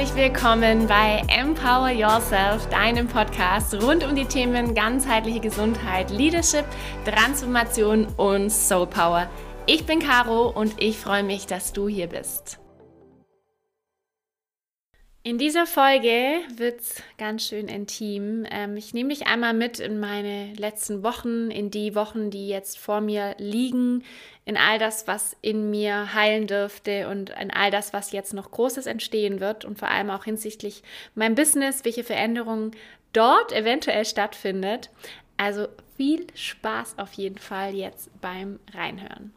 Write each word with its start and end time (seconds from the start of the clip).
Herzlich 0.00 0.32
willkommen 0.32 0.86
bei 0.86 1.22
Empower 1.28 1.90
Yourself, 1.90 2.66
deinem 2.70 3.06
Podcast 3.06 3.74
rund 3.82 4.02
um 4.02 4.16
die 4.16 4.24
Themen 4.24 4.74
ganzheitliche 4.74 5.40
Gesundheit, 5.40 6.10
Leadership, 6.10 6.64
Transformation 7.04 8.06
und 8.16 8.48
Soul 8.48 8.86
Power. 8.86 9.28
Ich 9.66 9.84
bin 9.84 9.98
Caro 9.98 10.48
und 10.48 10.80
ich 10.80 10.96
freue 10.96 11.22
mich, 11.22 11.44
dass 11.44 11.74
du 11.74 11.86
hier 11.86 12.06
bist. 12.06 12.58
In 15.22 15.36
dieser 15.36 15.66
Folge 15.66 16.40
wird 16.56 16.80
es 16.80 17.02
ganz 17.18 17.46
schön 17.46 17.68
intim. 17.68 18.46
Ähm, 18.50 18.78
ich 18.78 18.94
nehme 18.94 19.10
dich 19.10 19.26
einmal 19.26 19.52
mit 19.52 19.78
in 19.78 20.00
meine 20.00 20.54
letzten 20.54 21.02
Wochen, 21.02 21.50
in 21.50 21.70
die 21.70 21.94
Wochen, 21.94 22.30
die 22.30 22.48
jetzt 22.48 22.78
vor 22.78 23.02
mir 23.02 23.34
liegen, 23.36 24.02
in 24.50 24.56
all 24.56 24.80
das, 24.80 25.06
was 25.06 25.36
in 25.42 25.70
mir 25.70 26.12
heilen 26.12 26.48
dürfte 26.48 27.08
und 27.08 27.30
in 27.30 27.52
all 27.52 27.70
das, 27.70 27.92
was 27.92 28.10
jetzt 28.10 28.34
noch 28.34 28.50
Großes 28.50 28.86
entstehen 28.86 29.38
wird 29.38 29.64
und 29.64 29.78
vor 29.78 29.88
allem 29.88 30.10
auch 30.10 30.24
hinsichtlich 30.24 30.82
mein 31.14 31.36
Business, 31.36 31.84
welche 31.84 32.02
Veränderungen 32.02 32.72
dort 33.12 33.52
eventuell 33.52 34.04
stattfindet. 34.04 34.90
Also 35.36 35.68
viel 35.96 36.26
Spaß 36.34 36.98
auf 36.98 37.12
jeden 37.12 37.38
Fall 37.38 37.76
jetzt 37.76 38.10
beim 38.20 38.58
Reinhören. 38.74 39.32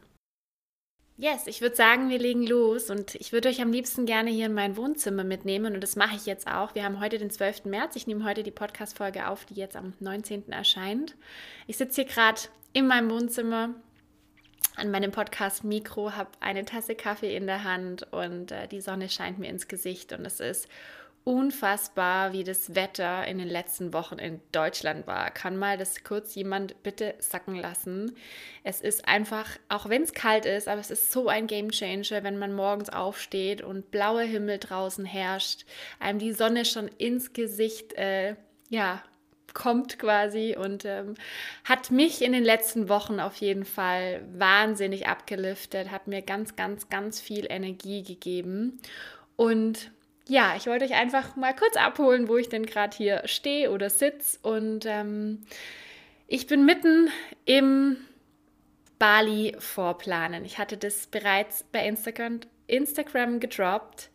Yes, 1.16 1.46
ich 1.46 1.60
würde 1.60 1.76
sagen, 1.76 2.10
wir 2.10 2.18
legen 2.18 2.44
los 2.44 2.90
und 2.90 3.14
ich 3.14 3.32
würde 3.32 3.48
euch 3.48 3.62
am 3.62 3.70
liebsten 3.70 4.06
gerne 4.06 4.30
hier 4.30 4.46
in 4.46 4.52
mein 4.52 4.76
Wohnzimmer 4.76 5.22
mitnehmen 5.22 5.76
und 5.76 5.80
das 5.80 5.94
mache 5.94 6.16
ich 6.16 6.26
jetzt 6.26 6.48
auch. 6.48 6.74
Wir 6.74 6.82
haben 6.82 6.98
heute 6.98 7.18
den 7.18 7.30
12. 7.30 7.66
März. 7.66 7.94
Ich 7.94 8.08
nehme 8.08 8.24
heute 8.24 8.42
die 8.42 8.50
Podcast-Folge 8.50 9.28
auf, 9.28 9.44
die 9.44 9.54
jetzt 9.54 9.76
am 9.76 9.92
19. 10.00 10.50
erscheint. 10.50 11.14
Ich 11.68 11.76
sitze 11.76 12.02
hier 12.02 12.10
gerade 12.10 12.40
in 12.72 12.88
meinem 12.88 13.12
Wohnzimmer 13.12 13.70
an 14.76 14.90
meinem 14.90 15.12
Podcast-Mikro, 15.12 16.12
habe 16.12 16.30
eine 16.40 16.64
Tasse 16.64 16.94
Kaffee 16.94 17.36
in 17.36 17.46
der 17.46 17.64
Hand 17.64 18.12
und 18.12 18.52
äh, 18.52 18.68
die 18.68 18.80
Sonne 18.80 19.08
scheint 19.08 19.38
mir 19.38 19.48
ins 19.48 19.68
Gesicht 19.68 20.12
und 20.12 20.24
es 20.24 20.40
ist 20.40 20.68
unfassbar, 21.24 22.32
wie 22.32 22.44
das 22.44 22.74
Wetter 22.74 23.26
in 23.26 23.38
den 23.38 23.48
letzten 23.48 23.94
Wochen 23.94 24.18
in 24.18 24.40
Deutschland 24.52 25.06
war. 25.06 25.30
Kann 25.30 25.56
mal 25.56 25.78
das 25.78 26.04
kurz 26.04 26.34
jemand 26.34 26.82
bitte 26.82 27.14
sacken 27.18 27.56
lassen? 27.56 28.14
Es 28.62 28.82
ist 28.82 29.08
einfach, 29.08 29.48
auch 29.70 29.88
wenn 29.88 30.02
es 30.02 30.12
kalt 30.12 30.44
ist, 30.44 30.68
aber 30.68 30.80
es 30.80 30.90
ist 30.90 31.10
so 31.10 31.28
ein 31.28 31.46
Game 31.46 31.70
Changer, 31.70 32.22
wenn 32.24 32.38
man 32.38 32.54
morgens 32.54 32.90
aufsteht 32.90 33.62
und 33.62 33.90
blauer 33.90 34.22
Himmel 34.22 34.58
draußen 34.58 35.06
herrscht, 35.06 35.64
einem 35.98 36.18
die 36.18 36.32
Sonne 36.32 36.66
schon 36.66 36.88
ins 36.88 37.32
Gesicht, 37.32 37.94
äh, 37.94 38.36
ja, 38.68 39.02
kommt 39.52 39.98
quasi 39.98 40.56
und 40.58 40.84
ähm, 40.84 41.14
hat 41.64 41.90
mich 41.90 42.22
in 42.22 42.32
den 42.32 42.44
letzten 42.44 42.88
Wochen 42.88 43.20
auf 43.20 43.36
jeden 43.36 43.64
Fall 43.64 44.22
wahnsinnig 44.32 45.06
abgeliftet, 45.06 45.90
hat 45.90 46.08
mir 46.08 46.22
ganz, 46.22 46.56
ganz, 46.56 46.88
ganz 46.88 47.20
viel 47.20 47.46
Energie 47.48 48.02
gegeben 48.02 48.80
und 49.36 49.90
ja, 50.26 50.54
ich 50.56 50.66
wollte 50.66 50.84
euch 50.84 50.94
einfach 50.94 51.36
mal 51.36 51.54
kurz 51.54 51.76
abholen, 51.76 52.28
wo 52.28 52.36
ich 52.36 52.48
denn 52.48 52.64
gerade 52.64 52.96
hier 52.96 53.22
stehe 53.26 53.70
oder 53.70 53.90
sitze. 53.90 54.38
Und 54.42 54.86
ähm, 54.86 55.44
ich 56.26 56.46
bin 56.46 56.64
mitten 56.64 57.10
im 57.44 57.96
Bali 58.98 59.54
vorplanen. 59.58 60.44
Ich 60.44 60.58
hatte 60.58 60.76
das 60.76 61.06
bereits 61.06 61.64
bei 61.64 61.86
Instagram, 61.86 62.40
Instagram 62.66 63.40
gedroppt, 63.40 64.10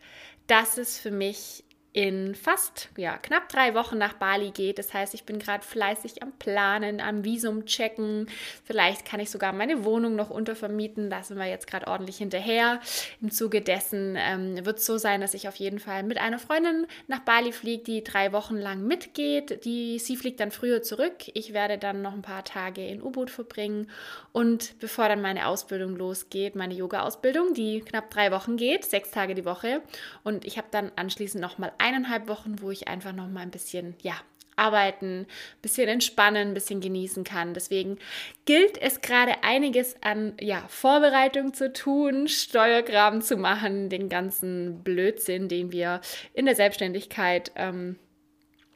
dass 0.47 0.77
es 0.77 0.97
für 0.97 1.11
mich 1.11 1.63
in 1.91 2.35
fast 2.35 2.89
ja, 2.97 3.17
knapp 3.17 3.49
drei 3.49 3.73
Wochen 3.73 3.97
nach 3.97 4.13
Bali 4.13 4.51
geht. 4.51 4.77
Das 4.77 4.93
heißt, 4.93 5.15
ich 5.15 5.23
bin 5.23 5.39
gerade 5.39 5.65
fleißig 5.65 6.21
am 6.21 6.31
Planen, 6.33 7.01
am 7.01 7.23
Visum 7.23 7.65
checken. 7.65 8.27
Vielleicht 8.63 9.05
kann 9.05 9.19
ich 9.19 9.31
sogar 9.31 9.53
meine 9.53 9.83
Wohnung 9.83 10.15
noch 10.15 10.29
untervermieten. 10.29 11.09
Da 11.09 11.23
sind 11.23 11.37
wir 11.37 11.47
jetzt 11.47 11.65
gerade 11.65 11.87
ordentlich 11.87 12.17
hinterher. 12.17 12.79
Im 13.21 13.31
Zuge 13.31 13.61
dessen 13.61 14.15
ähm, 14.19 14.63
wird 14.65 14.77
es 14.77 14.85
so 14.85 14.99
sein, 14.99 15.19
dass 15.19 15.33
ich 15.33 15.47
auf 15.47 15.55
jeden 15.55 15.79
Fall 15.79 16.03
mit 16.03 16.19
einer 16.19 16.37
Freundin 16.37 16.85
nach 17.07 17.21
Bali 17.21 17.51
fliege, 17.51 17.83
die 17.83 18.03
drei 18.03 18.33
Wochen 18.33 18.57
lang 18.57 18.85
mitgeht. 18.85 19.65
Die, 19.65 19.97
sie 19.97 20.15
fliegt 20.15 20.39
dann 20.41 20.51
früher 20.51 20.83
zurück. 20.83 21.15
Ich 21.33 21.53
werde 21.53 21.79
dann 21.79 22.03
noch 22.03 22.13
ein 22.13 22.21
paar 22.21 22.43
Tage 22.43 22.85
in 22.85 23.01
U-Boot 23.01 23.31
verbringen. 23.31 23.89
Und 24.31 24.77
bevor 24.79 25.09
dann 25.09 25.21
meine 25.21 25.47
Ausbildung 25.47 25.95
losgeht, 25.95 26.55
meine 26.55 26.75
Yoga-Ausbildung, 26.75 27.55
die 27.55 27.81
knapp 27.81 28.11
drei 28.11 28.31
Wochen 28.31 28.57
geht, 28.57 28.85
sechs 28.85 29.09
Tage 29.09 29.33
die 29.33 29.45
Woche. 29.45 29.81
Und 30.23 30.45
ich 30.45 30.59
habe 30.59 30.67
dann 30.69 30.91
anschließend 30.95 31.41
nochmal 31.41 31.71
eineinhalb 31.79 32.27
Wochen, 32.27 32.61
wo 32.61 32.71
ich 32.71 32.87
einfach 32.87 33.13
noch 33.13 33.27
mal 33.27 33.41
ein 33.41 33.51
bisschen, 33.51 33.95
ja, 34.01 34.15
arbeiten, 34.59 35.21
ein 35.21 35.27
bisschen 35.61 35.87
entspannen, 35.87 36.49
ein 36.49 36.53
bisschen 36.53 36.81
genießen 36.81 37.23
kann. 37.23 37.53
Deswegen 37.53 37.97
gilt 38.45 38.77
es 38.77 39.01
gerade 39.01 39.43
einiges 39.43 39.95
an 40.01 40.33
ja, 40.39 40.65
Vorbereitung 40.67 41.53
zu 41.53 41.71
tun, 41.71 42.27
Steuergraben 42.27 43.21
zu 43.21 43.37
machen, 43.37 43.89
den 43.89 44.09
ganzen 44.09 44.83
Blödsinn, 44.83 45.47
den 45.47 45.71
wir 45.71 46.01
in 46.33 46.45
der 46.45 46.55
Selbstständigkeit 46.55 47.51
ähm, 47.55 47.95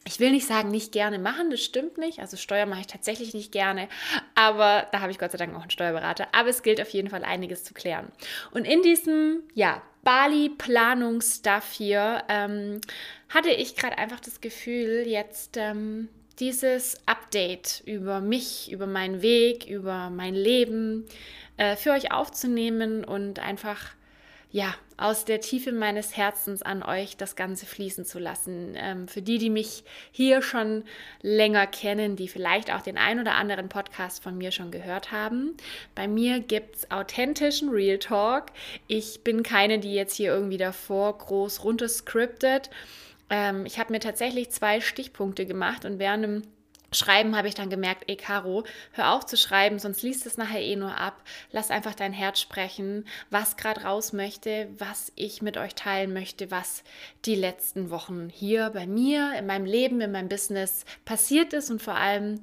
ich 0.06 0.20
will 0.20 0.32
nicht 0.32 0.46
sagen, 0.46 0.70
nicht 0.70 0.92
gerne 0.92 1.18
machen, 1.18 1.50
das 1.50 1.64
stimmt 1.64 1.98
nicht. 1.98 2.20
Also 2.20 2.36
Steuer 2.36 2.66
mache 2.66 2.82
ich 2.82 2.88
tatsächlich 2.88 3.34
nicht 3.34 3.52
gerne, 3.52 3.88
aber 4.36 4.86
da 4.92 5.00
habe 5.00 5.12
ich 5.12 5.20
Gott 5.20 5.32
sei 5.32 5.38
Dank 5.38 5.56
auch 5.56 5.62
einen 5.62 5.70
Steuerberater. 5.70 6.28
Aber 6.34 6.50
es 6.50 6.62
gilt 6.62 6.82
auf 6.82 6.90
jeden 6.90 7.10
Fall 7.10 7.24
einiges 7.24 7.64
zu 7.64 7.74
klären. 7.74 8.12
Und 8.52 8.66
in 8.66 8.82
diesem, 8.82 9.44
ja, 9.54 9.82
Bali-Planungsstuff 10.04 11.72
hier. 11.72 12.24
Ähm, 12.30 12.82
hatte 13.30 13.50
ich 13.50 13.76
gerade 13.76 13.98
einfach 13.98 14.20
das 14.20 14.42
Gefühl, 14.42 15.04
jetzt 15.08 15.58
ähm, 15.58 16.10
dieses 16.40 16.98
Update 17.06 17.82
über 17.86 18.22
mich, 18.22 18.72
über 18.72 18.88
meinen 18.88 19.22
Weg, 19.22 19.66
über 19.68 20.10
mein 20.10 20.36
Leben 20.36 21.06
äh, 21.58 21.76
für 21.76 21.92
euch 21.92 22.12
aufzunehmen 22.12 23.04
und 23.04 23.40
einfach 23.40 23.92
ja, 24.54 24.76
aus 24.98 25.26
der 25.26 25.42
Tiefe 25.42 25.72
meines 25.72 26.16
Herzens 26.16 26.62
an 26.62 26.84
euch 26.84 27.18
das 27.18 27.36
Ganze 27.36 27.66
fließen 27.66 28.06
zu 28.06 28.20
lassen. 28.20 28.76
Ähm, 28.78 29.08
für 29.08 29.24
die, 29.24 29.40
die 29.40 29.50
mich 29.50 29.84
hier 30.12 30.44
schon 30.44 30.84
länger 31.24 31.66
kennen, 31.66 32.16
die 32.16 32.28
vielleicht 32.28 32.72
auch 32.72 32.82
den 32.82 33.00
ein 33.00 33.20
oder 33.20 33.34
anderen 33.34 33.68
Podcast 33.68 34.22
von 34.22 34.38
mir 34.38 34.52
schon 34.52 34.70
gehört 34.70 35.12
haben. 35.12 35.58
Bei 35.96 36.08
mir 36.08 36.40
gibt 36.40 36.76
es 36.76 36.92
authentischen 36.92 37.70
Real 37.70 37.98
Talk. 37.98 38.52
Ich 38.86 39.22
bin 39.24 39.42
keine, 39.42 39.80
die 39.80 39.96
jetzt 39.96 40.16
hier 40.16 40.32
irgendwie 40.32 40.58
davor 40.58 41.18
groß 41.18 41.64
runterscriptet. 41.64 42.70
Ähm, 43.32 43.66
ich 43.66 43.80
habe 43.80 43.92
mir 43.92 44.00
tatsächlich 44.00 44.52
zwei 44.52 44.82
Stichpunkte 44.82 45.48
gemacht 45.48 45.84
und 45.84 45.98
während 45.98 46.24
einem 46.24 46.42
Schreiben 46.94 47.36
habe 47.36 47.48
ich 47.48 47.56
dann 47.56 47.70
gemerkt, 47.70 48.04
ey 48.08 48.16
Caro, 48.16 48.64
hör 48.92 49.14
auf 49.14 49.26
zu 49.26 49.38
schreiben, 49.38 49.80
sonst 49.80 50.02
liest 50.04 50.26
es 50.26 50.38
nachher 50.38 50.62
eh 50.62 50.76
nur 50.76 50.98
ab. 50.98 51.22
Lass 51.52 51.72
einfach 51.72 51.96
dein 51.96 52.14
Herz 52.14 52.40
sprechen, 52.40 53.06
was 53.30 53.58
gerade 53.58 53.84
raus 53.84 54.14
möchte, 54.14 54.70
was 54.78 55.12
ich 55.16 55.42
mit 55.42 55.58
euch 55.58 55.76
teilen 55.76 56.14
möchte, 56.14 56.52
was 56.52 56.84
die 57.26 57.36
letzten 57.36 57.90
Wochen 57.90 58.30
hier 58.30 58.70
bei 58.70 58.88
mir, 58.88 59.34
in 59.38 59.46
meinem 59.46 59.66
Leben, 59.66 60.02
in 60.02 60.12
meinem 60.12 60.30
Business 60.30 60.86
passiert 61.06 61.54
ist 61.54 61.70
und 61.70 61.82
vor 61.82 61.96
allem, 61.96 62.40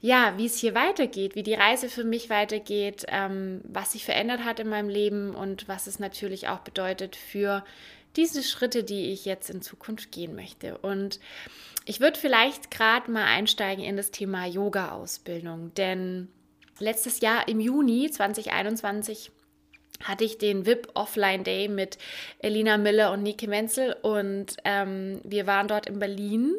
ja, 0.00 0.34
wie 0.36 0.44
es 0.44 0.58
hier 0.58 0.74
weitergeht, 0.74 1.34
wie 1.34 1.42
die 1.42 1.54
Reise 1.54 1.88
für 1.88 2.04
mich 2.04 2.28
weitergeht, 2.28 3.06
ähm, 3.08 3.62
was 3.64 3.92
sich 3.92 4.04
verändert 4.04 4.44
hat 4.44 4.60
in 4.60 4.68
meinem 4.68 4.90
Leben 4.90 5.34
und 5.34 5.66
was 5.66 5.86
es 5.86 5.98
natürlich 5.98 6.48
auch 6.48 6.58
bedeutet 6.58 7.16
für 7.16 7.64
diese 8.16 8.42
Schritte, 8.42 8.84
die 8.84 9.12
ich 9.12 9.24
jetzt 9.24 9.50
in 9.50 9.62
Zukunft 9.62 10.12
gehen 10.12 10.34
möchte. 10.34 10.78
Und 10.78 11.20
ich 11.84 12.00
würde 12.00 12.18
vielleicht 12.18 12.70
gerade 12.70 13.10
mal 13.10 13.24
einsteigen 13.24 13.84
in 13.84 13.96
das 13.96 14.10
Thema 14.10 14.46
Yoga-Ausbildung, 14.46 15.72
denn 15.74 16.28
letztes 16.78 17.20
Jahr 17.20 17.48
im 17.48 17.60
Juni 17.60 18.10
2021 18.10 19.30
hatte 20.02 20.24
ich 20.24 20.38
den 20.38 20.66
VIP 20.66 20.88
Offline 20.94 21.44
Day 21.44 21.68
mit 21.68 21.98
Elina 22.40 22.78
Miller 22.78 23.12
und 23.12 23.22
Nike 23.22 23.46
Menzel 23.46 23.96
und 24.02 24.56
ähm, 24.64 25.20
wir 25.22 25.46
waren 25.46 25.68
dort 25.68 25.86
in 25.86 25.98
Berlin 25.98 26.54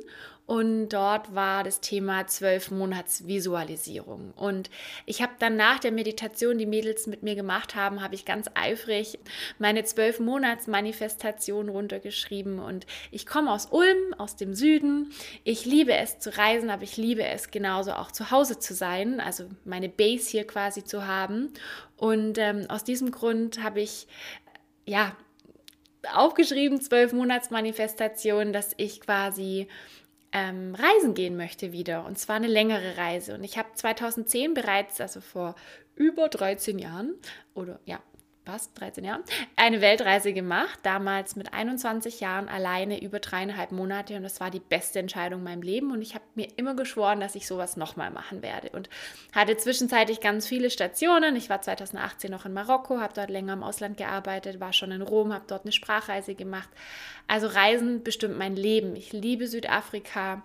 und 0.47 0.89
dort 0.89 1.33
war 1.33 1.63
das 1.63 1.81
Thema 1.81 2.27
zwölf 2.27 2.69
Monats 2.69 3.27
Visualisierung. 3.27 4.31
Und 4.35 4.69
ich 5.07 5.23
habe 5.23 5.33
dann 5.39 5.55
nach 5.55 5.79
der 5.79 5.91
Meditation, 5.91 6.59
die 6.59 6.67
Mädels 6.67 7.07
mit 7.07 7.23
mir 7.23 7.33
gemacht 7.33 7.73
haben, 7.75 8.03
habe 8.03 8.13
ich 8.13 8.25
ganz 8.25 8.47
eifrig 8.53 9.17
meine 9.57 9.83
zwölf 9.85 10.19
Monats 10.19 10.67
Manifestation 10.67 11.67
runtergeschrieben. 11.67 12.59
Und 12.59 12.85
ich 13.09 13.25
komme 13.25 13.51
aus 13.51 13.69
Ulm, 13.71 14.13
aus 14.19 14.35
dem 14.35 14.53
Süden. 14.53 15.11
Ich 15.43 15.65
liebe 15.65 15.93
es 15.93 16.19
zu 16.19 16.37
reisen, 16.37 16.69
aber 16.69 16.83
ich 16.83 16.95
liebe 16.95 17.23
es 17.23 17.49
genauso 17.49 17.93
auch 17.93 18.11
zu 18.11 18.29
Hause 18.29 18.59
zu 18.59 18.75
sein, 18.75 19.19
also 19.19 19.45
meine 19.63 19.89
Base 19.89 20.29
hier 20.29 20.45
quasi 20.45 20.83
zu 20.83 21.07
haben. 21.07 21.53
Und 21.97 22.37
ähm, 22.37 22.67
aus 22.69 22.83
diesem 22.83 23.09
Grund 23.09 23.63
habe 23.63 23.81
ich 23.81 24.07
ja 24.85 25.15
aufgeschrieben, 26.13 26.79
zwölf 26.81 27.13
Monats 27.13 27.49
Manifestation, 27.49 28.53
dass 28.53 28.73
ich 28.77 29.01
quasi 29.01 29.67
ähm, 30.35 30.75
reisen 30.75 31.13
gehen 31.13 31.37
möchte 31.37 31.71
wieder. 31.71 32.05
Und 32.05 32.19
zwar 32.19 32.35
eine 32.35 32.47
längere 32.47 32.97
Reise. 32.97 33.35
Und 33.35 33.45
ich 33.45 33.57
habe 33.57 33.69
2010 33.73 34.53
bereits, 34.53 34.99
also 34.99 35.21
vor 35.21 35.55
über 35.95 36.27
13 36.27 36.77
Jahren, 36.77 37.15
oder 37.53 37.79
ja, 37.85 38.01
was, 38.45 38.73
13 38.73 39.03
Jahren, 39.03 39.23
eine 39.55 39.81
Weltreise 39.81 40.33
gemacht, 40.33 40.79
damals 40.83 41.35
mit 41.35 41.53
21 41.53 42.19
Jahren 42.19 42.47
alleine 42.47 43.01
über 43.01 43.19
dreieinhalb 43.19 43.71
Monate 43.71 44.15
und 44.15 44.23
das 44.23 44.39
war 44.39 44.51
die 44.51 44.59
beste 44.59 44.99
Entscheidung 44.99 45.39
in 45.39 45.45
meinem 45.45 45.61
Leben 45.61 45.91
und 45.91 46.01
ich 46.01 46.15
habe 46.15 46.25
mir 46.35 46.47
immer 46.57 46.75
geschworen, 46.75 47.19
dass 47.19 47.35
ich 47.35 47.47
sowas 47.47 47.77
nochmal 47.77 48.11
machen 48.11 48.41
werde 48.41 48.69
und 48.69 48.89
hatte 49.33 49.57
zwischenzeitlich 49.57 50.19
ganz 50.21 50.47
viele 50.47 50.69
Stationen. 50.69 51.35
Ich 51.35 51.49
war 51.49 51.61
2018 51.61 52.31
noch 52.31 52.45
in 52.45 52.53
Marokko, 52.53 52.99
habe 52.99 53.13
dort 53.13 53.29
länger 53.29 53.53
im 53.53 53.63
Ausland 53.63 53.97
gearbeitet, 53.97 54.59
war 54.59 54.73
schon 54.73 54.91
in 54.91 55.01
Rom, 55.01 55.33
habe 55.33 55.45
dort 55.47 55.63
eine 55.63 55.71
Sprachreise 55.71 56.35
gemacht. 56.35 56.69
Also 57.27 57.47
Reisen 57.47 58.03
bestimmt 58.03 58.37
mein 58.37 58.55
Leben. 58.55 58.95
Ich 58.95 59.13
liebe 59.13 59.47
Südafrika. 59.47 60.43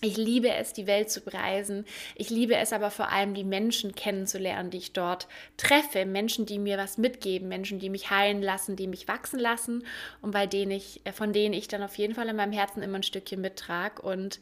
Ich 0.00 0.16
liebe 0.16 0.50
es, 0.50 0.72
die 0.72 0.86
Welt 0.86 1.10
zu 1.10 1.20
bereisen. 1.20 1.84
Ich 2.14 2.30
liebe 2.30 2.56
es 2.56 2.72
aber 2.72 2.90
vor 2.90 3.10
allem, 3.10 3.34
die 3.34 3.44
Menschen 3.44 3.94
kennenzulernen, 3.94 4.70
die 4.70 4.78
ich 4.78 4.92
dort 4.92 5.28
treffe. 5.56 6.04
Menschen, 6.04 6.46
die 6.46 6.58
mir 6.58 6.76
was 6.76 6.98
mitgeben, 6.98 7.48
Menschen, 7.48 7.78
die 7.78 7.90
mich 7.90 8.10
heilen 8.10 8.42
lassen, 8.42 8.76
die 8.76 8.86
mich 8.86 9.08
wachsen 9.08 9.38
lassen 9.38 9.84
und 10.20 10.32
bei 10.32 10.46
denen 10.46 10.72
ich, 10.72 11.00
äh, 11.04 11.12
von 11.12 11.32
denen 11.32 11.54
ich 11.54 11.68
dann 11.68 11.82
auf 11.82 11.96
jeden 11.96 12.14
Fall 12.14 12.28
in 12.28 12.36
meinem 12.36 12.52
Herzen 12.52 12.82
immer 12.82 12.98
ein 12.98 13.02
Stückchen 13.02 13.40
mittrage. 13.40 14.02
Und 14.02 14.40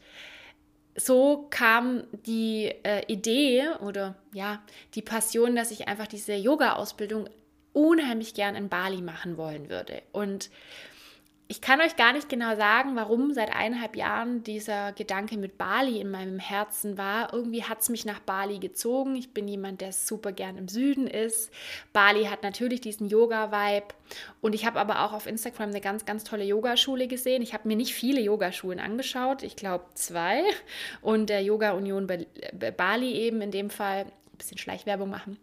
so 0.95 1.47
kam 1.49 2.03
die 2.25 2.73
äh, 2.83 3.03
Idee 3.07 3.69
oder 3.81 4.15
ja, 4.33 4.61
die 4.95 5.01
Passion, 5.01 5.55
dass 5.55 5.71
ich 5.71 5.87
einfach 5.87 6.07
diese 6.07 6.33
Yoga-Ausbildung 6.33 7.29
unheimlich 7.73 8.33
gern 8.33 8.55
in 8.55 8.69
Bali 8.69 9.01
machen 9.01 9.37
wollen 9.37 9.69
würde. 9.69 10.03
Und 10.11 10.49
ich 11.49 11.61
kann 11.61 11.81
euch 11.81 11.95
gar 11.97 12.13
nicht 12.13 12.29
genau 12.29 12.55
sagen, 12.55 12.95
warum 12.95 13.33
seit 13.33 13.53
eineinhalb 13.53 13.95
Jahren 13.95 14.43
dieser 14.43 14.93
Gedanke 14.93 15.37
mit 15.37 15.57
Bali 15.57 15.99
in 15.99 16.09
meinem 16.09 16.39
Herzen 16.39 16.97
war. 16.97 17.33
Irgendwie 17.33 17.63
hat 17.63 17.81
es 17.81 17.89
mich 17.89 18.05
nach 18.05 18.19
Bali 18.19 18.59
gezogen. 18.59 19.15
Ich 19.15 19.33
bin 19.33 19.47
jemand, 19.47 19.81
der 19.81 19.91
super 19.91 20.31
gern 20.31 20.57
im 20.57 20.67
Süden 20.67 21.05
ist. 21.05 21.51
Bali 21.91 22.25
hat 22.25 22.43
natürlich 22.43 22.81
diesen 22.81 23.07
Yoga-Vibe. 23.07 23.87
Und 24.41 24.55
ich 24.55 24.65
habe 24.65 24.79
aber 24.79 25.03
auch 25.03 25.11
auf 25.11 25.27
Instagram 25.27 25.69
eine 25.69 25.81
ganz, 25.81 26.05
ganz 26.05 26.23
tolle 26.23 26.45
Yogaschule 26.45 27.07
gesehen. 27.07 27.41
Ich 27.41 27.53
habe 27.53 27.67
mir 27.67 27.75
nicht 27.75 27.93
viele 27.93 28.21
Yogaschulen 28.21 28.79
angeschaut. 28.79 29.43
Ich 29.43 29.57
glaube 29.57 29.85
zwei. 29.95 30.43
Und 31.01 31.29
der 31.29 31.43
Yoga 31.43 31.73
Union 31.73 32.07
Bali 32.77 33.11
eben 33.13 33.41
in 33.41 33.51
dem 33.51 33.69
Fall, 33.69 34.05
ein 34.05 34.37
bisschen 34.37 34.57
Schleichwerbung 34.57 35.09
machen 35.09 35.37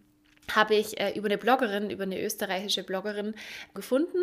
habe 0.52 0.74
ich 0.74 0.98
äh, 0.98 1.12
über 1.16 1.26
eine 1.26 1.38
Bloggerin, 1.38 1.90
über 1.90 2.02
eine 2.02 2.20
österreichische 2.20 2.82
Bloggerin 2.82 3.34
gefunden 3.72 4.18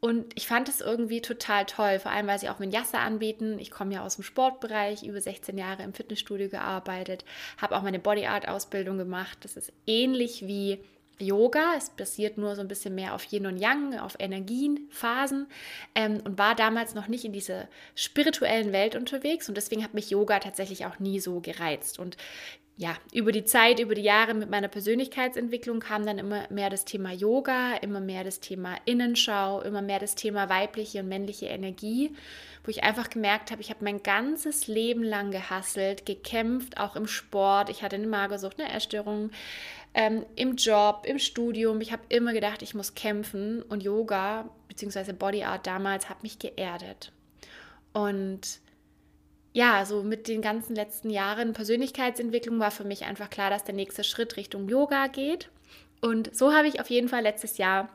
und 0.00 0.26
ich 0.36 0.46
fand 0.46 0.68
es 0.68 0.80
irgendwie 0.80 1.20
total 1.20 1.66
toll, 1.66 1.98
vor 1.98 2.12
allem 2.12 2.28
weil 2.28 2.38
sie 2.38 2.48
auch 2.48 2.60
Vinyasa 2.60 2.98
anbieten. 2.98 3.58
Ich 3.58 3.70
komme 3.70 3.94
ja 3.94 4.04
aus 4.04 4.14
dem 4.14 4.22
Sportbereich, 4.22 5.02
über 5.02 5.20
16 5.20 5.58
Jahre 5.58 5.82
im 5.82 5.92
Fitnessstudio 5.92 6.48
gearbeitet, 6.48 7.24
habe 7.56 7.76
auch 7.76 7.82
meine 7.82 7.98
Body 7.98 8.26
Art 8.26 8.46
Ausbildung 8.46 8.96
gemacht. 8.96 9.38
Das 9.42 9.56
ist 9.56 9.72
ähnlich 9.86 10.46
wie 10.46 10.78
Yoga. 11.18 11.74
Es 11.76 11.90
basiert 11.90 12.38
nur 12.38 12.54
so 12.54 12.60
ein 12.60 12.68
bisschen 12.68 12.94
mehr 12.94 13.12
auf 13.12 13.32
Yin 13.32 13.46
und 13.46 13.56
Yang, 13.56 13.98
auf 13.98 14.14
Energien, 14.20 14.88
Phasen 14.90 15.48
ähm, 15.96 16.20
und 16.24 16.38
war 16.38 16.54
damals 16.54 16.94
noch 16.94 17.08
nicht 17.08 17.24
in 17.24 17.32
dieser 17.32 17.66
spirituellen 17.96 18.72
Welt 18.72 18.94
unterwegs 18.94 19.48
und 19.48 19.56
deswegen 19.56 19.82
hat 19.82 19.94
mich 19.94 20.10
Yoga 20.10 20.38
tatsächlich 20.38 20.86
auch 20.86 21.00
nie 21.00 21.18
so 21.18 21.40
gereizt. 21.40 21.98
Und 21.98 22.16
ja, 22.78 22.94
über 23.12 23.32
die 23.32 23.44
Zeit, 23.44 23.80
über 23.80 23.96
die 23.96 24.02
Jahre 24.02 24.34
mit 24.34 24.50
meiner 24.50 24.68
Persönlichkeitsentwicklung 24.68 25.80
kam 25.80 26.06
dann 26.06 26.16
immer 26.16 26.46
mehr 26.48 26.70
das 26.70 26.84
Thema 26.84 27.12
Yoga, 27.12 27.74
immer 27.78 27.98
mehr 27.98 28.22
das 28.22 28.38
Thema 28.38 28.76
Innenschau, 28.84 29.60
immer 29.62 29.82
mehr 29.82 29.98
das 29.98 30.14
Thema 30.14 30.48
weibliche 30.48 31.00
und 31.00 31.08
männliche 31.08 31.46
Energie, 31.46 32.14
wo 32.62 32.70
ich 32.70 32.84
einfach 32.84 33.10
gemerkt 33.10 33.50
habe, 33.50 33.60
ich 33.60 33.70
habe 33.70 33.82
mein 33.82 34.04
ganzes 34.04 34.68
Leben 34.68 35.02
lang 35.02 35.32
gehasselt, 35.32 36.06
gekämpft, 36.06 36.78
auch 36.78 36.94
im 36.94 37.08
Sport. 37.08 37.68
Ich 37.68 37.82
hatte 37.82 37.96
eine 37.96 38.06
Magersucht, 38.06 38.60
eine 38.60 38.70
Erstörung, 38.70 39.32
ähm, 39.92 40.24
im 40.36 40.54
Job, 40.54 41.02
im 41.04 41.18
Studium. 41.18 41.80
Ich 41.80 41.90
habe 41.90 42.02
immer 42.10 42.32
gedacht, 42.32 42.62
ich 42.62 42.74
muss 42.74 42.94
kämpfen 42.94 43.60
und 43.62 43.82
Yoga 43.82 44.48
bzw. 44.68 45.14
Body 45.14 45.42
Art 45.42 45.66
damals 45.66 46.08
hat 46.08 46.22
mich 46.22 46.38
geerdet. 46.38 47.10
Und 47.92 48.60
ja, 49.52 49.84
so 49.84 50.02
mit 50.02 50.28
den 50.28 50.42
ganzen 50.42 50.74
letzten 50.74 51.10
Jahren 51.10 51.52
Persönlichkeitsentwicklung 51.52 52.58
war 52.60 52.70
für 52.70 52.84
mich 52.84 53.04
einfach 53.04 53.30
klar, 53.30 53.50
dass 53.50 53.64
der 53.64 53.74
nächste 53.74 54.04
Schritt 54.04 54.36
Richtung 54.36 54.68
Yoga 54.68 55.06
geht. 55.06 55.48
Und 56.00 56.34
so 56.34 56.52
habe 56.52 56.68
ich 56.68 56.80
auf 56.80 56.90
jeden 56.90 57.08
Fall 57.08 57.22
letztes 57.22 57.58
Jahr 57.58 57.88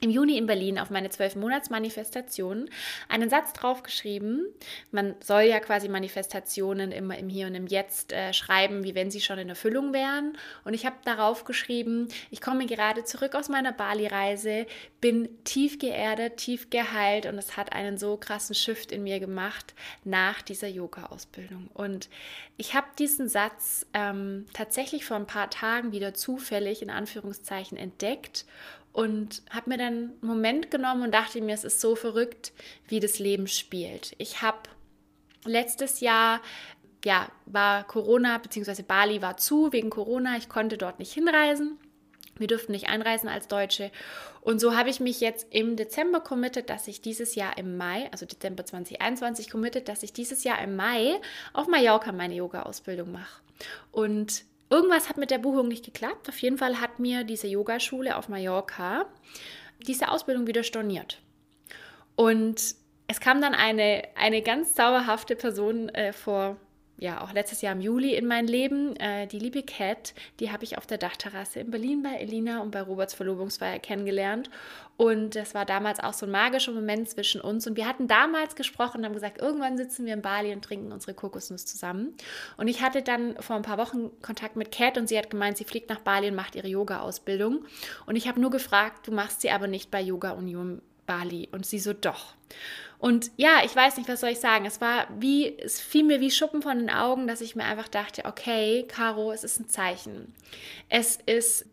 im 0.00 0.10
Juni 0.10 0.38
in 0.38 0.46
Berlin 0.46 0.78
auf 0.78 0.90
meine 0.90 1.10
zwölf 1.10 1.34
Monatsmanifestation 1.34 2.70
einen 3.08 3.30
Satz 3.30 3.52
draufgeschrieben. 3.52 4.46
Man 4.92 5.16
soll 5.22 5.42
ja 5.42 5.58
quasi 5.60 5.88
Manifestationen 5.88 6.92
immer 6.92 7.18
im 7.18 7.28
Hier 7.28 7.46
und 7.46 7.54
im 7.54 7.66
Jetzt 7.66 8.12
äh, 8.12 8.32
schreiben, 8.32 8.84
wie 8.84 8.94
wenn 8.94 9.10
sie 9.10 9.20
schon 9.20 9.38
in 9.38 9.48
Erfüllung 9.48 9.92
wären. 9.92 10.36
Und 10.64 10.74
ich 10.74 10.86
habe 10.86 10.96
darauf 11.04 11.44
geschrieben, 11.44 12.08
ich 12.30 12.40
komme 12.40 12.66
gerade 12.66 13.04
zurück 13.04 13.34
aus 13.34 13.48
meiner 13.48 13.72
Bali-Reise, 13.72 14.66
bin 15.00 15.28
tief 15.44 15.78
geerdet, 15.78 16.36
tief 16.36 16.70
geheilt 16.70 17.26
und 17.26 17.36
es 17.36 17.56
hat 17.56 17.72
einen 17.72 17.98
so 17.98 18.16
krassen 18.16 18.54
Shift 18.54 18.92
in 18.92 19.02
mir 19.02 19.18
gemacht 19.18 19.74
nach 20.04 20.42
dieser 20.42 20.68
Yoga-Ausbildung. 20.68 21.68
Und 21.74 22.08
ich 22.56 22.74
habe 22.74 22.86
diesen 22.98 23.28
Satz 23.28 23.86
ähm, 23.94 24.46
tatsächlich 24.52 25.04
vor 25.04 25.16
ein 25.16 25.26
paar 25.26 25.50
Tagen 25.50 25.92
wieder 25.92 26.14
zufällig 26.14 26.82
in 26.82 26.90
Anführungszeichen 26.90 27.76
entdeckt 27.78 28.44
und 28.98 29.42
habe 29.50 29.70
mir 29.70 29.78
dann 29.78 29.86
einen 29.86 30.18
Moment 30.22 30.72
genommen 30.72 31.04
und 31.04 31.14
dachte 31.14 31.40
mir, 31.40 31.54
es 31.54 31.62
ist 31.62 31.80
so 31.80 31.94
verrückt, 31.94 32.52
wie 32.88 32.98
das 32.98 33.20
Leben 33.20 33.46
spielt. 33.46 34.16
Ich 34.18 34.42
habe 34.42 34.58
letztes 35.44 36.00
Jahr 36.00 36.40
ja, 37.04 37.28
war 37.46 37.84
Corona, 37.84 38.38
beziehungsweise 38.38 38.82
Bali 38.82 39.22
war 39.22 39.36
zu 39.36 39.72
wegen 39.72 39.88
Corona. 39.88 40.36
Ich 40.36 40.48
konnte 40.48 40.76
dort 40.76 40.98
nicht 40.98 41.12
hinreisen. 41.12 41.78
Wir 42.38 42.48
durften 42.48 42.72
nicht 42.72 42.88
einreisen 42.88 43.28
als 43.28 43.46
Deutsche. 43.46 43.92
Und 44.40 44.60
so 44.60 44.76
habe 44.76 44.90
ich 44.90 44.98
mich 44.98 45.20
jetzt 45.20 45.46
im 45.50 45.76
Dezember 45.76 46.18
committed, 46.18 46.68
dass 46.68 46.88
ich 46.88 47.00
dieses 47.00 47.36
Jahr 47.36 47.56
im 47.56 47.76
Mai, 47.76 48.08
also 48.10 48.26
Dezember 48.26 48.66
2021 48.66 49.48
committed, 49.48 49.86
dass 49.86 50.02
ich 50.02 50.12
dieses 50.12 50.42
Jahr 50.42 50.60
im 50.60 50.74
Mai 50.74 51.20
auf 51.52 51.68
Mallorca 51.68 52.10
meine 52.10 52.34
Yoga-Ausbildung 52.34 53.12
mache. 53.12 53.42
Und 53.92 54.42
Irgendwas 54.70 55.08
hat 55.08 55.16
mit 55.16 55.30
der 55.30 55.38
Buchung 55.38 55.68
nicht 55.68 55.84
geklappt. 55.84 56.28
Auf 56.28 56.38
jeden 56.40 56.58
Fall 56.58 56.80
hat 56.80 56.98
mir 56.98 57.24
diese 57.24 57.46
Yogaschule 57.46 58.16
auf 58.16 58.28
Mallorca 58.28 59.06
diese 59.86 60.08
Ausbildung 60.08 60.46
wieder 60.46 60.62
storniert. 60.62 61.20
Und 62.16 62.74
es 63.06 63.20
kam 63.20 63.40
dann 63.40 63.54
eine, 63.54 64.02
eine 64.16 64.42
ganz 64.42 64.74
zauberhafte 64.74 65.36
Person 65.36 65.88
äh, 65.90 66.12
vor 66.12 66.56
ja 66.98 67.22
auch 67.22 67.32
letztes 67.32 67.62
Jahr 67.62 67.72
im 67.72 67.80
Juli 67.80 68.14
in 68.14 68.26
mein 68.26 68.46
Leben. 68.46 68.96
Äh, 68.96 69.26
die 69.26 69.38
liebe 69.38 69.62
Cat, 69.62 70.14
die 70.40 70.50
habe 70.50 70.64
ich 70.64 70.76
auf 70.76 70.86
der 70.86 70.98
Dachterrasse 70.98 71.60
in 71.60 71.70
Berlin 71.70 72.02
bei 72.02 72.16
Elina 72.16 72.60
und 72.60 72.72
bei 72.72 72.82
Roberts 72.82 73.14
Verlobungsfeier 73.14 73.78
kennengelernt. 73.78 74.50
Und 74.96 75.36
das 75.36 75.54
war 75.54 75.64
damals 75.64 76.00
auch 76.00 76.12
so 76.12 76.26
ein 76.26 76.32
magischer 76.32 76.72
Moment 76.72 77.08
zwischen 77.08 77.40
uns. 77.40 77.68
Und 77.68 77.76
wir 77.76 77.86
hatten 77.86 78.08
damals 78.08 78.56
gesprochen 78.56 78.98
und 78.98 79.04
haben 79.04 79.14
gesagt, 79.14 79.40
irgendwann 79.40 79.76
sitzen 79.76 80.06
wir 80.06 80.14
in 80.14 80.22
Bali 80.22 80.52
und 80.52 80.64
trinken 80.64 80.90
unsere 80.90 81.14
Kokosnuss 81.14 81.66
zusammen. 81.66 82.14
Und 82.56 82.66
ich 82.66 82.82
hatte 82.82 83.02
dann 83.02 83.36
vor 83.40 83.54
ein 83.54 83.62
paar 83.62 83.78
Wochen 83.78 84.10
Kontakt 84.20 84.56
mit 84.56 84.72
Cat 84.72 84.98
und 84.98 85.08
sie 85.08 85.16
hat 85.16 85.30
gemeint, 85.30 85.56
sie 85.56 85.64
fliegt 85.64 85.88
nach 85.88 86.00
Bali 86.00 86.28
und 86.28 86.34
macht 86.34 86.56
ihre 86.56 86.66
Yoga-Ausbildung. 86.66 87.64
Und 88.06 88.16
ich 88.16 88.26
habe 88.26 88.40
nur 88.40 88.50
gefragt, 88.50 89.06
du 89.06 89.12
machst 89.12 89.40
sie 89.40 89.50
aber 89.50 89.68
nicht 89.68 89.92
bei 89.92 90.00
Yoga 90.00 90.32
Union 90.32 90.82
Bali. 91.08 91.48
Und 91.50 91.66
sie 91.66 91.80
so, 91.80 91.92
doch. 91.92 92.34
Und 92.98 93.30
ja, 93.36 93.62
ich 93.64 93.74
weiß 93.74 93.96
nicht, 93.96 94.08
was 94.08 94.20
soll 94.20 94.30
ich 94.30 94.40
sagen. 94.40 94.66
Es 94.66 94.80
war 94.80 95.06
wie, 95.18 95.56
es 95.58 95.80
fiel 95.80 96.04
mir 96.04 96.20
wie 96.20 96.30
Schuppen 96.30 96.62
von 96.62 96.78
den 96.78 96.90
Augen, 96.90 97.26
dass 97.26 97.40
ich 97.40 97.56
mir 97.56 97.64
einfach 97.64 97.88
dachte, 97.88 98.24
okay, 98.24 98.84
Caro, 98.88 99.32
es 99.32 99.44
ist 99.44 99.60
ein 99.60 99.68
Zeichen. 99.68 100.34
Es 100.88 101.18
ist 101.26 101.66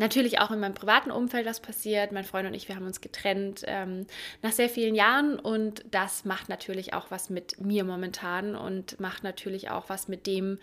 natürlich 0.00 0.40
auch 0.40 0.50
in 0.50 0.58
meinem 0.58 0.74
privaten 0.74 1.10
Umfeld 1.10 1.46
was 1.46 1.60
passiert. 1.60 2.10
Mein 2.10 2.24
Freund 2.24 2.48
und 2.48 2.54
ich, 2.54 2.66
wir 2.66 2.74
haben 2.74 2.86
uns 2.86 3.00
getrennt 3.00 3.62
ähm, 3.66 4.06
nach 4.42 4.52
sehr 4.52 4.68
vielen 4.68 4.94
Jahren 4.94 5.38
und 5.38 5.84
das 5.90 6.24
macht 6.24 6.48
natürlich 6.48 6.94
auch 6.94 7.10
was 7.10 7.30
mit 7.30 7.60
mir 7.60 7.84
momentan 7.84 8.56
und 8.56 8.98
macht 8.98 9.22
natürlich 9.22 9.70
auch 9.70 9.88
was 9.88 10.08
mit 10.08 10.26
dem, 10.26 10.58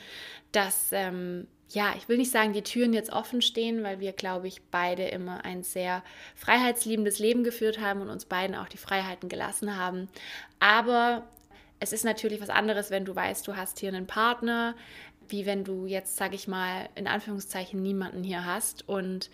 dass 0.52 0.90
ähm, 0.92 1.48
ja, 1.70 1.94
ich 1.98 2.10
will 2.10 2.18
nicht 2.18 2.32
sagen, 2.32 2.54
die 2.54 2.64
Türen 2.64 2.94
jetzt 2.94 3.12
offen 3.12 3.42
stehen, 3.42 3.84
weil 3.84 4.00
wir, 4.00 4.14
glaube 4.14 4.48
ich, 4.48 4.62
beide 4.72 5.04
immer 5.04 5.44
ein 5.46 5.64
sehr 5.64 6.02
freiheitsliebendes 6.36 7.20
Leben 7.20 7.44
geführt 7.44 7.80
haben 7.80 8.02
und 8.02 8.10
uns 8.10 8.26
beiden 8.26 8.56
auch 8.56 8.70
die 8.70 8.78
Freiheiten 8.78 9.30
gelassen 9.30 9.78
haben. 9.78 10.08
Aber 10.60 11.28
es 11.80 11.94
ist 11.94 12.06
natürlich 12.06 12.42
was 12.42 12.50
anderes, 12.50 12.90
wenn 12.90 13.06
du 13.06 13.16
weißt, 13.16 13.48
du 13.48 13.56
hast 13.56 13.80
hier 13.80 13.90
einen 13.90 14.08
Partner, 14.08 14.76
wie 15.30 15.46
wenn 15.46 15.64
du 15.64 15.86
jetzt, 15.86 16.18
sage 16.18 16.36
ich 16.36 16.48
mal, 16.48 16.90
in 16.96 17.08
Anführungszeichen 17.08 17.82
niemanden 17.82 18.24
hier 18.24 18.46
hast. 18.46 18.88
Und 18.88 19.30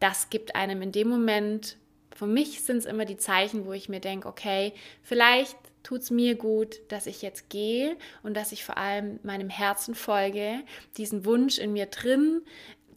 das 0.00 0.30
gibt 0.30 0.56
einem 0.56 0.82
in 0.82 0.92
dem 0.92 1.08
Moment, 1.08 1.76
für 2.14 2.26
mich 2.26 2.62
sind 2.62 2.78
es 2.78 2.86
immer 2.86 3.04
die 3.04 3.18
Zeichen, 3.18 3.66
wo 3.66 3.72
ich 3.72 3.88
mir 3.88 4.00
denke, 4.00 4.28
okay, 4.28 4.72
vielleicht 5.02 5.56
tut 5.82 6.00
es 6.00 6.10
mir 6.10 6.34
gut, 6.34 6.80
dass 6.88 7.06
ich 7.06 7.22
jetzt 7.22 7.48
gehe 7.48 7.96
und 8.22 8.34
dass 8.34 8.52
ich 8.52 8.64
vor 8.64 8.76
allem 8.76 9.20
meinem 9.22 9.50
Herzen 9.50 9.94
folge, 9.94 10.64
diesen 10.96 11.24
Wunsch 11.24 11.58
in 11.58 11.72
mir 11.72 11.86
drin, 11.86 12.42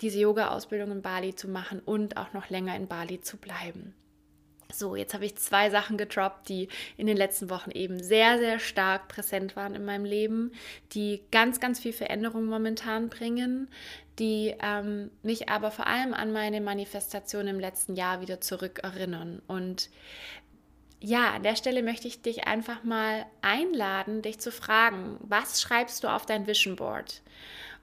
diese 0.02 0.20
Yoga-Ausbildung 0.20 0.92
in 0.92 1.02
Bali 1.02 1.36
zu 1.36 1.48
machen 1.48 1.82
und 1.86 2.18
auch 2.18 2.34
noch 2.34 2.50
länger 2.50 2.76
in 2.76 2.88
Bali 2.88 3.22
zu 3.22 3.38
bleiben. 3.38 3.94
So, 4.72 4.96
jetzt 4.96 5.16
habe 5.16 5.26
ich 5.26 5.36
zwei 5.36 5.72
Sachen 5.72 5.98
getroppt, 5.98 6.48
die 6.48 6.70
in 6.96 7.08
den 7.08 7.18
letzten 7.18 7.50
Wochen 7.50 7.72
eben 7.72 8.04
sehr, 8.04 8.38
sehr 8.38 8.60
stark 8.60 9.08
präsent 9.08 9.56
waren 9.56 9.74
in 9.74 9.84
meinem 9.84 10.06
Leben, 10.06 10.52
die 10.92 11.24
ganz, 11.32 11.60
ganz 11.60 11.80
viel 11.80 11.92
Veränderung 11.92 12.46
momentan 12.46 13.10
bringen, 13.10 13.68
die 14.20 14.56
ähm, 14.62 15.10
mich 15.24 15.50
aber 15.50 15.72
vor 15.72 15.88
allem 15.88 16.14
an 16.14 16.32
meine 16.32 16.62
Manifestation 16.62 17.48
im 17.48 17.60
letzten 17.60 17.96
Jahr 17.96 18.22
wieder 18.22 18.42
zurückerinnern. 18.42 19.42
Und 19.48 19.90
ja, 21.00 21.32
an 21.32 21.44
der 21.44 21.56
Stelle 21.56 21.82
möchte 21.82 22.08
ich 22.08 22.22
dich 22.22 22.46
einfach 22.46 22.84
mal 22.84 23.26
einladen, 23.42 24.22
dich 24.22 24.40
zu 24.40 24.52
fragen, 24.52 25.18
was 25.22 25.62
schreibst 25.62 26.04
du 26.04 26.10
auf 26.10 26.28
dein 26.28 26.46
Vision 26.46 26.76
Board? 26.76 27.22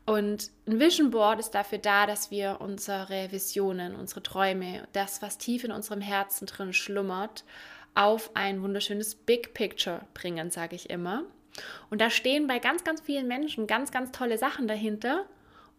Und 0.07 0.51
ein 0.69 0.79
Vision 0.79 1.11
Board 1.11 1.41
ist 1.41 1.51
dafür 1.51 1.79
da, 1.79 2.07
dass 2.07 2.31
wir 2.31 2.59
unsere 2.61 3.31
Visionen, 3.33 3.97
unsere 3.97 4.23
Träume, 4.23 4.87
das, 4.93 5.21
was 5.21 5.37
tief 5.37 5.65
in 5.65 5.73
unserem 5.73 6.01
Herzen 6.01 6.47
drin 6.47 6.73
schlummert, 6.73 7.45
auf 7.97 8.31
ein 8.35 8.63
wunderschönes 8.63 9.17
Big 9.17 9.53
Picture 9.53 10.03
bringen, 10.15 10.51
sage 10.53 10.77
ich 10.77 10.91
immer. 10.91 11.25
Und 11.91 12.01
da 12.01 12.11
stehen 12.11 12.47
bei 12.47 12.61
ganz, 12.61 12.85
ganz 12.85 13.01
vielen 13.01 13.27
Menschen 13.27 13.67
ganz, 13.67 13.91
ganz 13.91 14.13
tolle 14.13 14.39
Sachen 14.39 14.69
dahinter. 14.69 15.25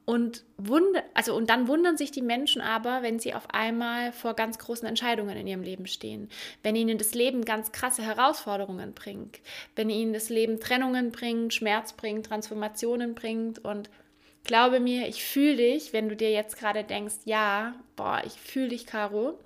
Und, 0.04 0.44
wund 0.58 0.86
also, 1.14 1.36
und 1.36 1.50
dann 1.50 1.68
wundern 1.68 1.98
sich 1.98 2.12
die 2.12 2.22
Menschen 2.22 2.62
aber, 2.62 3.04
wenn 3.04 3.20
sie 3.20 3.34
auf 3.34 3.50
einmal 3.54 4.14
vor 4.14 4.36
ganz 4.36 4.58
großen 4.58 4.88
Entscheidungen 4.88 5.38
in 5.38 5.48
ihrem 5.48 5.64
Leben 5.64 5.86
stehen. 5.86 6.30
Wenn 6.64 6.76
ihnen 6.76 6.98
das 6.98 7.14
Leben 7.14 7.44
ganz 7.46 7.72
krasse 7.72 8.04
Herausforderungen 8.04 8.94
bringt. 8.94 9.40
Wenn 9.76 9.90
ihnen 9.90 10.14
das 10.14 10.30
Leben 10.30 10.60
Trennungen 10.60 11.12
bringt, 11.12 11.54
Schmerz 11.54 11.94
bringt, 11.94 12.26
Transformationen 12.26 13.16
bringt 13.16 13.60
und 13.60 13.90
Glaube 14.44 14.80
mir, 14.80 15.08
ich 15.08 15.24
fühle 15.24 15.58
dich, 15.58 15.94
wenn 15.94 16.10
du 16.10 16.16
dir 16.16 16.32
jetzt 16.32 16.58
gerade 16.58 16.84
denkst, 16.84 17.16
ja, 17.26 17.76
boah, 17.96 18.22
ich 18.26 18.34
fühle 18.34 18.70
dich, 18.70 18.86
Caro. 18.86 19.38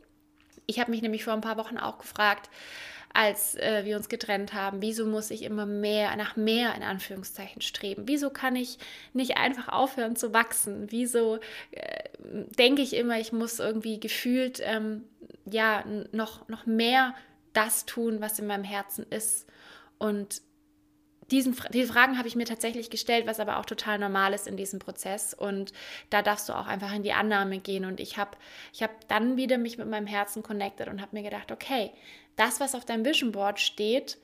Ich 0.68 0.80
habe 0.80 0.92
mich 0.92 1.02
nämlich 1.02 1.24
vor 1.24 1.34
ein 1.34 1.42
paar 1.42 1.58
Wochen 1.58 1.78
auch 1.78 1.98
gefragt, 1.98 2.50
als 3.14 3.56
äh, 3.56 3.84
wir 3.84 3.98
uns 3.98 4.10
getrennt 4.10 4.54
haben, 4.54 4.82
wieso 4.82 5.06
muss 5.06 5.32
ich 5.32 5.44
immer 5.44 5.66
mehr, 5.66 6.16
nach 6.16 6.36
mehr 6.36 6.76
in 6.76 6.84
Anführungszeichen 6.84 7.62
streben? 7.62 8.04
Wieso 8.06 8.30
kann 8.30 8.56
ich 8.56 8.78
nicht 9.14 9.38
einfach 9.38 9.68
aufhören 9.70 10.16
zu 10.16 10.34
wachsen? 10.34 10.88
Wieso 10.90 11.40
äh, 11.72 12.10
denke 12.58 12.82
ich 12.82 12.96
immer, 12.96 13.20
ich 13.20 13.34
muss 13.34 13.60
irgendwie 13.60 14.00
gefühlt 14.00 14.62
ähm, 14.64 15.04
ja 15.46 15.84
noch, 16.12 16.48
noch 16.48 16.66
mehr 16.66 17.14
das 17.54 17.86
tun, 17.86 18.22
was 18.22 18.40
in 18.40 18.48
meinem 18.48 18.64
Herzen 18.64 19.06
ist? 19.10 19.48
Und 19.98 20.42
diesen, 21.32 21.56
diese 21.74 21.92
Fragen 21.92 22.18
habe 22.18 22.28
ich 22.28 22.36
mir 22.36 22.46
tatsächlich 22.46 22.90
gestellt, 22.90 23.26
was 23.26 23.40
aber 23.40 23.58
auch 23.58 23.66
total 23.66 23.98
normal 23.98 24.34
ist 24.34 24.48
in 24.48 24.58
diesem 24.58 24.80
Prozess. 24.80 25.34
Und 25.34 25.72
da 26.10 26.22
darfst 26.22 26.50
du 26.50 26.54
auch 26.54 26.68
einfach 26.68 26.94
in 26.94 27.04
die 27.04 27.14
Annahme 27.14 27.60
gehen. 27.60 27.86
Und 27.86 28.00
ich 28.00 28.18
habe 28.18 28.32
ich 28.74 28.84
hab 28.84 29.08
dann 29.08 29.38
wieder 29.38 29.58
mich 29.58 29.78
mit 29.78 29.88
meinem 29.88 30.08
Herzen 30.08 30.44
connected 30.44 30.88
und 30.88 31.02
habe 31.02 31.16
mir 31.16 31.24
gedacht, 31.24 31.52
okay, 31.52 31.92
das, 32.36 32.60
was 32.60 32.76
auf 32.76 32.86
deinem 32.86 33.06
Vision 33.06 33.32
Board 33.32 33.60
steht, 33.60 34.18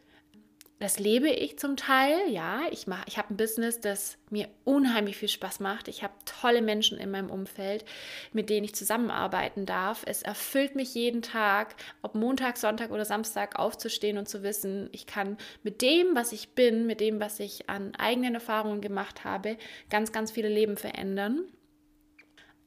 das 0.79 0.99
lebe 0.99 1.29
ich 1.29 1.57
zum 1.57 1.75
Teil, 1.75 2.29
ja. 2.29 2.61
Ich, 2.69 2.85
ich 3.07 3.17
habe 3.17 3.33
ein 3.33 3.37
Business, 3.37 3.79
das 3.79 4.17
mir 4.29 4.47
unheimlich 4.63 5.17
viel 5.17 5.27
Spaß 5.27 5.59
macht. 5.59 5.87
Ich 5.87 6.03
habe 6.03 6.13
tolle 6.25 6.61
Menschen 6.61 6.99
in 6.99 7.09
meinem 7.09 7.31
Umfeld, 7.31 7.83
mit 8.31 8.51
denen 8.51 8.63
ich 8.63 8.75
zusammenarbeiten 8.75 9.65
darf. 9.65 10.03
Es 10.05 10.21
erfüllt 10.21 10.75
mich 10.75 10.93
jeden 10.93 11.23
Tag, 11.23 11.75
ob 12.03 12.13
Montag, 12.13 12.57
Sonntag 12.57 12.91
oder 12.91 13.05
Samstag 13.05 13.57
aufzustehen 13.57 14.19
und 14.19 14.29
zu 14.29 14.43
wissen, 14.43 14.89
ich 14.91 15.07
kann 15.07 15.37
mit 15.63 15.81
dem, 15.81 16.13
was 16.13 16.31
ich 16.31 16.49
bin, 16.49 16.85
mit 16.85 16.99
dem, 16.99 17.19
was 17.19 17.39
ich 17.39 17.67
an 17.69 17.95
eigenen 17.95 18.35
Erfahrungen 18.35 18.81
gemacht 18.81 19.23
habe, 19.23 19.57
ganz, 19.89 20.11
ganz 20.11 20.29
viele 20.29 20.49
Leben 20.49 20.77
verändern. 20.77 21.45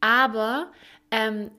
Aber 0.00 0.72
ähm, 1.12 1.52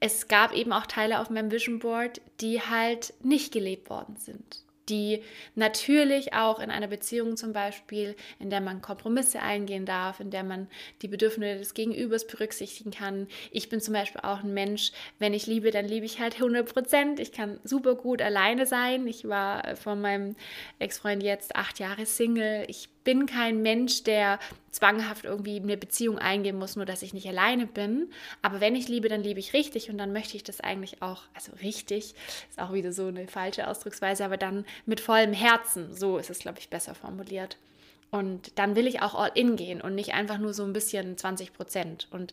es 0.00 0.28
gab 0.28 0.54
eben 0.54 0.72
auch 0.72 0.86
Teile 0.86 1.20
auf 1.20 1.28
meinem 1.28 1.50
Vision 1.50 1.80
Board, 1.80 2.22
die 2.40 2.62
halt 2.62 3.12
nicht 3.22 3.52
gelebt 3.52 3.90
worden 3.90 4.16
sind 4.16 4.63
die 4.88 5.22
natürlich 5.54 6.34
auch 6.34 6.60
in 6.60 6.70
einer 6.70 6.88
Beziehung 6.88 7.36
zum 7.36 7.52
Beispiel, 7.52 8.16
in 8.38 8.50
der 8.50 8.60
man 8.60 8.82
Kompromisse 8.82 9.40
eingehen 9.40 9.86
darf, 9.86 10.20
in 10.20 10.30
der 10.30 10.44
man 10.44 10.68
die 11.02 11.08
Bedürfnisse 11.08 11.58
des 11.58 11.74
Gegenübers 11.74 12.26
berücksichtigen 12.26 12.90
kann. 12.90 13.28
Ich 13.50 13.68
bin 13.68 13.80
zum 13.80 13.94
Beispiel 13.94 14.20
auch 14.22 14.42
ein 14.42 14.54
Mensch, 14.54 14.92
wenn 15.18 15.34
ich 15.34 15.46
liebe, 15.46 15.70
dann 15.70 15.86
liebe 15.86 16.06
ich 16.06 16.20
halt 16.20 16.34
100 16.34 16.72
Prozent. 16.72 17.20
Ich 17.20 17.32
kann 17.32 17.60
super 17.64 17.94
gut 17.94 18.22
alleine 18.22 18.66
sein. 18.66 19.06
Ich 19.06 19.28
war 19.28 19.76
von 19.76 20.00
meinem 20.00 20.36
Ex-Freund 20.78 21.22
jetzt 21.22 21.56
acht 21.56 21.78
Jahre 21.78 22.06
Single. 22.06 22.64
Ich 22.68 22.88
bin 23.04 23.26
kein 23.26 23.62
Mensch, 23.62 24.02
der 24.02 24.38
zwanghaft 24.70 25.24
irgendwie 25.24 25.60
eine 25.60 25.76
Beziehung 25.76 26.18
eingehen 26.18 26.58
muss, 26.58 26.74
nur 26.74 26.86
dass 26.86 27.02
ich 27.02 27.14
nicht 27.14 27.28
alleine 27.28 27.66
bin. 27.66 28.10
Aber 28.42 28.60
wenn 28.60 28.74
ich 28.74 28.88
liebe, 28.88 29.08
dann 29.08 29.22
liebe 29.22 29.38
ich 29.38 29.52
richtig 29.52 29.90
und 29.90 29.98
dann 29.98 30.12
möchte 30.12 30.36
ich 30.36 30.42
das 30.42 30.60
eigentlich 30.60 31.02
auch, 31.02 31.22
also 31.34 31.52
richtig, 31.62 32.14
ist 32.48 32.58
auch 32.58 32.72
wieder 32.72 32.92
so 32.92 33.06
eine 33.06 33.28
falsche 33.28 33.68
Ausdrucksweise, 33.68 34.24
aber 34.24 34.36
dann 34.36 34.64
mit 34.86 35.00
vollem 35.00 35.34
Herzen, 35.34 35.94
so 35.94 36.18
ist 36.18 36.30
es, 36.30 36.40
glaube 36.40 36.58
ich, 36.58 36.70
besser 36.70 36.94
formuliert. 36.94 37.58
Und 38.10 38.58
dann 38.58 38.76
will 38.76 38.86
ich 38.86 39.02
auch 39.02 39.14
all 39.14 39.32
in 39.34 39.56
gehen 39.56 39.80
und 39.80 39.94
nicht 39.94 40.14
einfach 40.14 40.38
nur 40.38 40.54
so 40.54 40.64
ein 40.64 40.72
bisschen 40.72 41.16
20 41.16 41.52
Prozent. 41.52 42.08
Und 42.10 42.32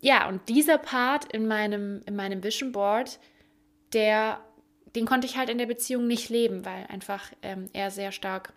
ja, 0.00 0.28
und 0.28 0.48
dieser 0.48 0.78
Part 0.78 1.32
in 1.32 1.46
meinem, 1.46 2.02
in 2.06 2.14
meinem 2.16 2.42
Vision 2.44 2.72
Board, 2.72 3.18
der, 3.92 4.38
den 4.94 5.06
konnte 5.06 5.26
ich 5.26 5.36
halt 5.36 5.48
in 5.48 5.58
der 5.58 5.66
Beziehung 5.66 6.06
nicht 6.06 6.28
leben, 6.28 6.64
weil 6.64 6.86
einfach 6.88 7.32
ähm, 7.42 7.68
er 7.72 7.90
sehr 7.90 8.12
stark 8.12 8.52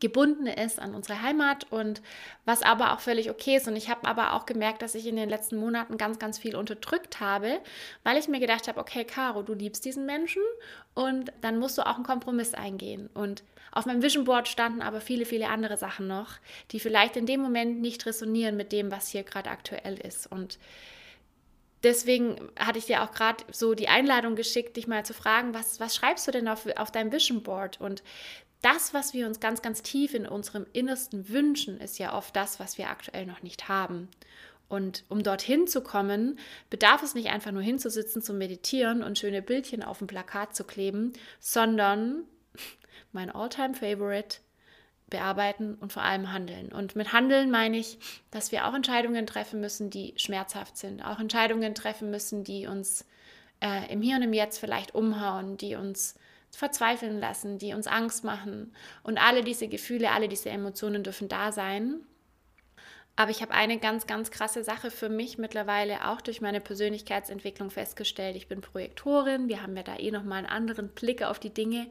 gebunden 0.00 0.46
ist 0.46 0.80
an 0.80 0.94
unsere 0.94 1.22
Heimat 1.22 1.70
und 1.70 2.02
was 2.44 2.62
aber 2.62 2.92
auch 2.92 3.00
völlig 3.00 3.30
okay 3.30 3.56
ist. 3.56 3.68
Und 3.68 3.76
ich 3.76 3.88
habe 3.88 4.06
aber 4.06 4.34
auch 4.34 4.46
gemerkt, 4.46 4.82
dass 4.82 4.94
ich 4.94 5.06
in 5.06 5.16
den 5.16 5.28
letzten 5.28 5.56
Monaten 5.56 5.96
ganz, 5.96 6.18
ganz 6.18 6.38
viel 6.38 6.56
unterdrückt 6.56 7.20
habe, 7.20 7.60
weil 8.02 8.18
ich 8.18 8.28
mir 8.28 8.40
gedacht 8.40 8.68
habe, 8.68 8.80
okay, 8.80 9.04
Caro, 9.04 9.42
du 9.42 9.54
liebst 9.54 9.84
diesen 9.84 10.06
Menschen 10.06 10.42
und 10.94 11.32
dann 11.40 11.58
musst 11.58 11.78
du 11.78 11.82
auch 11.82 11.96
einen 11.96 12.04
Kompromiss 12.04 12.54
eingehen. 12.54 13.08
Und 13.14 13.42
auf 13.72 13.86
meinem 13.86 14.02
Vision 14.02 14.24
Board 14.24 14.46
standen 14.46 14.82
aber 14.82 15.00
viele, 15.00 15.26
viele 15.26 15.48
andere 15.48 15.76
Sachen 15.76 16.06
noch, 16.06 16.38
die 16.70 16.78
vielleicht 16.78 17.16
in 17.16 17.26
dem 17.26 17.40
Moment 17.40 17.80
nicht 17.80 18.06
resonieren 18.06 18.56
mit 18.56 18.70
dem, 18.70 18.90
was 18.90 19.08
hier 19.08 19.24
gerade 19.24 19.50
aktuell 19.50 19.98
ist. 19.98 20.30
Und 20.30 20.58
deswegen 21.82 22.36
hatte 22.58 22.78
ich 22.78 22.86
dir 22.86 23.02
auch 23.02 23.12
gerade 23.12 23.44
so 23.50 23.74
die 23.74 23.88
Einladung 23.88 24.36
geschickt, 24.36 24.76
dich 24.76 24.86
mal 24.86 25.04
zu 25.04 25.12
fragen, 25.12 25.54
was, 25.54 25.80
was 25.80 25.94
schreibst 25.96 26.26
du 26.26 26.30
denn 26.30 26.48
auf, 26.48 26.66
auf 26.76 26.92
deinem 26.92 27.12
Vision 27.12 27.42
Board? 27.42 27.80
Und 27.80 28.02
das, 28.64 28.94
was 28.94 29.12
wir 29.12 29.26
uns 29.26 29.40
ganz, 29.40 29.60
ganz 29.60 29.82
tief 29.82 30.14
in 30.14 30.26
unserem 30.26 30.66
Innersten 30.72 31.28
wünschen, 31.28 31.78
ist 31.78 31.98
ja 31.98 32.16
oft 32.16 32.34
das, 32.34 32.58
was 32.58 32.78
wir 32.78 32.88
aktuell 32.88 33.26
noch 33.26 33.42
nicht 33.42 33.68
haben. 33.68 34.08
Und 34.68 35.04
um 35.10 35.22
dorthin 35.22 35.66
zu 35.66 35.82
kommen, 35.82 36.38
bedarf 36.70 37.02
es 37.02 37.14
nicht 37.14 37.28
einfach 37.28 37.52
nur 37.52 37.62
hinzusitzen, 37.62 38.22
zu 38.22 38.32
meditieren 38.32 39.02
und 39.02 39.18
schöne 39.18 39.42
Bildchen 39.42 39.82
auf 39.82 39.98
dem 39.98 40.06
Plakat 40.06 40.56
zu 40.56 40.64
kleben, 40.64 41.12
sondern 41.40 42.24
mein 43.12 43.30
Alltime 43.30 43.74
favorite 43.74 44.38
bearbeiten 45.10 45.74
und 45.74 45.92
vor 45.92 46.02
allem 46.02 46.32
handeln. 46.32 46.72
Und 46.72 46.96
mit 46.96 47.12
handeln 47.12 47.50
meine 47.50 47.76
ich, 47.76 47.98
dass 48.30 48.50
wir 48.50 48.66
auch 48.66 48.74
Entscheidungen 48.74 49.26
treffen 49.26 49.60
müssen, 49.60 49.90
die 49.90 50.14
schmerzhaft 50.16 50.78
sind, 50.78 51.02
auch 51.04 51.20
Entscheidungen 51.20 51.74
treffen 51.74 52.10
müssen, 52.10 52.44
die 52.44 52.66
uns 52.66 53.04
äh, 53.60 53.92
im 53.92 54.00
Hier 54.00 54.16
und 54.16 54.22
im 54.22 54.32
Jetzt 54.32 54.58
vielleicht 54.58 54.94
umhauen, 54.94 55.58
die 55.58 55.74
uns 55.74 56.14
verzweifeln 56.56 57.20
lassen, 57.20 57.58
die 57.58 57.74
uns 57.74 57.86
Angst 57.86 58.24
machen. 58.24 58.74
Und 59.02 59.18
alle 59.18 59.42
diese 59.42 59.68
Gefühle, 59.68 60.12
alle 60.12 60.28
diese 60.28 60.50
Emotionen 60.50 61.02
dürfen 61.02 61.28
da 61.28 61.52
sein. 61.52 62.00
Aber 63.16 63.30
ich 63.30 63.42
habe 63.42 63.54
eine 63.54 63.78
ganz, 63.78 64.06
ganz 64.06 64.30
krasse 64.30 64.64
Sache 64.64 64.90
für 64.90 65.08
mich 65.08 65.38
mittlerweile 65.38 66.08
auch 66.08 66.20
durch 66.20 66.40
meine 66.40 66.60
Persönlichkeitsentwicklung 66.60 67.70
festgestellt. 67.70 68.34
Ich 68.34 68.48
bin 68.48 68.60
Projektorin, 68.60 69.48
wir 69.48 69.62
haben 69.62 69.76
ja 69.76 69.84
da 69.84 69.96
eh 69.96 70.10
nochmal 70.10 70.38
einen 70.38 70.48
anderen 70.48 70.88
Blick 70.88 71.22
auf 71.22 71.38
die 71.38 71.54
Dinge. 71.54 71.86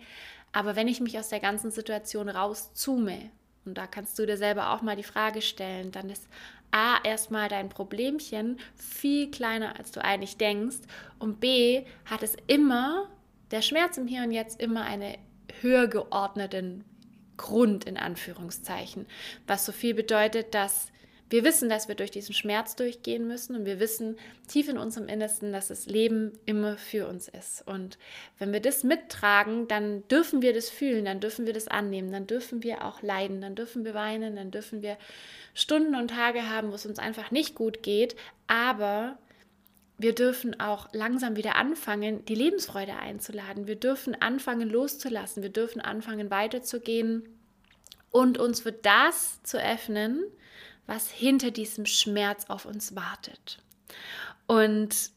Aber 0.52 0.76
wenn 0.76 0.88
ich 0.88 1.00
mich 1.00 1.18
aus 1.18 1.30
der 1.30 1.40
ganzen 1.40 1.72
Situation 1.72 2.30
rauszoome, 2.30 3.32
und 3.66 3.78
da 3.78 3.88
kannst 3.88 4.20
du 4.20 4.26
dir 4.26 4.36
selber 4.36 4.72
auch 4.72 4.82
mal 4.82 4.98
die 4.98 5.04
Frage 5.04 5.42
stellen, 5.42 5.92
dann 5.92 6.10
ist 6.10 6.28
A, 6.72 6.98
erstmal 7.04 7.50
dein 7.50 7.70
Problemchen 7.70 8.60
viel 8.76 9.30
kleiner, 9.32 9.78
als 9.78 9.92
du 9.92 10.04
eigentlich 10.04 10.38
denkst. 10.38 10.78
Und 11.20 11.40
B, 11.40 11.86
hat 12.06 12.24
es 12.24 12.36
immer 12.48 13.10
der 13.54 13.62
Schmerz 13.62 13.98
im 13.98 14.08
Hier 14.08 14.24
und 14.24 14.32
Jetzt 14.32 14.60
immer 14.60 14.84
einen 14.84 15.16
höher 15.62 15.88
geordneten 15.88 16.84
Grund 17.38 17.86
in 17.86 17.98
Anführungszeichen, 17.98 19.06
was 19.48 19.66
so 19.66 19.72
viel 19.72 19.94
bedeutet, 19.94 20.54
dass 20.56 20.88
wir 21.30 21.44
wissen, 21.44 21.70
dass 21.70 21.88
wir 21.88 21.96
durch 21.96 22.12
diesen 22.12 22.36
Schmerz 22.36 22.76
durchgehen 22.76 23.28
müssen 23.28 23.56
und 23.56 23.66
wir 23.66 23.80
wissen 23.80 24.18
tief 24.48 24.70
in 24.70 24.78
unserem 24.78 25.08
Innersten, 25.08 25.52
dass 25.52 25.70
das 25.70 25.86
Leben 25.86 26.34
immer 26.46 26.78
für 26.78 27.08
uns 27.08 27.28
ist. 27.28 27.66
Und 27.68 27.98
wenn 28.38 28.54
wir 28.54 28.60
das 28.60 28.84
mittragen, 28.84 29.68
dann 29.68 30.08
dürfen 30.10 30.42
wir 30.42 30.54
das 30.54 30.70
fühlen, 30.70 31.06
dann 31.06 31.20
dürfen 31.20 31.46
wir 31.46 31.54
das 31.54 31.68
annehmen, 31.68 32.12
dann 32.12 32.28
dürfen 32.28 32.62
wir 32.62 32.86
auch 32.86 33.02
leiden, 33.02 33.42
dann 33.42 33.56
dürfen 33.56 33.86
wir 33.86 33.94
weinen, 33.94 34.36
dann 34.36 34.52
dürfen 34.52 34.82
wir 34.82 34.98
Stunden 35.56 35.96
und 35.96 36.10
Tage 36.10 36.50
haben, 36.50 36.72
wo 36.72 36.76
es 36.76 36.86
uns 36.86 37.00
einfach 37.00 37.32
nicht 37.32 37.56
gut 37.56 37.82
geht, 37.82 38.16
aber 38.48 39.18
wir 40.04 40.14
dürfen 40.14 40.60
auch 40.60 40.90
langsam 40.92 41.38
wieder 41.38 41.56
anfangen, 41.56 42.26
die 42.26 42.36
Lebensfreude 42.36 42.96
einzuladen. 42.98 43.68
Wir 43.68 43.78
dürfen 43.78 44.22
anfangen 44.22 44.70
loszulassen. 44.70 45.42
Wir 45.42 45.50
dürfen 45.50 45.80
anfangen 45.80 46.30
weiterzugehen 46.30 47.28
und 48.12 48.38
uns 48.38 48.60
für 48.60 48.74
das 48.74 49.42
zu 49.44 49.58
öffnen, 49.58 50.22
was 50.86 51.10
hinter 51.10 51.52
diesem 51.52 51.86
Schmerz 51.86 52.46
auf 52.50 52.66
uns 52.66 52.96
wartet. 52.96 53.60
Und 54.46 55.12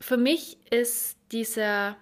für 0.00 0.16
mich 0.16 0.58
ist 0.70 1.16
dieser, 1.30 1.96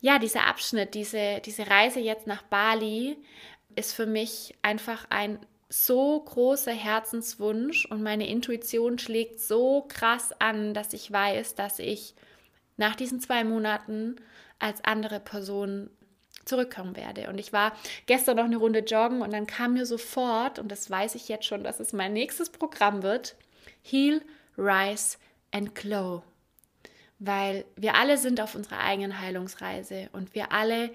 ja, 0.00 0.18
dieser 0.18 0.46
Abschnitt, 0.46 0.94
diese, 0.94 1.40
diese 1.44 1.66
Reise 1.66 2.00
jetzt 2.00 2.26
nach 2.26 2.42
Bali, 2.42 3.16
ist 3.74 3.94
für 3.94 4.06
mich 4.06 4.54
einfach 4.60 5.06
ein 5.08 5.38
so 5.72 6.20
großer 6.20 6.72
Herzenswunsch 6.72 7.86
und 7.86 8.02
meine 8.02 8.28
Intuition 8.28 8.98
schlägt 8.98 9.40
so 9.40 9.86
krass 9.88 10.32
an, 10.40 10.74
dass 10.74 10.92
ich 10.92 11.10
weiß, 11.10 11.54
dass 11.54 11.78
ich 11.78 12.14
nach 12.76 12.96
diesen 12.96 13.20
zwei 13.20 13.44
Monaten 13.44 14.16
als 14.58 14.84
andere 14.84 15.20
Person 15.20 15.88
zurückkommen 16.44 16.96
werde. 16.96 17.28
Und 17.28 17.38
ich 17.38 17.52
war 17.52 17.72
gestern 18.06 18.36
noch 18.36 18.44
eine 18.44 18.56
Runde 18.56 18.80
joggen 18.80 19.22
und 19.22 19.32
dann 19.32 19.46
kam 19.46 19.74
mir 19.74 19.86
sofort, 19.86 20.58
und 20.58 20.72
das 20.72 20.90
weiß 20.90 21.14
ich 21.14 21.28
jetzt 21.28 21.46
schon, 21.46 21.62
dass 21.62 21.78
es 21.78 21.92
mein 21.92 22.12
nächstes 22.12 22.50
Programm 22.50 23.04
wird, 23.04 23.36
Heal, 23.82 24.22
Rise 24.58 25.18
and 25.52 25.76
Glow. 25.76 26.24
Weil 27.20 27.64
wir 27.76 27.94
alle 27.94 28.18
sind 28.18 28.40
auf 28.40 28.56
unserer 28.56 28.80
eigenen 28.80 29.20
Heilungsreise 29.20 30.08
und 30.12 30.34
wir 30.34 30.50
alle 30.50 30.90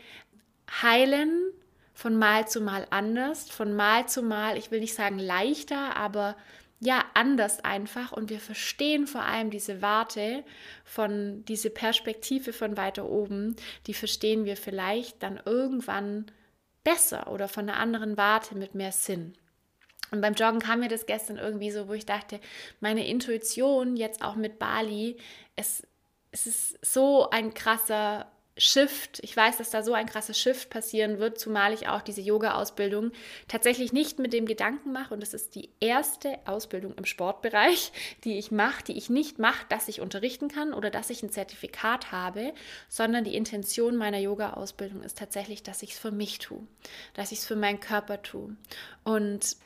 heilen 0.81 1.53
von 1.95 2.15
Mal 2.17 2.47
zu 2.47 2.61
Mal 2.61 2.85
anders, 2.91 3.49
von 3.49 3.73
Mal 3.73 4.07
zu 4.07 4.21
Mal, 4.21 4.57
ich 4.57 4.69
will 4.69 4.81
nicht 4.81 4.93
sagen 4.93 5.17
leichter, 5.17 5.95
aber 5.95 6.35
ja, 6.81 7.05
anders 7.13 7.63
einfach 7.63 8.11
und 8.11 8.29
wir 8.29 8.39
verstehen 8.39 9.07
vor 9.07 9.23
allem 9.23 9.49
diese 9.49 9.81
Warte 9.81 10.43
von, 10.83 11.43
diese 11.45 11.69
Perspektive 11.69 12.51
von 12.51 12.75
weiter 12.75 13.05
oben, 13.05 13.55
die 13.87 13.93
verstehen 13.93 14.43
wir 14.43 14.57
vielleicht 14.57 15.23
dann 15.23 15.39
irgendwann 15.45 16.25
besser 16.83 17.31
oder 17.31 17.47
von 17.47 17.69
einer 17.69 17.79
anderen 17.79 18.17
Warte 18.17 18.55
mit 18.55 18.75
mehr 18.75 18.91
Sinn. 18.91 19.33
Und 20.11 20.21
beim 20.21 20.33
Joggen 20.33 20.59
kam 20.59 20.81
mir 20.81 20.89
das 20.89 21.05
gestern 21.05 21.37
irgendwie 21.37 21.71
so, 21.71 21.87
wo 21.87 21.93
ich 21.93 22.05
dachte, 22.05 22.39
meine 22.81 23.07
Intuition 23.07 23.95
jetzt 23.95 24.21
auch 24.21 24.35
mit 24.35 24.59
Bali, 24.59 25.17
es, 25.55 25.87
es 26.31 26.45
ist 26.45 26.85
so 26.85 27.29
ein 27.29 27.53
krasser 27.53 28.29
Shift, 28.57 29.19
ich 29.21 29.35
weiß, 29.35 29.57
dass 29.57 29.69
da 29.69 29.83
so 29.83 29.93
ein 29.93 30.05
krasser 30.05 30.33
Shift 30.33 30.69
passieren 30.69 31.19
wird, 31.19 31.37
zumal 31.37 31.73
ich 31.73 31.89
auch 31.89 32.01
diese 32.01 32.21
Yoga-Ausbildung 32.21 33.11
tatsächlich 33.49 33.91
nicht 33.91 34.17
mit 34.17 34.31
dem 34.31 34.45
Gedanken 34.45 34.93
mache. 34.93 35.13
Und 35.13 35.19
das 35.19 35.33
ist 35.33 35.55
die 35.55 35.69
erste 35.81 36.39
Ausbildung 36.45 36.93
im 36.95 37.03
Sportbereich, 37.03 37.91
die 38.23 38.37
ich 38.37 38.51
mache, 38.51 38.83
die 38.85 38.97
ich 38.97 39.09
nicht 39.09 39.39
mache, 39.39 39.65
dass 39.67 39.89
ich 39.89 39.99
unterrichten 39.99 40.47
kann 40.47 40.73
oder 40.73 40.89
dass 40.89 41.09
ich 41.09 41.21
ein 41.21 41.31
Zertifikat 41.31 42.13
habe, 42.13 42.53
sondern 42.87 43.25
die 43.25 43.35
Intention 43.35 43.97
meiner 43.97 44.19
Yoga-Ausbildung 44.19 45.03
ist 45.03 45.17
tatsächlich, 45.17 45.61
dass 45.61 45.83
ich 45.83 45.91
es 45.91 45.99
für 45.99 46.11
mich 46.11 46.39
tue, 46.39 46.65
dass 47.13 47.33
ich 47.33 47.39
es 47.39 47.45
für 47.45 47.57
meinen 47.57 47.81
Körper 47.81 48.21
tue. 48.21 48.55
Und 49.03 49.57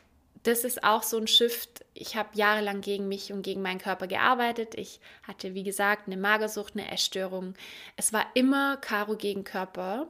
das 0.44 0.64
ist 0.64 0.84
auch 0.84 1.04
so 1.04 1.18
ein 1.18 1.28
Shift. 1.28 1.86
Ich 1.94 2.16
habe 2.16 2.30
jahrelang 2.34 2.82
gegen 2.82 3.08
mich 3.08 3.34
und 3.34 3.42
gegen 3.42 3.62
meinen 3.62 3.80
Körper 3.80 4.08
gearbeitet. 4.08 4.76
Ich 4.76 5.00
hatte, 5.24 5.54
wie 5.54 5.64
gesagt, 5.64 6.08
eine 6.08 6.18
Magersucht, 6.18 6.76
eine 6.76 6.90
Essstörung. 6.92 7.56
Es 7.98 8.14
war 8.14 8.26
immer 8.36 8.78
Karo 8.78 9.16
gegen 9.16 9.44
Körper. 9.44 10.08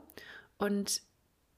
Und 0.58 1.02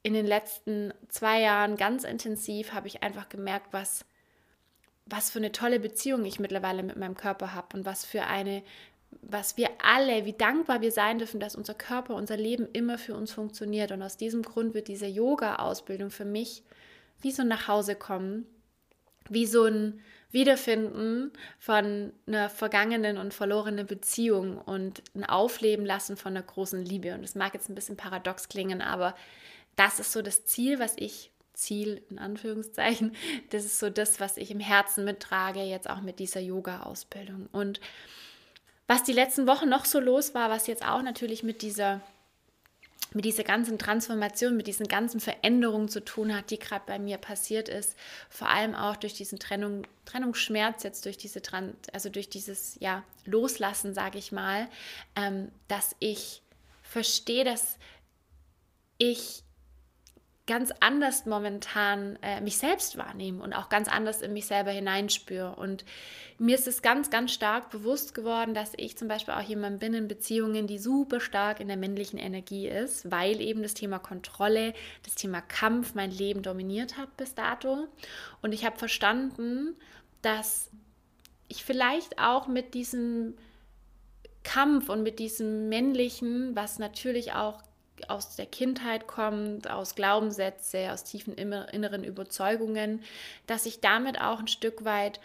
in 0.02 0.14
den 0.14 0.26
letzten 0.26 0.94
zwei 1.08 1.40
Jahren 1.40 1.76
ganz 1.76 2.04
intensiv 2.04 2.72
habe 2.72 2.88
ich 2.88 3.02
einfach 3.02 3.28
gemerkt, 3.28 3.68
was, 3.72 4.06
was 5.04 5.30
für 5.30 5.38
eine 5.38 5.52
tolle 5.52 5.78
Beziehung 5.78 6.24
ich 6.24 6.40
mittlerweile 6.40 6.82
mit 6.82 6.96
meinem 6.96 7.16
Körper 7.16 7.54
habe 7.54 7.76
und 7.76 7.84
was 7.84 8.06
für 8.06 8.24
eine, 8.24 8.62
was 9.20 9.58
wir 9.58 9.68
alle, 9.84 10.24
wie 10.24 10.32
dankbar 10.32 10.80
wir 10.80 10.92
sein 10.92 11.18
dürfen, 11.18 11.40
dass 11.40 11.56
unser 11.56 11.74
Körper, 11.74 12.14
unser 12.14 12.38
Leben 12.38 12.66
immer 12.72 12.96
für 12.96 13.14
uns 13.14 13.32
funktioniert. 13.32 13.92
Und 13.92 14.02
aus 14.02 14.16
diesem 14.16 14.42
Grund 14.42 14.72
wird 14.72 14.88
diese 14.88 15.06
Yoga-Ausbildung 15.06 16.10
für 16.10 16.24
mich 16.24 16.62
wie 17.20 17.30
so 17.30 17.44
nach 17.44 17.68
Hause 17.68 17.94
kommen 17.94 18.46
wie 19.28 19.46
so 19.46 19.64
ein 19.64 20.00
Wiederfinden 20.30 21.30
von 21.58 22.12
einer 22.26 22.48
vergangenen 22.48 23.18
und 23.18 23.34
verlorenen 23.34 23.86
Beziehung 23.86 24.58
und 24.58 25.02
ein 25.14 25.24
Aufleben 25.24 25.84
lassen 25.84 26.16
von 26.16 26.32
einer 26.32 26.44
großen 26.44 26.82
Liebe. 26.84 27.14
Und 27.14 27.22
das 27.22 27.34
mag 27.34 27.52
jetzt 27.52 27.68
ein 27.68 27.74
bisschen 27.74 27.98
paradox 27.98 28.48
klingen, 28.48 28.80
aber 28.80 29.14
das 29.76 30.00
ist 30.00 30.12
so 30.12 30.22
das 30.22 30.44
Ziel, 30.46 30.78
was 30.78 30.94
ich 30.96 31.30
Ziel 31.54 32.02
in 32.10 32.18
Anführungszeichen, 32.18 33.14
das 33.50 33.64
ist 33.64 33.78
so 33.78 33.90
das, 33.90 34.20
was 34.20 34.36
ich 34.38 34.50
im 34.50 34.60
Herzen 34.60 35.04
mittrage, 35.04 35.60
jetzt 35.62 35.88
auch 35.88 36.00
mit 36.00 36.18
dieser 36.18 36.40
Yoga-Ausbildung. 36.40 37.48
Und 37.52 37.80
was 38.86 39.02
die 39.02 39.12
letzten 39.12 39.46
Wochen 39.46 39.68
noch 39.68 39.84
so 39.84 40.00
los 40.00 40.34
war, 40.34 40.50
was 40.50 40.66
jetzt 40.66 40.86
auch 40.86 41.02
natürlich 41.02 41.42
mit 41.42 41.62
dieser 41.62 42.00
mit 43.14 43.24
dieser 43.24 43.44
ganzen 43.44 43.78
Transformation, 43.78 44.56
mit 44.56 44.66
diesen 44.66 44.88
ganzen 44.88 45.20
Veränderungen 45.20 45.88
zu 45.88 46.04
tun 46.04 46.34
hat, 46.34 46.50
die 46.50 46.58
gerade 46.58 46.84
bei 46.86 46.98
mir 46.98 47.18
passiert 47.18 47.68
ist, 47.68 47.96
vor 48.28 48.48
allem 48.48 48.74
auch 48.74 48.96
durch 48.96 49.14
diesen 49.14 49.38
Trennung, 49.38 49.86
Trennungsschmerz, 50.04 50.82
jetzt 50.82 51.04
durch 51.04 51.16
diese 51.16 51.42
also 51.92 52.08
durch 52.08 52.28
dieses 52.28 52.76
ja, 52.80 53.04
Loslassen, 53.24 53.94
sage 53.94 54.18
ich 54.18 54.32
mal, 54.32 54.68
ähm, 55.16 55.50
dass 55.68 55.96
ich 55.98 56.42
verstehe, 56.82 57.44
dass 57.44 57.78
ich 58.98 59.42
ganz 60.46 60.72
anders 60.80 61.24
momentan 61.24 62.18
äh, 62.20 62.40
mich 62.40 62.58
selbst 62.58 62.98
wahrnehme 62.98 63.42
und 63.42 63.52
auch 63.52 63.68
ganz 63.68 63.88
anders 63.88 64.22
in 64.22 64.32
mich 64.32 64.46
selber 64.46 64.72
hineinspüre. 64.72 65.54
Und 65.54 65.84
mir 66.38 66.56
ist 66.56 66.66
es 66.66 66.82
ganz, 66.82 67.10
ganz 67.10 67.32
stark 67.32 67.70
bewusst 67.70 68.12
geworden, 68.12 68.52
dass 68.52 68.72
ich 68.76 68.98
zum 68.98 69.06
Beispiel 69.06 69.34
auch 69.34 69.42
jemand 69.42 69.78
bin 69.78 69.94
in 69.94 70.08
Beziehungen, 70.08 70.66
die 70.66 70.78
super 70.78 71.20
stark 71.20 71.60
in 71.60 71.68
der 71.68 71.76
männlichen 71.76 72.18
Energie 72.18 72.66
ist, 72.66 73.08
weil 73.10 73.40
eben 73.40 73.62
das 73.62 73.74
Thema 73.74 74.00
Kontrolle, 74.00 74.74
das 75.04 75.14
Thema 75.14 75.40
Kampf 75.42 75.94
mein 75.94 76.10
Leben 76.10 76.42
dominiert 76.42 76.96
hat 76.96 77.16
bis 77.16 77.36
dato. 77.36 77.86
Und 78.40 78.52
ich 78.52 78.64
habe 78.64 78.76
verstanden, 78.76 79.76
dass 80.22 80.70
ich 81.46 81.64
vielleicht 81.64 82.18
auch 82.18 82.48
mit 82.48 82.74
diesem 82.74 83.34
Kampf 84.42 84.88
und 84.88 85.04
mit 85.04 85.20
diesem 85.20 85.68
männlichen, 85.68 86.56
was 86.56 86.80
natürlich 86.80 87.32
auch 87.32 87.62
aus 88.10 88.36
der 88.36 88.46
Kindheit 88.46 89.06
kommt, 89.06 89.70
aus 89.70 89.94
Glaubenssätze, 89.94 90.92
aus 90.92 91.04
tiefen 91.04 91.34
inneren 91.34 92.04
Überzeugungen, 92.04 93.02
dass 93.46 93.66
ich 93.66 93.80
damit 93.80 94.20
auch 94.20 94.40
ein 94.40 94.48
Stück 94.48 94.84
weit 94.84 95.20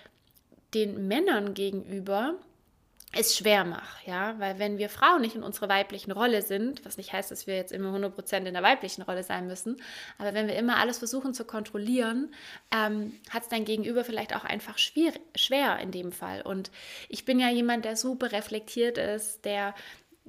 den 0.74 1.08
Männern 1.08 1.54
gegenüber 1.54 2.36
es 3.14 3.38
schwer 3.38 3.64
mache, 3.64 4.10
ja, 4.10 4.38
weil 4.38 4.60
wenn 4.60 4.78
wir 4.78 4.90
Frauen 4.90 5.22
nicht 5.22 5.36
in 5.36 5.42
unserer 5.42 5.70
weiblichen 5.70 6.12
Rolle 6.12 6.42
sind, 6.42 6.84
was 6.86 6.98
nicht 6.98 7.14
heißt, 7.14 7.32
dass 7.32 7.48
wir 7.48 7.56
jetzt 7.56 7.72
immer 7.72 7.96
100% 7.96 8.46
in 8.46 8.54
der 8.54 8.64
weiblichen 8.64 9.02
Rolle 9.02 9.24
sein 9.24 9.48
müssen, 9.48 9.82
aber 10.18 10.34
wenn 10.34 10.48
wir 10.48 10.56
immer 10.56 10.78
alles 10.78 10.98
versuchen 10.98 11.34
zu 11.34 11.46
kontrollieren, 11.46 12.34
ähm, 12.72 13.18
hat 13.30 13.44
es 13.44 13.50
dein 13.50 13.64
Gegenüber 13.64 14.04
vielleicht 14.04 14.36
auch 14.36 14.44
einfach 14.44 14.78
schwer, 14.78 15.14
schwer 15.36 15.80
in 15.80 15.92
dem 15.92 16.12
Fall. 16.12 16.42
Und 16.42 16.70
ich 17.08 17.24
bin 17.24 17.40
ja 17.40 17.50
jemand, 17.50 17.86
der 17.86 17.96
super 17.96 18.34
reflektiert 18.34 18.98
ist, 18.98 19.46
der 19.46 19.74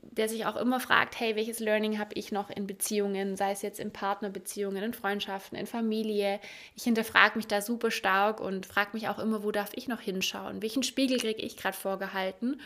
der 0.03 0.29
sich 0.29 0.47
auch 0.47 0.57
immer 0.57 0.81
fragt, 0.81 1.19
hey, 1.19 1.37
welches 1.37 1.61
Learning 1.61 1.99
habe 1.99 2.15
ich 2.15 2.33
noch 2.33 2.51
in 2.51 2.67
Beziehungen, 2.67 3.37
sei 3.37 3.53
es 3.53 3.63
jetzt 3.63 3.81
in 3.81 3.93
Partnerbeziehungen, 3.93 4.83
in 4.83 4.95
Freundschaften, 4.95 5.59
in 5.59 5.67
Familie. 5.67 6.41
Ich 6.75 6.85
hinterfrage 6.85 7.37
mich 7.37 7.47
da 7.47 7.61
super 7.61 7.91
stark 7.91 8.41
und 8.41 8.67
frage 8.67 8.91
mich 8.93 9.09
auch 9.09 9.19
immer, 9.19 9.43
wo 9.45 9.53
darf 9.53 9.71
ich 9.75 9.89
noch 9.89 10.01
hinschauen? 10.01 10.63
Welchen 10.63 10.83
Spiegel 10.83 11.19
kriege 11.19 11.43
ich 11.43 11.57
gerade 11.57 11.77
vorgehalten? 11.77 12.61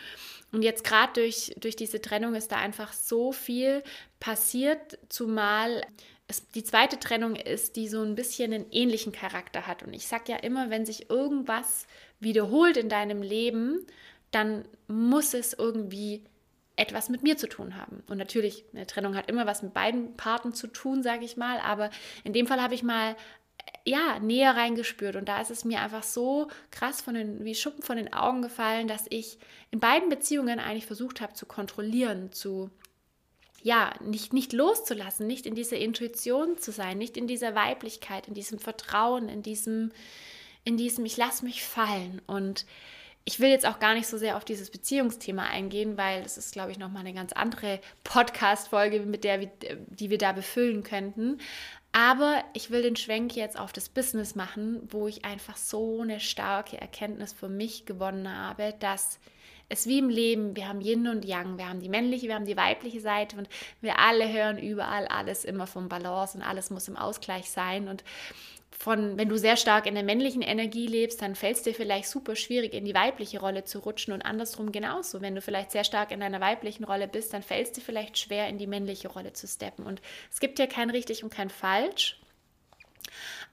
Und 0.53 0.63
jetzt 0.63 0.85
gerade 0.85 1.13
durch, 1.15 1.55
durch 1.59 1.77
diese 1.77 2.01
Trennung 2.01 2.35
ist 2.35 2.53
da 2.53 2.57
einfach 2.57 2.93
so 2.93 3.33
viel 3.33 3.83
passiert, 4.21 4.99
zumal 5.09 5.83
es 6.29 6.49
die 6.51 6.65
zweite 6.65 6.99
Trennung 6.99 7.37
ist, 7.37 7.77
die 7.77 7.89
so 7.89 8.03
ein 8.03 8.15
bisschen 8.15 8.53
einen 8.53 8.71
ähnlichen 8.71 9.13
Charakter 9.13 9.67
hat. 9.67 9.83
Und 9.83 9.93
ich 9.93 10.07
sage 10.07 10.33
ja 10.33 10.37
immer, 10.37 10.71
wenn 10.71 10.87
sich 10.87 11.11
irgendwas 11.11 11.87
wiederholt 12.21 12.77
in 12.77 12.89
deinem 12.89 13.23
Leben, 13.23 13.87
dann 14.31 14.65
muss 14.89 15.35
es 15.35 15.53
irgendwie 15.53 16.25
etwas 16.77 17.09
mit 17.09 17.23
mir 17.23 17.37
zu 17.37 17.49
tun 17.49 17.77
haben. 17.77 18.03
Und 18.09 18.19
natürlich, 18.19 18.65
eine 18.73 18.87
Trennung 18.87 19.17
hat 19.17 19.31
immer 19.31 19.47
was 19.47 19.63
mit 19.63 19.75
beiden 19.75 20.17
Parten 20.17 20.55
zu 20.55 20.67
tun, 20.67 21.03
sage 21.03 21.25
ich 21.25 21.37
mal, 21.37 21.59
aber 21.61 21.91
in 22.25 22.33
dem 22.33 22.47
Fall 22.47 22.63
habe 22.63 22.75
ich 22.75 22.83
mal 22.83 23.17
ja, 23.85 24.19
näher 24.21 24.57
reingespürt 24.57 25.17
und 25.17 25.29
da 25.29 25.41
ist 25.41 25.51
es 25.51 25.65
mir 25.65 25.81
einfach 25.81 26.03
so 26.03 26.49
krass 26.71 27.01
von 27.01 27.15
den, 27.15 27.45
wie 27.45 27.55
Schuppen 27.55 27.83
von 27.83 27.97
den 27.97 28.13
Augen 28.13 28.43
gefallen, 28.43 28.87
dass 28.89 29.07
ich 29.09 29.39
in 29.71 29.81
beiden 29.81 30.09
Beziehungen 30.09 30.61
eigentlich 30.61 30.87
versucht 30.87 31.21
habe 31.21 31.35
zu 31.35 31.47
kontrollieren, 31.47 32.33
zu 32.33 32.71
ja, 33.63 33.93
nicht, 34.01 34.33
nicht 34.33 34.53
loszulassen, 34.53 35.27
nicht 35.27 35.47
in 35.47 35.55
dieser 35.55 35.79
Intuition 35.79 36.59
zu 36.59 36.73
sein, 36.73 36.99
nicht 36.99 37.17
in 37.17 37.27
dieser 37.27 37.55
Weiblichkeit, 37.55 38.27
in 38.27 38.35
diesem 38.35 38.59
Vertrauen, 38.59 39.29
in 39.29 39.43
diesem, 39.43 39.93
in 40.65 40.77
diesem, 40.77 41.05
ich 41.05 41.17
lasse 41.17 41.45
mich 41.45 41.63
fallen. 41.63 42.21
Und 42.27 42.67
ich 43.25 43.39
will 43.39 43.51
jetzt 43.51 43.67
auch 43.67 43.79
gar 43.79 43.95
nicht 43.95 44.09
so 44.09 44.19
sehr 44.19 44.37
auf 44.37 44.45
dieses 44.45 44.71
Beziehungsthema 44.71 45.45
eingehen, 45.45 45.97
weil 45.97 46.23
das 46.23 46.37
ist, 46.37 46.53
glaube 46.53 46.73
ich, 46.73 46.79
nochmal 46.79 47.01
eine 47.01 47.15
ganz 47.15 47.33
andere 47.33 47.81
Podcast-Folge, 48.03 49.01
mit 49.01 49.25
der 49.25 49.39
die 49.39 50.11
wir 50.11 50.19
da 50.19 50.33
befüllen 50.33 50.83
könnten. 50.83 51.39
Aber 51.93 52.43
ich 52.55 52.71
will 52.71 52.83
den 52.83 52.97
Schwenk 52.97 53.37
jetzt 53.37 53.59
auf 53.59 53.73
das 53.73 53.91
Business 53.91 54.35
machen, 54.35 54.89
wo 54.91 55.09
ich 55.09 55.25
einfach 55.25 55.57
so 55.57 56.01
eine 56.01 56.21
starke 56.21 56.81
Erkenntnis 56.81 57.33
für 57.33 57.49
mich 57.49 57.85
gewonnen 57.85 58.29
habe, 58.35 58.75
dass 58.81 59.19
Es 59.69 59.87
wie 59.87 60.01
im 60.01 60.11
Leben, 60.11 60.55
wir 60.57 60.69
haben 60.69 60.81
Yin 60.81 61.07
und 61.09 61.25
Yang, 61.25 61.57
wir 61.57 61.69
haben 61.69 61.81
die 61.81 61.89
männliche, 61.89 62.29
wir 62.29 62.35
haben 62.35 62.45
die 62.45 62.57
weibliche 62.57 63.01
Seite 63.01 63.37
und 63.37 63.49
wir 63.81 63.99
alle 63.99 64.31
hören 64.31 64.59
überall 64.59 65.07
alles 65.07 65.45
immer 65.45 65.67
vom 65.67 65.89
Balance 65.89 66.37
und 66.37 66.43
alles 66.43 66.71
muss 66.71 66.89
im 66.89 66.97
Ausgleich 66.97 67.51
sein 67.51 67.89
und 67.89 68.05
von, 68.77 69.19
wenn 69.19 69.29
du 69.29 69.39
sehr 69.39 69.57
stark 69.57 69.87
in 69.87 69.95
der 69.95 70.03
männlichen 70.03 70.43
Energie 70.43 70.87
lebst, 70.87 71.23
dann 71.23 71.35
fällt 71.35 71.57
es 71.59 71.63
dir 71.63 71.75
vielleicht 71.75 72.09
super 72.09 72.35
schwierig, 72.35 72.75
in 72.75 72.85
die 72.85 72.95
weibliche 72.95 73.39
Rolle 73.39 73.65
zu 73.65 73.79
rutschen 73.79 74.13
und 74.13 74.23
andersrum 74.23 74.73
genauso. 74.73 75.21
Wenn 75.21 75.35
du 75.35 75.41
vielleicht 75.41 75.71
sehr 75.71 75.85
stark 75.85 76.11
in 76.11 76.21
deiner 76.21 76.41
weiblichen 76.41 76.85
Rolle 76.85 77.07
bist, 77.07 77.33
dann 77.33 77.43
fällt 77.43 77.67
es 77.67 77.73
dir 77.73 77.83
vielleicht 77.83 78.19
schwer, 78.19 78.49
in 78.49 78.59
die 78.59 78.67
männliche 78.67 79.09
Rolle 79.09 79.33
zu 79.33 79.47
steppen. 79.47 79.87
Und 79.87 80.01
es 80.31 80.41
gibt 80.41 80.59
ja 80.59 80.67
kein 80.67 80.91
richtig 80.91 81.23
und 81.23 81.33
kein 81.33 81.51
falsch. 81.51 82.21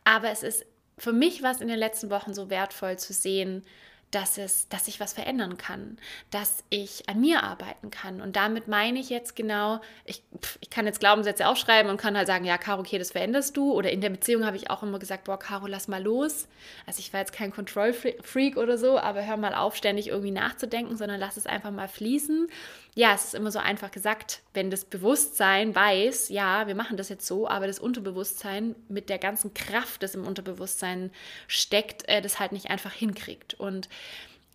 Aber 0.03 0.32
es 0.32 0.41
ist 0.41 0.65
für 0.97 1.13
mich 1.13 1.43
was 1.43 1.62
in 1.62 1.67
den 1.67 1.79
letzten 1.79 2.10
Wochen 2.10 2.34
so 2.34 2.49
wertvoll 2.49 2.97
zu 2.97 3.13
sehen, 3.13 3.63
dass, 4.12 4.38
es, 4.38 4.67
dass 4.69 4.88
ich 4.88 5.00
was 5.00 5.13
verändern 5.13 5.58
kann, 5.58 5.98
dass 6.32 6.63
ich 6.69 7.08
an 7.08 7.22
mir 7.22 7.43
arbeiten 7.43 7.91
kann. 7.91 8.22
Und 8.22 8.36
damit 8.36 8.67
meine 8.67 9.00
ich 9.00 9.10
jetzt 9.10 9.36
genau, 9.36 9.82
ich, 10.06 10.24
ich 10.62 10.69
kann 10.69 10.86
jetzt 10.86 11.00
Glaubenssätze 11.00 11.48
aufschreiben 11.48 11.91
und 11.91 11.98
kann 11.98 12.17
halt 12.17 12.28
sagen, 12.28 12.45
ja, 12.45 12.58
Caro, 12.58 12.82
okay, 12.82 12.98
das 12.98 13.12
veränderst 13.12 13.56
du. 13.56 13.72
Oder 13.72 13.91
in 13.91 14.02
der 14.02 14.10
Beziehung 14.10 14.45
habe 14.45 14.58
ich 14.58 14.69
auch 14.69 14.82
immer 14.82 15.00
gesagt, 15.00 15.26
boah, 15.26 15.38
Caro, 15.38 15.67
lass 15.67 15.88
mal 15.88 16.02
los. 16.02 16.48
Also 16.86 17.00
ich 17.00 17.13
war 17.13 17.19
jetzt 17.19 17.34
kein 17.34 17.52
Control-Freak 17.52 18.58
oder 18.58 18.78
so, 18.78 18.98
aber 18.98 19.26
hör 19.26 19.38
mal 19.38 19.54
auf, 19.54 19.76
ständig 19.76 20.08
irgendwie 20.08 20.32
nachzudenken, 20.32 20.98
sondern 20.98 21.19
lass 21.19 21.38
es 21.38 21.45
einfach 21.45 21.72
mal 21.72 21.88
fließen 21.88 22.48
ja, 22.95 23.13
es 23.13 23.25
ist 23.25 23.36
immer 23.36 23.52
so 23.52 23.60
einfach 23.60 23.91
gesagt, 23.91 24.41
wenn 24.54 24.71
das 24.71 24.86
Bewusstsein 24.86 25.75
weiß, 25.75 26.30
ja, 26.30 26.67
wir 26.67 26.75
machen 26.75 26.97
das 26.97 27.10
jetzt 27.10 27.28
so, 27.28 27.47
aber 27.47 27.67
das 27.67 27.80
Unterbewusstsein 27.80 28.75
mit 28.88 29.10
der 29.10 29.19
ganzen 29.19 29.54
Kraft, 29.54 30.04
das 30.04 30.15
im 30.15 30.25
Unterbewusstsein 30.25 31.12
steckt, 31.47 32.08
äh, 32.10 32.21
das 32.21 32.39
halt 32.39 32.52
nicht 32.52 32.69
einfach 32.69 32.93
hinkriegt. 32.93 33.54
Und 33.54 33.89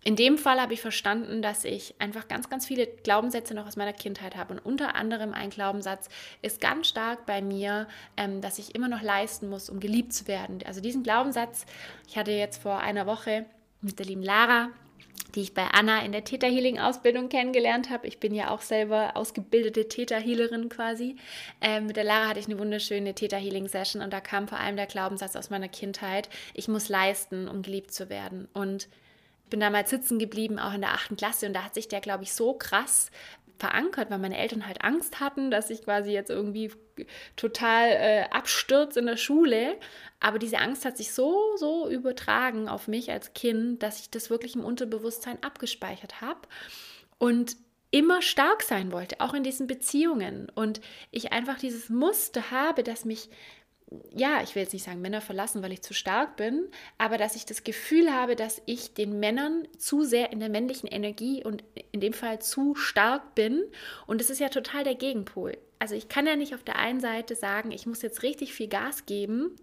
in 0.03 0.15
dem 0.15 0.37
Fall 0.37 0.61
habe 0.61 0.73
ich 0.75 0.81
verstanden, 0.81 1.41
dass 1.41 1.63
ich 1.63 1.95
einfach 1.97 2.27
ganz, 2.27 2.47
ganz 2.47 2.67
viele 2.67 2.85
Glaubenssätze 2.85 3.55
noch 3.55 3.65
aus 3.65 3.75
meiner 3.75 3.93
Kindheit 3.93 4.35
habe. 4.35 4.53
Und 4.53 4.59
unter 4.59 4.93
anderem 4.93 5.33
ein 5.33 5.49
Glaubenssatz 5.49 6.09
ist 6.43 6.61
ganz 6.61 6.87
stark 6.87 7.25
bei 7.25 7.41
mir, 7.41 7.87
ähm, 8.15 8.41
dass 8.41 8.59
ich 8.59 8.75
immer 8.75 8.87
noch 8.87 9.01
leisten 9.01 9.49
muss, 9.49 9.69
um 9.69 9.79
geliebt 9.79 10.13
zu 10.13 10.27
werden. 10.27 10.59
Also 10.65 10.81
diesen 10.81 11.01
Glaubenssatz, 11.01 11.65
ich 12.07 12.17
hatte 12.17 12.31
jetzt 12.31 12.61
vor 12.61 12.79
einer 12.79 13.07
Woche 13.07 13.45
mit 13.81 13.97
der 13.97 14.05
lieben 14.05 14.21
Lara 14.21 14.69
die 15.35 15.41
ich 15.41 15.53
bei 15.53 15.65
Anna 15.65 16.03
in 16.03 16.11
der 16.11 16.23
Theta 16.23 16.47
Healing 16.47 16.79
Ausbildung 16.79 17.29
kennengelernt 17.29 17.89
habe. 17.89 18.07
Ich 18.07 18.19
bin 18.19 18.33
ja 18.33 18.51
auch 18.51 18.61
selber 18.61 19.15
ausgebildete 19.15 19.87
Theta 19.87 20.17
Healerin 20.17 20.69
quasi. 20.69 21.17
Ähm, 21.61 21.87
mit 21.87 21.97
der 21.97 22.03
Lara 22.03 22.29
hatte 22.29 22.39
ich 22.39 22.47
eine 22.47 22.59
wunderschöne 22.59 23.13
Theta 23.13 23.37
Healing 23.37 23.67
Session 23.67 24.01
und 24.01 24.13
da 24.13 24.21
kam 24.21 24.47
vor 24.47 24.59
allem 24.59 24.75
der 24.75 24.87
Glaubenssatz 24.87 25.35
aus 25.35 25.49
meiner 25.49 25.67
Kindheit: 25.67 26.29
Ich 26.53 26.67
muss 26.67 26.89
leisten, 26.89 27.47
um 27.47 27.61
geliebt 27.61 27.93
zu 27.93 28.09
werden. 28.09 28.47
Und 28.53 28.87
bin 29.49 29.59
damals 29.59 29.89
sitzen 29.89 30.19
geblieben, 30.19 30.59
auch 30.59 30.73
in 30.73 30.81
der 30.81 30.93
achten 30.93 31.17
Klasse 31.17 31.45
und 31.45 31.53
da 31.53 31.63
hat 31.63 31.75
sich 31.75 31.87
der, 31.87 32.01
glaube 32.01 32.23
ich, 32.23 32.33
so 32.33 32.53
krass 32.53 33.11
verankert, 33.57 34.09
weil 34.09 34.19
meine 34.19 34.37
Eltern 34.37 34.67
halt 34.67 34.83
Angst 34.83 35.19
hatten, 35.19 35.51
dass 35.51 35.69
ich 35.69 35.83
quasi 35.83 36.11
jetzt 36.11 36.29
irgendwie 36.29 36.71
total 37.35 37.89
äh, 37.89 38.23
abstürze 38.31 38.99
in 38.99 39.05
der 39.05 39.17
Schule. 39.17 39.77
Aber 40.19 40.39
diese 40.39 40.59
Angst 40.59 40.85
hat 40.85 40.97
sich 40.97 41.13
so, 41.13 41.55
so 41.57 41.89
übertragen 41.89 42.67
auf 42.67 42.87
mich 42.87 43.11
als 43.11 43.33
Kind, 43.33 43.83
dass 43.83 43.99
ich 43.99 44.09
das 44.09 44.29
wirklich 44.29 44.55
im 44.55 44.65
Unterbewusstsein 44.65 45.37
abgespeichert 45.41 46.21
habe 46.21 46.41
und 47.17 47.57
immer 47.91 48.21
stark 48.21 48.61
sein 48.61 48.91
wollte, 48.91 49.21
auch 49.21 49.33
in 49.33 49.43
diesen 49.43 49.67
Beziehungen. 49.67 50.51
Und 50.53 50.81
ich 51.11 51.31
einfach 51.31 51.57
dieses 51.57 51.89
Muster 51.89 52.51
habe, 52.51 52.83
dass 52.83 53.05
mich 53.05 53.29
ja, 54.13 54.41
ich 54.41 54.55
will 54.55 54.63
jetzt 54.63 54.73
nicht 54.73 54.83
sagen 54.83 55.01
Männer 55.01 55.21
verlassen, 55.21 55.61
weil 55.61 55.71
ich 55.71 55.81
zu 55.81 55.93
stark 55.93 56.37
bin, 56.37 56.67
aber 56.97 57.17
dass 57.17 57.35
ich 57.35 57.45
das 57.45 57.63
Gefühl 57.63 58.11
habe, 58.11 58.35
dass 58.35 58.61
ich 58.65 58.93
den 58.93 59.19
Männern 59.19 59.67
zu 59.77 60.03
sehr 60.03 60.31
in 60.31 60.39
der 60.39 60.49
männlichen 60.49 60.87
Energie 60.87 61.43
und 61.43 61.63
in 61.91 61.99
dem 61.99 62.13
Fall 62.13 62.39
zu 62.39 62.75
stark 62.75 63.35
bin. 63.35 63.63
Und 64.07 64.21
das 64.21 64.29
ist 64.29 64.39
ja 64.39 64.49
total 64.49 64.83
der 64.83 64.95
Gegenpol. 64.95 65.57
Also 65.77 65.93
ich 65.95 66.09
kann 66.09 66.25
ja 66.25 66.35
nicht 66.35 66.55
auf 66.55 66.63
der 66.63 66.77
einen 66.77 66.99
Seite 66.99 67.35
sagen, 67.35 67.71
ich 67.71 67.85
muss 67.85 68.01
jetzt 68.01 68.23
richtig 68.23 68.53
viel 68.53 68.67
Gas 68.67 69.05
geben, 69.05 69.55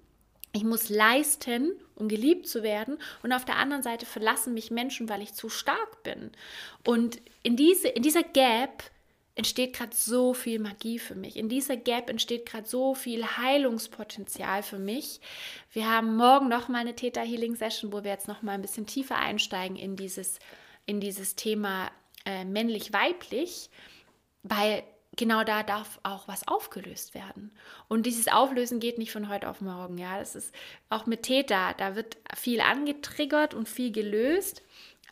ich 0.53 0.65
muss 0.65 0.91
leisten, 0.91 1.73
um 1.95 2.09
geliebt 2.09 2.47
zu 2.47 2.63
werden. 2.63 2.99
Und 3.23 3.33
auf 3.33 3.45
der 3.45 3.57
anderen 3.57 3.83
Seite 3.83 4.05
verlassen 4.05 4.55
mich 4.55 4.71
Menschen, 4.71 5.09
weil 5.09 5.23
ich 5.23 5.33
zu 5.33 5.49
stark 5.49 6.03
bin. 6.03 6.31
Und 6.87 7.21
in, 7.43 7.57
diese, 7.57 7.89
in 7.89 8.03
dieser 8.03 8.23
Gap 8.23 8.85
entsteht 9.35 9.75
gerade 9.75 9.95
so 9.95 10.35
viel 10.35 10.59
Magie 10.59 10.99
für 10.99 11.15
mich. 11.15 11.37
In 11.37 11.49
dieser 11.49 11.77
Gap 11.77 12.11
entsteht 12.11 12.47
gerade 12.47 12.69
so 12.69 12.95
viel 12.95 13.25
Heilungspotenzial 13.25 14.63
für 14.63 14.79
mich. 14.79 15.21
Wir 15.73 15.91
haben 15.91 16.17
morgen 16.17 16.49
noch 16.49 16.69
mal 16.69 16.79
eine 16.81 16.95
Theta 16.95 17.23
Healing 17.23 17.55
Session, 17.55 17.93
wo 17.93 18.05
wir 18.05 18.11
jetzt 18.11 18.29
noch 18.29 18.43
mal 18.43 18.53
ein 18.53 18.63
bisschen 18.63 18.87
tiefer 18.87 19.17
einsteigen 19.17 19.77
in 19.77 19.97
dieses, 19.97 20.39
in 20.85 21.01
dieses 21.01 21.35
Thema 21.35 21.91
äh, 22.27 22.45
männlich-weiblich, 22.45 23.71
weil 24.43 24.83
genau 25.17 25.45
da 25.45 25.63
darf 25.63 25.99
auch 26.03 26.29
was 26.29 26.47
aufgelöst 26.47 27.15
werden. 27.15 27.53
Und 27.89 28.05
dieses 28.05 28.29
Auflösen 28.29 28.81
geht 28.81 28.99
nicht 28.99 29.13
von 29.13 29.31
heute 29.31 29.49
auf 29.49 29.63
morgen. 29.63 29.97
Ja, 29.97 30.19
das 30.19 30.35
ist 30.35 30.55
auch 30.91 31.07
mit 31.07 31.23
Theta, 31.23 31.73
da 31.75 31.97
wird 31.97 32.19
viel 32.37 32.61
angetriggert 32.61 33.55
und 33.55 33.69
viel 33.69 33.93
gelöst 33.93 34.63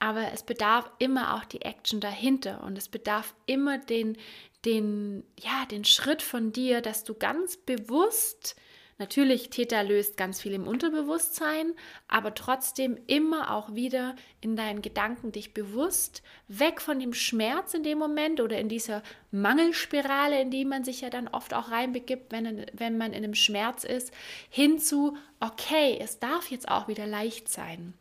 aber 0.00 0.32
es 0.32 0.42
bedarf 0.42 0.90
immer 0.98 1.36
auch 1.36 1.44
die 1.44 1.62
Action 1.62 2.00
dahinter 2.00 2.64
und 2.64 2.76
es 2.76 2.88
bedarf 2.88 3.34
immer 3.46 3.78
den, 3.78 4.16
den, 4.64 5.22
ja, 5.38 5.66
den 5.70 5.84
Schritt 5.84 6.22
von 6.22 6.52
dir, 6.52 6.80
dass 6.80 7.04
du 7.04 7.14
ganz 7.14 7.58
bewusst, 7.58 8.56
natürlich 8.98 9.50
Täter 9.50 9.84
löst 9.84 10.16
ganz 10.16 10.40
viel 10.40 10.54
im 10.54 10.66
Unterbewusstsein, 10.66 11.74
aber 12.08 12.34
trotzdem 12.34 12.98
immer 13.08 13.54
auch 13.54 13.74
wieder 13.74 14.16
in 14.40 14.56
deinen 14.56 14.80
Gedanken 14.80 15.32
dich 15.32 15.52
bewusst 15.52 16.22
weg 16.48 16.80
von 16.80 16.98
dem 16.98 17.12
Schmerz 17.12 17.74
in 17.74 17.82
dem 17.82 17.98
Moment 17.98 18.40
oder 18.40 18.58
in 18.58 18.70
dieser 18.70 19.02
Mangelspirale, 19.30 20.40
in 20.40 20.50
die 20.50 20.64
man 20.64 20.82
sich 20.82 21.02
ja 21.02 21.10
dann 21.10 21.28
oft 21.28 21.52
auch 21.52 21.70
reinbegibt, 21.70 22.32
wenn, 22.32 22.64
wenn 22.72 22.96
man 22.96 23.12
in 23.12 23.22
einem 23.22 23.34
Schmerz 23.34 23.84
ist, 23.84 24.14
hin 24.48 24.78
zu, 24.78 25.18
okay, 25.40 25.98
es 26.00 26.18
darf 26.18 26.50
jetzt 26.50 26.68
auch 26.68 26.88
wieder 26.88 27.06
leicht 27.06 27.50
sein. 27.50 27.92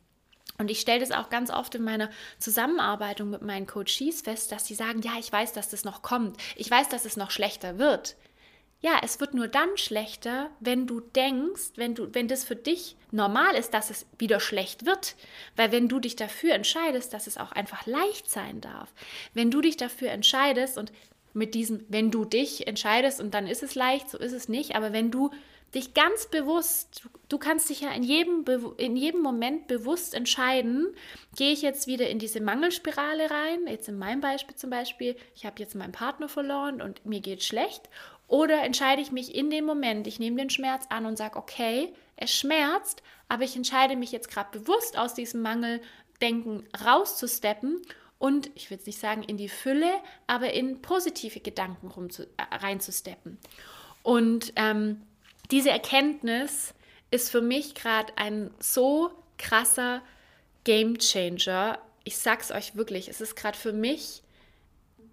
Und 0.59 0.69
ich 0.69 0.81
stelle 0.81 0.99
das 0.99 1.11
auch 1.11 1.29
ganz 1.29 1.49
oft 1.49 1.73
in 1.73 1.83
meiner 1.83 2.09
Zusammenarbeit 2.37 3.21
mit 3.21 3.41
meinen 3.41 3.65
Coaches 3.65 4.21
fest, 4.21 4.51
dass 4.51 4.67
sie 4.67 4.75
sagen, 4.75 5.01
ja, 5.01 5.13
ich 5.17 5.31
weiß, 5.31 5.53
dass 5.53 5.69
das 5.69 5.85
noch 5.85 6.01
kommt. 6.01 6.37
Ich 6.57 6.69
weiß, 6.69 6.89
dass 6.89 7.05
es 7.05 7.17
noch 7.17 7.31
schlechter 7.31 7.79
wird. 7.79 8.17
Ja, 8.81 8.99
es 9.03 9.19
wird 9.19 9.33
nur 9.33 9.47
dann 9.47 9.77
schlechter, 9.77 10.49
wenn 10.59 10.85
du 10.85 10.99
denkst, 10.99 11.71
wenn 11.75 11.95
du, 11.95 12.13
wenn 12.13 12.27
das 12.27 12.43
für 12.43 12.55
dich 12.55 12.97
normal 13.11 13.55
ist, 13.55 13.73
dass 13.73 13.89
es 13.89 14.05
wieder 14.17 14.39
schlecht 14.39 14.85
wird. 14.85 15.15
Weil 15.55 15.71
wenn 15.71 15.87
du 15.87 15.99
dich 15.99 16.15
dafür 16.15 16.53
entscheidest, 16.53 17.13
dass 17.13 17.27
es 17.27 17.37
auch 17.37 17.53
einfach 17.53 17.85
leicht 17.85 18.29
sein 18.29 18.61
darf, 18.61 18.93
wenn 19.33 19.51
du 19.51 19.61
dich 19.61 19.77
dafür 19.77 20.11
entscheidest 20.11 20.77
und 20.77 20.91
mit 21.33 21.55
diesem, 21.55 21.85
wenn 21.87 22.11
du 22.11 22.25
dich 22.25 22.67
entscheidest 22.67 23.21
und 23.21 23.33
dann 23.33 23.47
ist 23.47 23.63
es 23.63 23.75
leicht, 23.75 24.09
so 24.09 24.17
ist 24.17 24.33
es 24.33 24.49
nicht, 24.49 24.75
aber 24.75 24.93
wenn 24.93 25.11
du 25.11 25.31
dich 25.73 25.93
ganz 25.93 26.27
bewusst, 26.27 27.03
du 27.27 27.37
kannst 27.37 27.69
dich 27.69 27.81
ja 27.81 27.91
in 27.91 28.03
jedem, 28.03 28.43
in 28.77 28.95
jedem 28.95 29.21
Moment 29.21 29.67
bewusst 29.67 30.13
entscheiden, 30.13 30.87
gehe 31.35 31.51
ich 31.51 31.61
jetzt 31.61 31.87
wieder 31.87 32.09
in 32.09 32.19
diese 32.19 32.41
Mangelspirale 32.41 33.29
rein, 33.29 33.67
jetzt 33.67 33.87
in 33.87 33.97
meinem 33.97 34.21
Beispiel 34.21 34.55
zum 34.55 34.69
Beispiel, 34.69 35.15
ich 35.35 35.45
habe 35.45 35.59
jetzt 35.59 35.75
meinen 35.75 35.91
Partner 35.91 36.27
verloren 36.27 36.81
und 36.81 37.05
mir 37.05 37.21
geht 37.21 37.43
schlecht, 37.43 37.89
oder 38.27 38.63
entscheide 38.63 39.01
ich 39.01 39.11
mich 39.11 39.33
in 39.33 39.49
dem 39.49 39.65
Moment, 39.65 40.05
ich 40.05 40.19
nehme 40.19 40.37
den 40.37 40.49
Schmerz 40.49 40.85
an 40.89 41.05
und 41.05 41.17
sage, 41.17 41.37
okay, 41.37 41.93
es 42.15 42.31
schmerzt, 42.31 43.01
aber 43.27 43.43
ich 43.43 43.55
entscheide 43.55 43.95
mich 43.95 44.11
jetzt 44.11 44.29
gerade 44.29 44.57
bewusst 44.57 44.97
aus 44.97 45.13
diesem 45.13 45.41
Mangeldenken 45.41 46.67
rauszusteppen 46.83 47.81
und 48.19 48.51
ich 48.55 48.69
will 48.69 48.77
jetzt 48.77 48.85
nicht 48.85 48.99
sagen 48.99 49.23
in 49.23 49.37
die 49.37 49.49
Fülle, 49.49 49.89
aber 50.27 50.53
in 50.53 50.81
positive 50.81 51.39
Gedanken 51.39 51.87
rumzu, 51.87 52.23
äh, 52.23 52.55
reinzusteppen. 52.55 53.39
Und 54.03 54.53
ähm, 54.55 55.01
diese 55.51 55.69
Erkenntnis 55.69 56.73
ist 57.11 57.31
für 57.31 57.41
mich 57.41 57.75
gerade 57.75 58.13
ein 58.17 58.51
so 58.59 59.11
krasser 59.37 60.01
Game 60.63 60.99
Changer. 60.99 61.79
Ich 62.03 62.17
sag's 62.17 62.51
euch 62.51 62.75
wirklich, 62.75 63.09
es 63.09 63.21
ist 63.21 63.35
gerade 63.35 63.57
für 63.57 63.73
mich. 63.73 64.21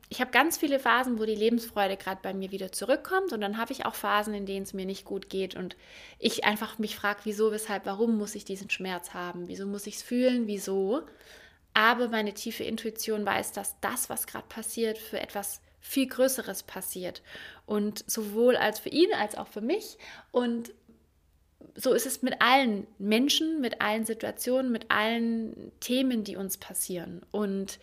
Ich 0.09 0.21
habe 0.21 0.31
ganz 0.31 0.57
viele 0.57 0.79
Phasen, 0.79 1.19
wo 1.19 1.25
die 1.25 1.35
Lebensfreude 1.35 1.97
gerade 1.97 2.21
bei 2.23 2.33
mir 2.33 2.53
wieder 2.53 2.71
zurückkommt 2.71 3.33
und 3.33 3.41
dann 3.41 3.59
habe 3.59 3.73
ich 3.73 3.87
auch 3.87 3.95
Phasen, 3.95 4.35
in 4.35 4.47
denen 4.47 4.63
es 4.63 4.73
mir 4.73 4.87
nicht 4.87 5.05
gut 5.05 5.31
geht 5.31 5.57
und 5.57 5.77
ich 6.21 6.45
einfach 6.45 6.79
mich 6.79 6.95
frage, 6.95 7.21
wieso, 7.25 7.51
weshalb, 7.51 7.87
warum 7.87 8.17
muss 8.17 8.37
ich 8.37 8.45
diesen 8.45 8.71
Schmerz 8.71 9.15
haben? 9.15 9.49
Wieso 9.49 9.67
muss 9.67 9.87
ich 9.89 9.97
es 9.97 10.03
fühlen? 10.03 10.47
Wieso? 10.47 11.03
Aber 11.75 12.09
meine 12.09 12.35
tiefe 12.35 12.63
Intuition 12.63 13.27
weiß, 13.27 13.53
dass 13.53 13.81
das, 13.81 14.09
was 14.09 14.29
gerade 14.29 14.47
passiert, 14.49 14.97
für 14.97 15.21
etwas 15.21 15.61
viel 15.87 16.09
Größeres 16.09 16.65
passiert. 16.65 17.23
Und 17.65 18.05
sowohl 18.11 18.57
als 18.57 18.81
für 18.81 18.89
ihn 18.89 19.13
als 19.15 19.37
auch 19.37 19.47
für 19.47 19.61
mich. 19.61 19.99
Und 20.33 20.73
so 21.77 21.93
ist 21.93 22.07
es 22.07 22.23
mit 22.23 22.41
allen 22.41 22.87
Menschen, 22.99 23.61
mit 23.61 23.81
allen 23.81 24.05
Situationen, 24.05 24.73
mit 24.73 24.91
allen 24.91 25.73
Themen, 25.81 26.25
die 26.25 26.37
uns 26.37 26.59
passieren. 26.59 27.23
Und 27.31 27.79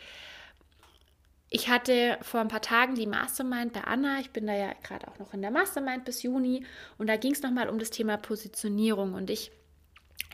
ich 1.50 1.70
hatte 1.70 2.18
vor 2.22 2.42
ein 2.42 2.50
paar 2.50 2.62
Tagen 2.62 2.96
die 2.96 3.08
Mastermind 3.08 3.72
bei 3.72 3.82
Anna. 3.82 4.20
Ich 4.20 4.32
bin 4.32 4.48
da 4.48 4.54
ja 4.54 4.74
gerade 4.84 5.08
auch 5.08 5.20
noch 5.20 5.34
in 5.34 5.42
der 5.42 5.52
Mastermind 5.52 6.04
bis 6.04 6.24
Juni. 6.24 6.66
Und 6.98 7.08
da 7.08 7.16
ging 7.16 7.32
es 7.32 7.42
nochmal 7.42 7.70
um 7.70 7.80
das 7.80 7.90
Thema 7.90 8.18
Positionierung. 8.18 9.14
Und 9.14 9.30
ich 9.30 9.52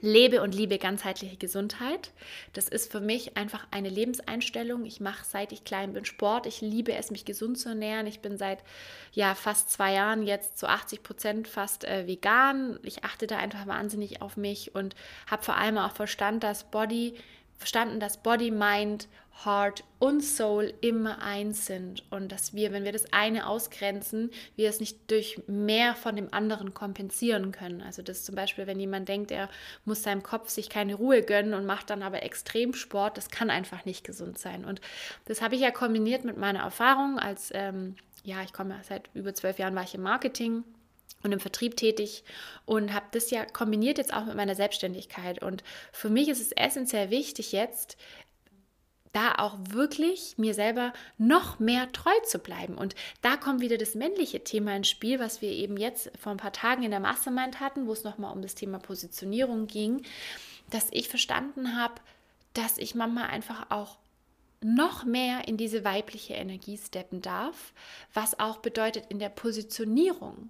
lebe 0.01 0.41
und 0.41 0.55
liebe 0.55 0.77
ganzheitliche 0.77 1.37
Gesundheit. 1.37 2.11
Das 2.53 2.69
ist 2.69 2.91
für 2.91 2.99
mich 2.99 3.37
einfach 3.37 3.67
eine 3.71 3.89
Lebenseinstellung. 3.89 4.85
Ich 4.85 4.99
mache 4.99 5.25
seit 5.25 5.51
ich 5.51 5.63
klein 5.63 5.93
bin 5.93 6.05
Sport. 6.05 6.45
Ich 6.45 6.61
liebe 6.61 6.93
es, 6.93 7.11
mich 7.11 7.25
gesund 7.25 7.57
zu 7.57 7.69
ernähren. 7.69 8.07
Ich 8.07 8.19
bin 8.19 8.37
seit 8.37 8.59
ja 9.11 9.35
fast 9.35 9.71
zwei 9.71 9.93
Jahren 9.93 10.23
jetzt 10.23 10.57
zu 10.57 10.67
80 10.67 11.03
Prozent 11.03 11.47
fast 11.47 11.83
äh, 11.83 12.07
vegan. 12.07 12.79
Ich 12.83 13.03
achte 13.03 13.27
da 13.27 13.37
einfach 13.37 13.67
wahnsinnig 13.67 14.21
auf 14.21 14.37
mich 14.37 14.75
und 14.75 14.95
habe 15.29 15.43
vor 15.43 15.57
allem 15.57 15.77
auch 15.77 15.91
Verstand, 15.91 16.43
dass 16.43 16.69
Body 16.69 17.15
verstanden, 17.59 17.99
dass 17.99 18.23
Body, 18.23 18.49
Mind, 18.49 19.07
Heart 19.45 19.83
und 19.99 20.21
Soul 20.21 20.73
immer 20.81 21.21
eins 21.21 21.65
sind 21.65 22.03
und 22.11 22.31
dass 22.31 22.53
wir, 22.53 22.73
wenn 22.73 22.83
wir 22.83 22.91
das 22.91 23.13
eine 23.13 23.47
ausgrenzen, 23.47 24.31
wir 24.57 24.69
es 24.69 24.79
nicht 24.79 25.09
durch 25.09 25.41
mehr 25.47 25.95
von 25.95 26.15
dem 26.15 26.33
anderen 26.33 26.73
kompensieren 26.73 27.51
können. 27.51 27.81
Also 27.81 28.01
das 28.01 28.25
zum 28.25 28.35
Beispiel, 28.35 28.67
wenn 28.67 28.79
jemand 28.79 29.07
denkt, 29.07 29.31
er 29.31 29.49
muss 29.85 30.03
seinem 30.03 30.23
Kopf 30.23 30.49
sich 30.49 30.69
keine 30.69 30.95
Ruhe 30.95 31.21
gönnen 31.21 31.53
und 31.53 31.65
macht 31.65 31.89
dann 31.89 32.03
aber 32.03 32.23
Extremsport, 32.23 33.15
das 33.15 33.29
kann 33.29 33.49
einfach 33.49 33.85
nicht 33.85 34.03
gesund 34.03 34.37
sein. 34.37 34.65
Und 34.65 34.81
das 35.25 35.41
habe 35.41 35.55
ich 35.55 35.61
ja 35.61 35.71
kombiniert 35.71 36.25
mit 36.25 36.37
meiner 36.37 36.59
Erfahrung 36.59 37.17
als, 37.17 37.51
ähm, 37.53 37.95
ja, 38.23 38.41
ich 38.43 38.51
komme 38.51 38.77
seit 38.83 39.09
über 39.13 39.33
zwölf 39.33 39.57
Jahren 39.57 39.75
war 39.75 39.83
ich 39.83 39.95
im 39.95 40.01
Marketing 40.01 40.65
und 41.23 41.31
im 41.31 41.39
Vertrieb 41.39 41.75
tätig 41.75 42.23
und 42.65 42.93
habe 42.93 43.07
das 43.11 43.31
ja 43.31 43.45
kombiniert 43.45 43.97
jetzt 43.97 44.13
auch 44.13 44.25
mit 44.25 44.35
meiner 44.35 44.55
Selbstständigkeit. 44.55 45.41
Und 45.43 45.63
für 45.91 46.09
mich 46.09 46.29
ist 46.29 46.41
es 46.41 46.51
essentiell 46.51 47.09
wichtig 47.09 47.51
jetzt, 47.51 47.97
da 49.11 49.35
auch 49.35 49.57
wirklich 49.69 50.37
mir 50.37 50.53
selber 50.53 50.93
noch 51.17 51.59
mehr 51.59 51.91
treu 51.91 52.13
zu 52.25 52.39
bleiben. 52.39 52.75
Und 52.77 52.95
da 53.21 53.37
kommt 53.37 53.61
wieder 53.61 53.77
das 53.77 53.95
männliche 53.95 54.43
Thema 54.43 54.75
ins 54.75 54.89
Spiel, 54.89 55.19
was 55.19 55.41
wir 55.41 55.49
eben 55.49 55.77
jetzt 55.77 56.11
vor 56.19 56.31
ein 56.31 56.37
paar 56.37 56.53
Tagen 56.53 56.83
in 56.83 56.91
der 56.91 56.99
Mastermind 56.99 57.59
hatten, 57.59 57.87
wo 57.87 57.93
es 57.93 58.03
nochmal 58.03 58.33
um 58.33 58.41
das 58.41 58.55
Thema 58.55 58.77
Positionierung 58.77 59.67
ging, 59.67 60.03
dass 60.69 60.87
ich 60.91 61.09
verstanden 61.09 61.75
habe, 61.75 61.95
dass 62.53 62.77
ich 62.77 62.93
manchmal 62.93 63.29
einfach 63.29 63.71
auch 63.71 63.97
noch 64.61 65.05
mehr 65.05 65.47
in 65.47 65.57
diese 65.57 65.85
weibliche 65.85 66.33
Energie 66.33 66.77
steppen 66.77 67.21
darf, 67.21 67.73
was 68.13 68.39
auch 68.39 68.57
bedeutet 68.57 69.05
in 69.09 69.19
der 69.19 69.29
Positionierung, 69.29 70.49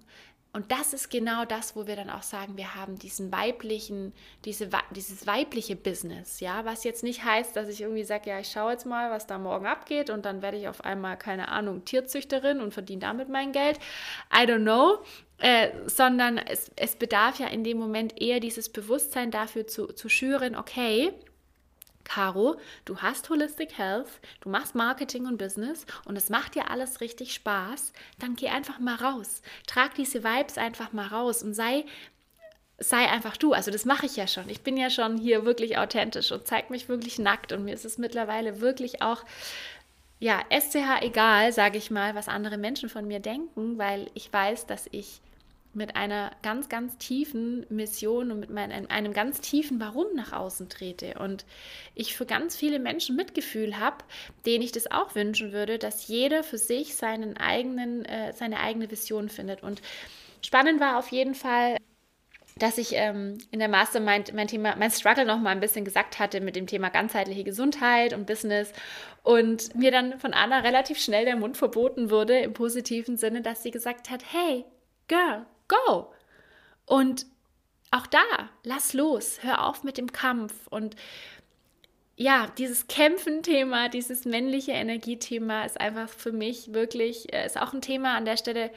und 0.52 0.72
das 0.72 0.92
ist 0.92 1.10
genau 1.10 1.44
das, 1.44 1.76
wo 1.76 1.86
wir 1.86 1.94
dann 1.94 2.10
auch 2.10 2.24
sagen, 2.24 2.56
wir 2.56 2.74
haben 2.74 2.98
diesen 2.98 3.30
weiblichen, 3.30 4.12
diese, 4.44 4.68
dieses 4.90 5.26
weibliche 5.26 5.76
Business, 5.76 6.40
ja, 6.40 6.64
was 6.64 6.82
jetzt 6.82 7.04
nicht 7.04 7.24
heißt, 7.24 7.54
dass 7.54 7.68
ich 7.68 7.82
irgendwie 7.82 8.02
sage, 8.02 8.30
ja, 8.30 8.40
ich 8.40 8.50
schaue 8.50 8.72
jetzt 8.72 8.84
mal, 8.84 9.12
was 9.12 9.28
da 9.28 9.38
morgen 9.38 9.66
abgeht 9.66 10.10
und 10.10 10.24
dann 10.24 10.42
werde 10.42 10.56
ich 10.56 10.66
auf 10.66 10.84
einmal, 10.84 11.16
keine 11.16 11.48
Ahnung, 11.48 11.84
Tierzüchterin 11.84 12.60
und 12.60 12.74
verdiene 12.74 13.00
damit 13.00 13.28
mein 13.28 13.52
Geld. 13.52 13.78
I 14.34 14.44
don't 14.44 14.62
know. 14.62 14.98
Äh, 15.42 15.70
sondern 15.86 16.36
es, 16.36 16.70
es 16.76 16.96
bedarf 16.96 17.38
ja 17.38 17.46
in 17.46 17.64
dem 17.64 17.78
Moment 17.78 18.20
eher 18.20 18.40
dieses 18.40 18.68
Bewusstsein 18.68 19.30
dafür 19.30 19.66
zu, 19.66 19.86
zu 19.86 20.10
schüren, 20.10 20.54
okay, 20.54 21.14
Caro, 22.10 22.56
du 22.86 22.98
hast 22.98 23.30
Holistic 23.30 23.78
Health, 23.78 24.08
du 24.40 24.48
machst 24.48 24.74
Marketing 24.74 25.26
und 25.26 25.38
Business 25.38 25.86
und 26.06 26.16
es 26.16 26.28
macht 26.28 26.56
dir 26.56 26.68
alles 26.68 27.00
richtig 27.00 27.32
Spaß, 27.32 27.92
dann 28.18 28.34
geh 28.34 28.48
einfach 28.48 28.80
mal 28.80 28.96
raus. 28.96 29.42
Trag 29.68 29.94
diese 29.94 30.24
Vibes 30.24 30.58
einfach 30.58 30.92
mal 30.92 31.06
raus 31.06 31.44
und 31.44 31.54
sei 31.54 31.84
sei 32.78 33.08
einfach 33.08 33.36
du. 33.36 33.52
Also 33.52 33.70
das 33.70 33.84
mache 33.84 34.06
ich 34.06 34.16
ja 34.16 34.26
schon. 34.26 34.48
Ich 34.48 34.62
bin 34.62 34.76
ja 34.76 34.90
schon 34.90 35.18
hier 35.18 35.44
wirklich 35.44 35.78
authentisch 35.78 36.32
und 36.32 36.48
zeige 36.48 36.72
mich 36.72 36.88
wirklich 36.88 37.18
nackt 37.20 37.52
und 37.52 37.64
mir 37.64 37.74
ist 37.74 37.84
es 37.84 37.98
mittlerweile 37.98 38.60
wirklich 38.60 39.02
auch 39.02 39.22
ja, 40.18 40.42
SCH 40.50 41.02
egal, 41.02 41.52
sage 41.52 41.78
ich 41.78 41.90
mal, 41.90 42.16
was 42.16 42.28
andere 42.28 42.58
Menschen 42.58 42.88
von 42.88 43.06
mir 43.06 43.20
denken, 43.20 43.78
weil 43.78 44.10
ich 44.14 44.32
weiß, 44.32 44.66
dass 44.66 44.88
ich 44.90 45.20
mit 45.72 45.96
einer 45.96 46.32
ganz, 46.42 46.68
ganz 46.68 46.98
tiefen 46.98 47.64
Mission 47.68 48.30
und 48.30 48.40
mit 48.40 48.50
meinem, 48.50 48.86
einem 48.88 49.12
ganz 49.12 49.40
tiefen 49.40 49.78
Warum 49.80 50.06
nach 50.14 50.32
außen 50.32 50.68
trete. 50.68 51.14
Und 51.18 51.44
ich 51.94 52.16
für 52.16 52.26
ganz 52.26 52.56
viele 52.56 52.78
Menschen 52.78 53.16
Mitgefühl 53.16 53.78
habe, 53.78 53.98
denen 54.46 54.62
ich 54.62 54.72
das 54.72 54.90
auch 54.90 55.14
wünschen 55.14 55.52
würde, 55.52 55.78
dass 55.78 56.08
jeder 56.08 56.42
für 56.42 56.58
sich 56.58 56.96
seinen 56.96 57.36
eigenen, 57.36 58.04
äh, 58.04 58.32
seine 58.32 58.60
eigene 58.60 58.90
Vision 58.90 59.28
findet. 59.28 59.62
Und 59.62 59.80
spannend 60.42 60.80
war 60.80 60.98
auf 60.98 61.08
jeden 61.08 61.34
Fall, 61.34 61.76
dass 62.56 62.76
ich 62.76 62.92
ähm, 62.94 63.38
in 63.52 63.60
der 63.60 63.68
Mastermind 63.68 64.34
mein 64.34 64.48
Thema, 64.48 64.74
mein 64.76 64.90
Struggle 64.90 65.24
noch 65.24 65.38
mal 65.38 65.50
ein 65.50 65.60
bisschen 65.60 65.84
gesagt 65.84 66.18
hatte 66.18 66.40
mit 66.40 66.56
dem 66.56 66.66
Thema 66.66 66.90
ganzheitliche 66.90 67.44
Gesundheit 67.44 68.12
und 68.12 68.26
Business 68.26 68.72
und 69.22 69.74
mir 69.76 69.92
dann 69.92 70.18
von 70.18 70.34
Anna 70.34 70.58
relativ 70.58 70.98
schnell 70.98 71.24
der 71.24 71.36
Mund 71.36 71.56
verboten 71.56 72.10
wurde 72.10 72.38
im 72.40 72.52
positiven 72.52 73.16
Sinne, 73.16 73.40
dass 73.40 73.62
sie 73.62 73.70
gesagt 73.70 74.10
hat, 74.10 74.22
hey, 74.32 74.64
Girl, 75.10 75.44
go. 75.70 76.12
Und 76.86 77.26
auch 77.90 78.06
da, 78.06 78.20
lass 78.62 78.92
los, 78.92 79.42
hör 79.42 79.66
auf 79.66 79.82
mit 79.84 79.98
dem 79.98 80.12
Kampf 80.12 80.66
und 80.68 80.96
ja, 82.16 82.48
dieses 82.58 82.86
Kämpfen-Thema, 82.86 83.88
dieses 83.88 84.26
männliche 84.26 84.72
Energiethema 84.72 85.64
ist 85.64 85.80
einfach 85.80 86.10
für 86.10 86.32
mich 86.32 86.74
wirklich, 86.74 87.32
äh, 87.32 87.46
ist 87.46 87.58
auch 87.58 87.72
ein 87.72 87.80
Thema 87.80 88.14
an 88.14 88.26
der 88.26 88.36
Stelle, 88.36 88.70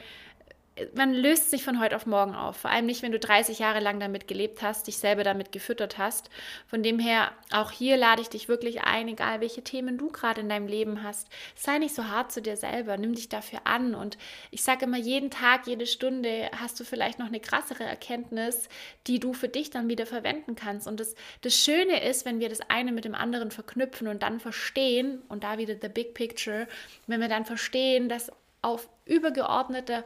man 0.96 1.14
löst 1.14 1.52
sich 1.52 1.64
von 1.64 1.80
heute 1.80 1.96
auf 1.96 2.08
morgen 2.08 2.34
auf. 2.34 2.58
Vor 2.58 2.72
allem 2.72 2.88
nicht, 2.88 3.04
wenn 3.04 3.12
du 3.12 3.20
30 3.20 3.60
Jahre 3.60 3.80
lang 3.80 4.00
damit 4.00 4.28
gelebt 4.28 4.64
hast, 4.64 4.88
dich 4.88 4.98
selber 4.98 5.24
damit 5.24 5.52
gefüttert 5.52 6.00
hast. 6.00 6.32
Von 6.68 6.82
dem 6.82 6.98
her, 6.98 7.32
auch 7.52 7.70
hier 7.70 7.96
lade 7.96 8.22
ich 8.22 8.30
dich 8.30 8.48
wirklich 8.48 8.82
ein, 8.84 9.08
egal 9.08 9.40
welche 9.40 9.64
Themen 9.64 10.00
du 10.00 10.10
gerade 10.10 10.42
in 10.42 10.50
deinem 10.50 10.66
Leben 10.66 11.04
hast. 11.04 11.28
Sei 11.56 11.78
nicht 11.78 11.94
so 11.94 12.08
hart 12.08 12.32
zu 12.32 12.42
dir 12.42 12.58
selber, 12.58 12.98
nimm 12.98 13.14
dich 13.14 13.30
dafür 13.30 13.62
an. 13.66 13.94
Und 13.94 14.18
ich 14.50 14.64
sage 14.64 14.86
immer, 14.86 14.98
jeden 14.98 15.30
Tag, 15.30 15.68
jede 15.68 15.86
Stunde 15.86 16.50
hast 16.60 16.80
du 16.80 16.84
vielleicht 16.84 17.20
noch 17.20 17.28
eine 17.28 17.40
krassere 17.40 17.84
Erkenntnis, 17.84 18.68
die 19.06 19.20
du 19.20 19.34
für 19.34 19.50
dich 19.50 19.70
dann 19.70 19.90
wieder 19.90 20.08
verwenden 20.08 20.56
kannst. 20.56 20.88
Und 20.88 21.00
das, 21.00 21.14
das 21.42 21.54
Schöne 21.54 22.04
ist, 22.04 22.26
wenn 22.26 22.40
wir 22.40 22.50
das 22.50 22.62
eine 22.70 22.92
mit 22.92 23.06
dem 23.06 23.16
anderen 23.16 23.52
verknüpfen 23.52 24.08
und 24.08 24.24
dann 24.24 24.40
verstehen, 24.40 25.22
und 25.30 25.44
da 25.44 25.60
wieder 25.60 25.76
the 25.80 25.88
big 25.88 26.16
picture, 26.16 26.68
wenn 27.06 27.22
wir 27.22 27.28
dann 27.28 27.46
verstehen, 27.46 28.10
dass 28.10 28.32
auf 28.64 28.90
übergeordneter 29.06 30.04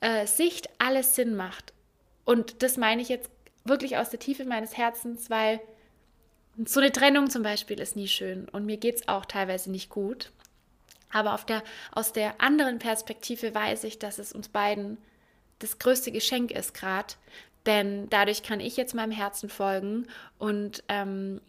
äh, 0.00 0.26
Sicht 0.26 0.68
alles 0.78 1.14
Sinn 1.14 1.36
macht. 1.36 1.72
Und 2.24 2.62
das 2.62 2.76
meine 2.76 3.02
ich 3.02 3.08
jetzt 3.08 3.30
wirklich 3.64 3.96
aus 3.96 4.10
der 4.10 4.20
Tiefe 4.20 4.44
meines 4.44 4.76
Herzens, 4.76 5.30
weil 5.30 5.60
so 6.64 6.80
eine 6.80 6.92
Trennung 6.92 7.28
zum 7.28 7.42
Beispiel 7.42 7.80
ist 7.80 7.96
nie 7.96 8.08
schön 8.08 8.48
und 8.48 8.64
mir 8.64 8.78
geht 8.78 8.96
es 8.96 9.08
auch 9.08 9.26
teilweise 9.26 9.70
nicht 9.70 9.90
gut. 9.90 10.30
Aber 11.12 11.38
der, 11.46 11.62
aus 11.92 12.12
der 12.12 12.40
anderen 12.40 12.78
Perspektive 12.78 13.54
weiß 13.54 13.84
ich, 13.84 13.98
dass 13.98 14.18
es 14.18 14.32
uns 14.32 14.48
beiden 14.48 14.98
das 15.58 15.78
größte 15.78 16.12
Geschenk 16.12 16.50
ist 16.50 16.74
gerade, 16.74 17.14
denn 17.64 18.08
dadurch 18.10 18.42
kann 18.42 18.60
ich 18.60 18.76
jetzt 18.76 18.94
meinem 18.94 19.12
Herzen 19.12 19.48
folgen 19.48 20.06
und 20.38 20.82
ähm, 20.88 21.40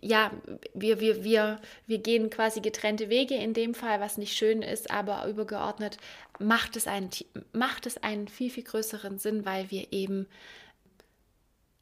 ja, 0.00 0.30
wir, 0.74 1.00
wir, 1.00 1.24
wir, 1.24 1.60
wir 1.86 1.98
gehen 1.98 2.30
quasi 2.30 2.60
getrennte 2.60 3.08
Wege 3.08 3.34
in 3.34 3.54
dem 3.54 3.74
Fall, 3.74 4.00
was 4.00 4.18
nicht 4.18 4.36
schön 4.36 4.62
ist, 4.62 4.90
aber 4.90 5.26
übergeordnet 5.26 5.98
macht 6.38 6.76
es 6.76 6.86
einen, 6.86 7.10
macht 7.52 7.86
es 7.86 7.96
einen 8.02 8.28
viel, 8.28 8.50
viel 8.50 8.64
größeren 8.64 9.18
Sinn, 9.18 9.44
weil 9.44 9.70
wir 9.70 9.92
eben 9.92 10.26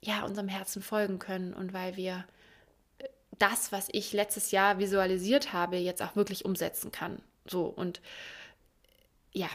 ja 0.00 0.24
unserem 0.24 0.48
Herzen 0.48 0.82
folgen 0.82 1.18
können 1.18 1.52
und 1.52 1.72
weil 1.72 1.96
wir 1.96 2.24
das, 3.38 3.72
was 3.72 3.88
ich 3.92 4.12
letztes 4.12 4.50
Jahr 4.50 4.78
visualisiert 4.78 5.52
habe, 5.52 5.76
jetzt 5.76 6.02
auch 6.02 6.16
wirklich 6.16 6.44
umsetzen 6.44 6.90
kann. 6.92 7.20
So 7.46 7.64
und 7.64 8.00
ja, 9.32 9.48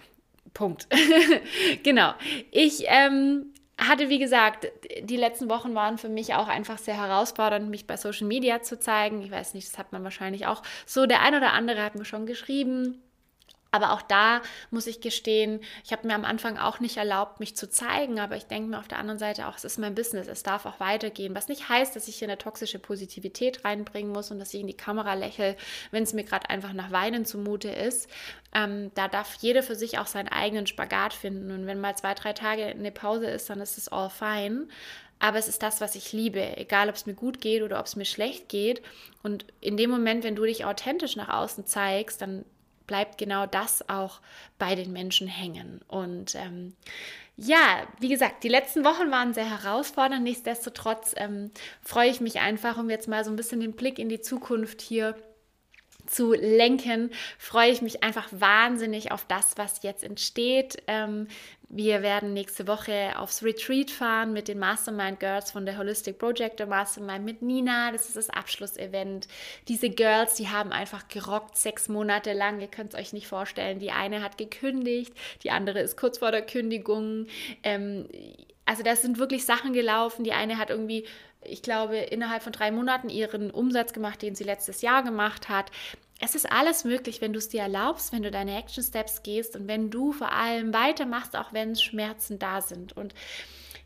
Punkt. 0.53 0.87
genau. 1.83 2.13
Ich 2.51 2.83
ähm, 2.87 3.53
hatte, 3.87 4.09
wie 4.09 4.19
gesagt, 4.19 4.71
die 5.01 5.17
letzten 5.17 5.49
Wochen 5.49 5.75
waren 5.75 5.97
für 5.97 6.09
mich 6.09 6.33
auch 6.35 6.47
einfach 6.47 6.77
sehr 6.77 6.97
herausfordernd, 6.97 7.69
mich 7.69 7.87
bei 7.87 7.97
Social 7.97 8.27
Media 8.27 8.61
zu 8.61 8.79
zeigen. 8.79 9.21
Ich 9.21 9.31
weiß 9.31 9.53
nicht, 9.53 9.67
das 9.67 9.77
hat 9.77 9.91
man 9.91 10.03
wahrscheinlich 10.03 10.45
auch 10.45 10.61
so. 10.85 11.05
Der 11.05 11.21
ein 11.21 11.35
oder 11.35 11.53
andere 11.53 11.83
hat 11.83 11.95
mir 11.95 12.05
schon 12.05 12.25
geschrieben, 12.25 13.01
aber 13.71 13.93
auch 13.93 14.01
da 14.01 14.41
muss 14.69 14.85
ich 14.85 14.99
gestehen, 14.99 15.61
ich 15.85 15.93
habe 15.93 16.05
mir 16.05 16.13
am 16.13 16.25
Anfang 16.25 16.57
auch 16.57 16.81
nicht 16.81 16.97
erlaubt, 16.97 17.39
mich 17.39 17.55
zu 17.55 17.69
zeigen, 17.69 18.19
aber 18.19 18.35
ich 18.35 18.45
denke 18.45 18.69
mir 18.69 18.79
auf 18.79 18.89
der 18.89 18.99
anderen 18.99 19.17
Seite 19.17 19.47
auch, 19.47 19.55
es 19.55 19.63
ist 19.63 19.79
mein 19.79 19.95
Business, 19.95 20.27
es 20.27 20.43
darf 20.43 20.65
auch 20.65 20.81
weitergehen. 20.81 21.35
Was 21.35 21.47
nicht 21.47 21.69
heißt, 21.69 21.95
dass 21.95 22.09
ich 22.09 22.17
hier 22.17 22.27
eine 22.27 22.37
toxische 22.37 22.79
Positivität 22.79 23.63
reinbringen 23.63 24.11
muss 24.11 24.29
und 24.29 24.39
dass 24.39 24.53
ich 24.53 24.59
in 24.59 24.67
die 24.67 24.75
Kamera 24.75 25.13
lächle, 25.13 25.55
wenn 25.91 26.03
es 26.03 26.11
mir 26.11 26.25
gerade 26.25 26.49
einfach 26.49 26.73
nach 26.73 26.91
Weinen 26.91 27.25
zumute 27.25 27.69
ist. 27.69 28.09
Ähm, 28.53 28.91
da 28.95 29.07
darf 29.07 29.35
jeder 29.39 29.63
für 29.63 29.75
sich 29.75 29.99
auch 29.99 30.07
seinen 30.07 30.27
eigenen 30.27 30.67
Spagat 30.67 31.13
finden. 31.13 31.51
Und 31.51 31.65
wenn 31.65 31.79
mal 31.79 31.95
zwei, 31.95 32.13
drei 32.13 32.33
Tage 32.33 32.65
eine 32.65 32.91
Pause 32.91 33.27
ist, 33.27 33.49
dann 33.49 33.61
ist 33.61 33.77
es 33.77 33.87
all 33.87 34.09
fine. 34.09 34.67
Aber 35.19 35.37
es 35.37 35.47
ist 35.47 35.63
das, 35.63 35.79
was 35.79 35.95
ich 35.95 36.11
liebe, 36.11 36.57
egal 36.57 36.89
ob 36.89 36.95
es 36.95 37.05
mir 37.05 37.13
gut 37.13 37.39
geht 37.39 37.61
oder 37.61 37.79
ob 37.79 37.85
es 37.85 37.95
mir 37.95 38.05
schlecht 38.05 38.49
geht. 38.49 38.81
Und 39.23 39.45
in 39.61 39.77
dem 39.77 39.91
Moment, 39.91 40.25
wenn 40.25 40.35
du 40.35 40.43
dich 40.43 40.65
authentisch 40.65 41.15
nach 41.15 41.29
außen 41.29 41.65
zeigst, 41.65 42.21
dann 42.21 42.43
bleibt 42.91 43.17
genau 43.17 43.45
das 43.45 43.87
auch 43.87 44.19
bei 44.59 44.75
den 44.75 44.91
Menschen 44.91 45.29
hängen. 45.29 45.79
Und 45.87 46.35
ähm, 46.35 46.75
ja, 47.37 47.87
wie 48.01 48.09
gesagt, 48.09 48.43
die 48.43 48.49
letzten 48.49 48.83
Wochen 48.83 49.09
waren 49.11 49.33
sehr 49.33 49.49
herausfordernd. 49.49 50.23
Nichtsdestotrotz 50.23 51.13
ähm, 51.15 51.51
freue 51.81 52.09
ich 52.09 52.19
mich 52.19 52.41
einfach, 52.41 52.77
um 52.77 52.89
jetzt 52.89 53.07
mal 53.07 53.23
so 53.23 53.31
ein 53.31 53.37
bisschen 53.37 53.61
den 53.61 53.77
Blick 53.77 53.97
in 53.97 54.09
die 54.09 54.19
Zukunft 54.19 54.81
hier 54.81 55.15
zu 56.05 56.33
lenken, 56.33 57.11
freue 57.37 57.71
ich 57.71 57.81
mich 57.81 58.03
einfach 58.03 58.27
wahnsinnig 58.31 59.13
auf 59.13 59.23
das, 59.25 59.53
was 59.55 59.83
jetzt 59.83 60.03
entsteht. 60.03 60.83
Ähm, 60.87 61.29
wir 61.73 62.01
werden 62.01 62.33
nächste 62.33 62.67
Woche 62.67 63.17
aufs 63.17 63.43
Retreat 63.43 63.91
fahren 63.91 64.33
mit 64.33 64.49
den 64.49 64.59
Mastermind 64.59 65.21
Girls 65.21 65.51
von 65.51 65.65
der 65.65 65.77
Holistic 65.77 66.19
Projector 66.19 66.67
Mastermind 66.67 67.23
mit 67.23 67.41
Nina. 67.41 67.93
Das 67.93 68.07
ist 68.07 68.17
das 68.17 68.29
Abschlussevent. 68.29 69.29
Diese 69.69 69.89
Girls, 69.89 70.33
die 70.33 70.49
haben 70.49 70.73
einfach 70.73 71.07
gerockt 71.07 71.55
sechs 71.55 71.87
Monate 71.87 72.33
lang. 72.33 72.59
Ihr 72.59 72.67
könnt 72.67 72.93
es 72.93 72.99
euch 72.99 73.13
nicht 73.13 73.27
vorstellen. 73.27 73.79
Die 73.79 73.91
eine 73.91 74.21
hat 74.21 74.37
gekündigt, 74.37 75.13
die 75.43 75.51
andere 75.51 75.79
ist 75.79 75.95
kurz 75.95 76.17
vor 76.17 76.31
der 76.31 76.45
Kündigung. 76.45 77.27
Ähm, 77.63 78.05
also 78.65 78.83
das 78.83 79.01
sind 79.01 79.17
wirklich 79.17 79.45
Sachen 79.45 79.71
gelaufen. 79.71 80.25
Die 80.25 80.33
eine 80.33 80.57
hat 80.57 80.69
irgendwie 80.69 81.05
ich 81.43 81.63
glaube, 81.63 81.97
innerhalb 81.97 82.43
von 82.43 82.51
drei 82.51 82.69
Monaten 82.69 83.09
ihren 83.09 83.49
Umsatz 83.49 83.93
gemacht, 83.93 84.21
den 84.21 84.35
sie 84.35 84.43
letztes 84.43 84.83
Jahr 84.83 85.01
gemacht 85.01 85.49
hat 85.49 85.71
es 86.21 86.35
ist 86.35 86.51
alles 86.51 86.83
möglich, 86.83 87.19
wenn 87.19 87.33
du 87.33 87.39
es 87.39 87.49
dir 87.49 87.61
erlaubst, 87.61 88.13
wenn 88.13 88.21
du 88.21 88.29
deine 88.29 88.57
Action 88.57 88.83
Steps 88.83 89.23
gehst 89.23 89.55
und 89.55 89.67
wenn 89.67 89.89
du 89.89 90.11
vor 90.11 90.31
allem 90.31 90.71
weitermachst, 90.71 91.35
auch 91.35 91.51
wenn 91.51 91.75
Schmerzen 91.75 92.37
da 92.37 92.61
sind. 92.61 92.95
Und 92.95 93.15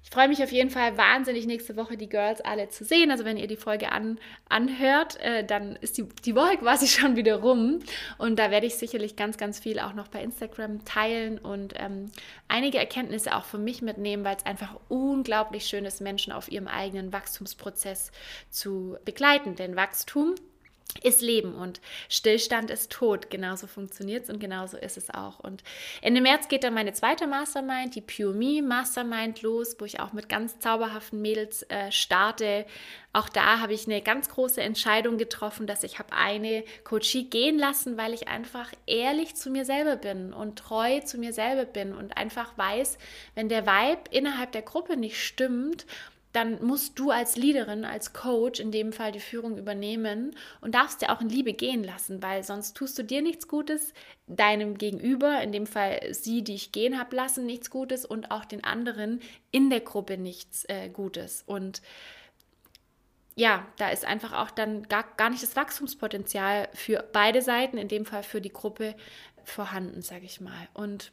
ich 0.04 0.12
freue 0.12 0.28
mich 0.28 0.44
auf 0.44 0.52
jeden 0.52 0.70
Fall 0.70 0.98
wahnsinnig, 0.98 1.48
nächste 1.48 1.78
Woche 1.78 1.98
die 1.98 2.10
Girls 2.10 2.42
alle 2.42 2.68
zu 2.68 2.84
sehen. 2.84 3.10
Also 3.10 3.26
wenn 3.26 3.38
ihr 3.38 3.48
die 3.48 3.56
Folge 3.56 3.92
an, 3.92 4.20
anhört, 4.50 5.20
äh, 5.22 5.46
dann 5.46 5.78
ist 5.78 5.98
die, 5.98 6.04
die 6.26 6.36
Woche 6.36 6.58
quasi 6.58 6.88
schon 6.90 7.16
wieder 7.16 7.38
rum. 7.38 7.80
Und 8.18 8.38
da 8.38 8.52
werde 8.52 8.68
ich 8.68 8.76
sicherlich 8.76 9.16
ganz, 9.16 9.38
ganz 9.38 9.58
viel 9.58 9.80
auch 9.80 9.94
noch 9.94 10.10
bei 10.10 10.22
Instagram 10.22 10.84
teilen 10.84 11.40
und 11.40 11.74
ähm, 11.78 12.12
einige 12.50 12.78
Erkenntnisse 12.78 13.36
auch 13.36 13.46
für 13.46 13.58
mich 13.58 13.82
mitnehmen, 13.82 14.26
weil 14.26 14.36
es 14.36 14.46
einfach 14.46 14.76
unglaublich 14.90 15.66
schön 15.66 15.86
ist, 15.86 16.02
Menschen 16.02 16.34
auf 16.34 16.52
ihrem 16.52 16.68
eigenen 16.68 17.14
Wachstumsprozess 17.14 18.12
zu 18.52 18.98
begleiten. 19.06 19.56
Denn 19.56 19.76
Wachstum 19.76 20.36
ist 21.04 21.22
Leben 21.22 21.54
und 21.56 21.82
Stillstand 22.10 22.72
ist 22.72 22.92
Tod. 22.92 23.30
Genauso 23.30 23.68
funktioniert 23.68 24.24
es 24.24 24.30
und 24.30 24.40
genauso 24.40 24.78
ist 24.78 24.98
es 24.98 25.10
auch. 25.10 25.40
Und 25.40 25.64
Ende 26.02 26.22
März 26.22 26.48
geht 26.48 26.64
dann 26.64 26.74
meine 26.74 26.94
zweite 26.94 27.28
Mastermind, 27.28 27.96
die 27.96 28.02
Pure 28.02 28.34
Me 28.34 28.62
Mastermind, 28.62 29.42
los, 29.42 29.76
wo 29.80 29.86
ich 29.86 30.00
auch 30.00 30.14
mit 30.14 30.30
ganz 30.30 30.60
zauberhaften 30.60 31.22
Mädels 31.22 31.64
äh, 31.64 31.92
starte. 31.92 32.66
Auch 33.14 33.30
da 33.30 33.60
habe 33.60 33.74
ich 33.74 33.86
eine 33.86 34.02
ganz 34.02 34.30
große 34.30 34.62
Entscheidung 34.62 35.18
getroffen, 35.18 35.68
dass 35.68 35.84
ich 35.84 36.00
habe 36.00 36.14
eine 36.14 36.64
Coachie 36.84 37.30
gehen 37.30 37.58
lassen, 37.58 37.98
weil 37.98 38.14
ich 38.14 38.28
einfach 38.28 38.72
ehrlich 38.88 39.36
zu 39.36 39.50
mir 39.50 39.66
selber 39.66 39.96
bin 39.96 40.34
und 40.34 40.60
treu 40.60 41.00
zu 41.02 41.18
mir 41.18 41.34
selber 41.34 41.66
bin 41.66 41.94
und 41.94 42.18
einfach 42.18 42.58
weiß, 42.58 42.98
wenn 43.36 43.50
der 43.50 43.66
Vibe 43.66 44.10
innerhalb 44.12 44.52
der 44.52 44.64
Gruppe 44.64 44.98
nicht 44.98 45.24
stimmt 45.24 45.86
dann 46.36 46.64
musst 46.64 47.00
du 47.00 47.12
als 47.12 47.38
Leaderin, 47.38 47.86
als 47.86 48.12
Coach 48.12 48.60
in 48.60 48.72
dem 48.72 48.92
Fall 48.92 49.12
die 49.12 49.20
Führung 49.20 49.58
übernehmen 49.58 50.36
und 50.62 50.76
darfst 50.76 51.02
dir 51.02 51.12
auch 51.12 51.22
in 51.22 51.30
Liebe 51.30 51.54
gehen 51.54 51.84
lassen, 51.84 52.22
weil 52.22 52.44
sonst 52.44 52.76
tust 52.76 53.00
du 53.00 53.04
dir 53.04 53.22
nichts 53.22 53.48
Gutes, 53.48 53.94
deinem 54.28 54.78
Gegenüber, 54.78 55.42
in 55.42 55.52
dem 55.52 55.66
Fall 55.66 56.14
sie, 56.14 56.44
die 56.44 56.56
ich 56.56 56.72
gehen 56.72 57.00
habe 57.00 57.16
lassen, 57.16 57.46
nichts 57.46 57.70
Gutes 57.70 58.06
und 58.06 58.32
auch 58.32 58.44
den 58.44 58.64
anderen 58.64 59.22
in 59.52 59.70
der 59.70 59.82
Gruppe 59.82 60.18
nichts 60.18 60.66
äh, 60.66 60.90
Gutes. 60.90 61.44
Und 61.46 61.82
ja, 63.36 63.66
da 63.78 63.90
ist 63.90 64.06
einfach 64.06 64.34
auch 64.34 64.52
dann 64.52 64.84
gar, 64.84 65.06
gar 65.18 65.30
nicht 65.30 65.44
das 65.44 65.56
Wachstumspotenzial 65.56 66.70
für 66.74 67.04
beide 67.14 67.42
Seiten, 67.42 67.78
in 67.78 67.88
dem 67.88 68.06
Fall 68.06 68.24
für 68.24 68.42
die 68.42 68.54
Gruppe, 68.54 68.96
vorhanden, 69.46 70.02
sage 70.02 70.26
ich 70.26 70.42
mal. 70.42 70.68
Und 70.74 71.12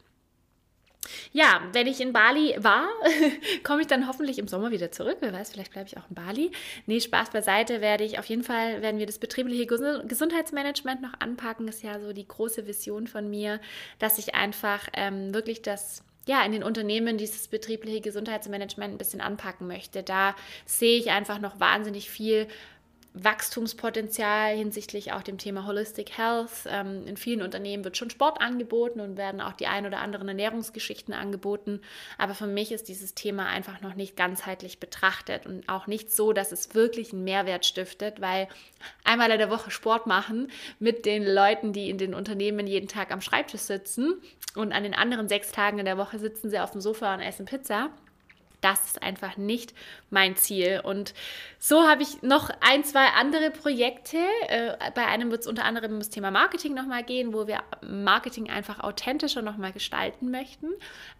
ja, 1.32 1.62
wenn 1.72 1.86
ich 1.86 2.00
in 2.00 2.12
Bali 2.12 2.54
war, 2.58 2.88
komme 3.64 3.82
ich 3.82 3.86
dann 3.86 4.06
hoffentlich 4.06 4.38
im 4.38 4.48
Sommer 4.48 4.70
wieder 4.70 4.92
zurück. 4.92 5.18
Wer 5.20 5.32
weiß, 5.32 5.52
vielleicht 5.52 5.72
bleibe 5.72 5.88
ich 5.88 5.96
auch 5.96 6.08
in 6.08 6.14
Bali. 6.14 6.52
Nee, 6.86 7.00
Spaß 7.00 7.30
beiseite, 7.30 7.80
werde 7.80 8.04
ich 8.04 8.18
auf 8.18 8.26
jeden 8.26 8.44
Fall, 8.44 8.82
werden 8.82 8.98
wir 8.98 9.06
das 9.06 9.18
betriebliche 9.18 9.66
Gesundheitsmanagement 9.66 11.02
noch 11.02 11.14
anpacken. 11.20 11.68
Ist 11.68 11.82
ja 11.82 12.00
so 12.00 12.12
die 12.12 12.26
große 12.26 12.66
Vision 12.66 13.06
von 13.06 13.28
mir, 13.28 13.60
dass 13.98 14.18
ich 14.18 14.34
einfach 14.34 14.88
ähm, 14.94 15.34
wirklich 15.34 15.62
das 15.62 16.02
ja, 16.26 16.44
in 16.44 16.52
den 16.52 16.62
Unternehmen 16.62 17.18
dieses 17.18 17.48
betriebliche 17.48 18.00
Gesundheitsmanagement 18.00 18.94
ein 18.94 18.98
bisschen 18.98 19.20
anpacken 19.20 19.66
möchte. 19.66 20.04
Da 20.04 20.36
sehe 20.66 20.98
ich 20.98 21.10
einfach 21.10 21.40
noch 21.40 21.58
wahnsinnig 21.58 22.10
viel 22.10 22.46
Wachstumspotenzial 23.14 24.56
hinsichtlich 24.56 25.12
auch 25.12 25.22
dem 25.22 25.36
Thema 25.36 25.66
Holistic 25.66 26.16
Health. 26.16 26.66
Ähm, 26.66 27.06
in 27.06 27.16
vielen 27.16 27.42
Unternehmen 27.42 27.84
wird 27.84 27.96
schon 27.96 28.08
Sport 28.08 28.40
angeboten 28.40 29.00
und 29.00 29.16
werden 29.16 29.40
auch 29.40 29.52
die 29.52 29.66
ein 29.66 29.86
oder 29.86 30.00
anderen 30.00 30.28
Ernährungsgeschichten 30.28 31.12
angeboten. 31.12 31.80
Aber 32.16 32.34
für 32.34 32.46
mich 32.46 32.72
ist 32.72 32.88
dieses 32.88 33.14
Thema 33.14 33.46
einfach 33.46 33.80
noch 33.82 33.94
nicht 33.94 34.16
ganzheitlich 34.16 34.80
betrachtet 34.80 35.46
und 35.46 35.68
auch 35.68 35.86
nicht 35.86 36.12
so, 36.12 36.32
dass 36.32 36.52
es 36.52 36.74
wirklich 36.74 37.12
einen 37.12 37.24
Mehrwert 37.24 37.66
stiftet, 37.66 38.20
weil 38.20 38.48
einmal 39.04 39.30
in 39.30 39.38
der 39.38 39.50
Woche 39.50 39.70
Sport 39.70 40.06
machen 40.06 40.50
mit 40.78 41.04
den 41.04 41.24
Leuten, 41.24 41.72
die 41.72 41.90
in 41.90 41.98
den 41.98 42.14
Unternehmen 42.14 42.66
jeden 42.66 42.88
Tag 42.88 43.10
am 43.10 43.20
Schreibtisch 43.20 43.62
sitzen 43.62 44.14
und 44.54 44.72
an 44.72 44.84
den 44.84 44.94
anderen 44.94 45.28
sechs 45.28 45.52
Tagen 45.52 45.78
in 45.78 45.84
der 45.84 45.98
Woche 45.98 46.18
sitzen 46.18 46.48
sie 46.50 46.58
auf 46.58 46.70
dem 46.70 46.80
Sofa 46.80 47.12
und 47.14 47.20
essen 47.20 47.44
Pizza 47.44 47.90
das 48.62 48.86
ist 48.86 49.02
einfach 49.02 49.36
nicht 49.36 49.74
mein 50.08 50.36
Ziel. 50.36 50.80
Und 50.82 51.14
so 51.58 51.86
habe 51.86 52.02
ich 52.02 52.22
noch 52.22 52.50
ein, 52.60 52.84
zwei 52.84 53.08
andere 53.08 53.50
Projekte. 53.50 54.18
Äh, 54.48 54.76
bei 54.94 55.06
einem 55.06 55.30
wird 55.30 55.42
es 55.42 55.46
unter 55.46 55.64
anderem 55.64 55.92
um 55.92 55.98
das 55.98 56.10
Thema 56.10 56.30
Marketing 56.30 56.74
nochmal 56.74 57.02
gehen, 57.02 57.34
wo 57.34 57.46
wir 57.46 57.62
Marketing 57.82 58.48
einfach 58.48 58.80
authentischer 58.80 59.42
nochmal 59.42 59.72
gestalten 59.72 60.30
möchten. 60.30 60.68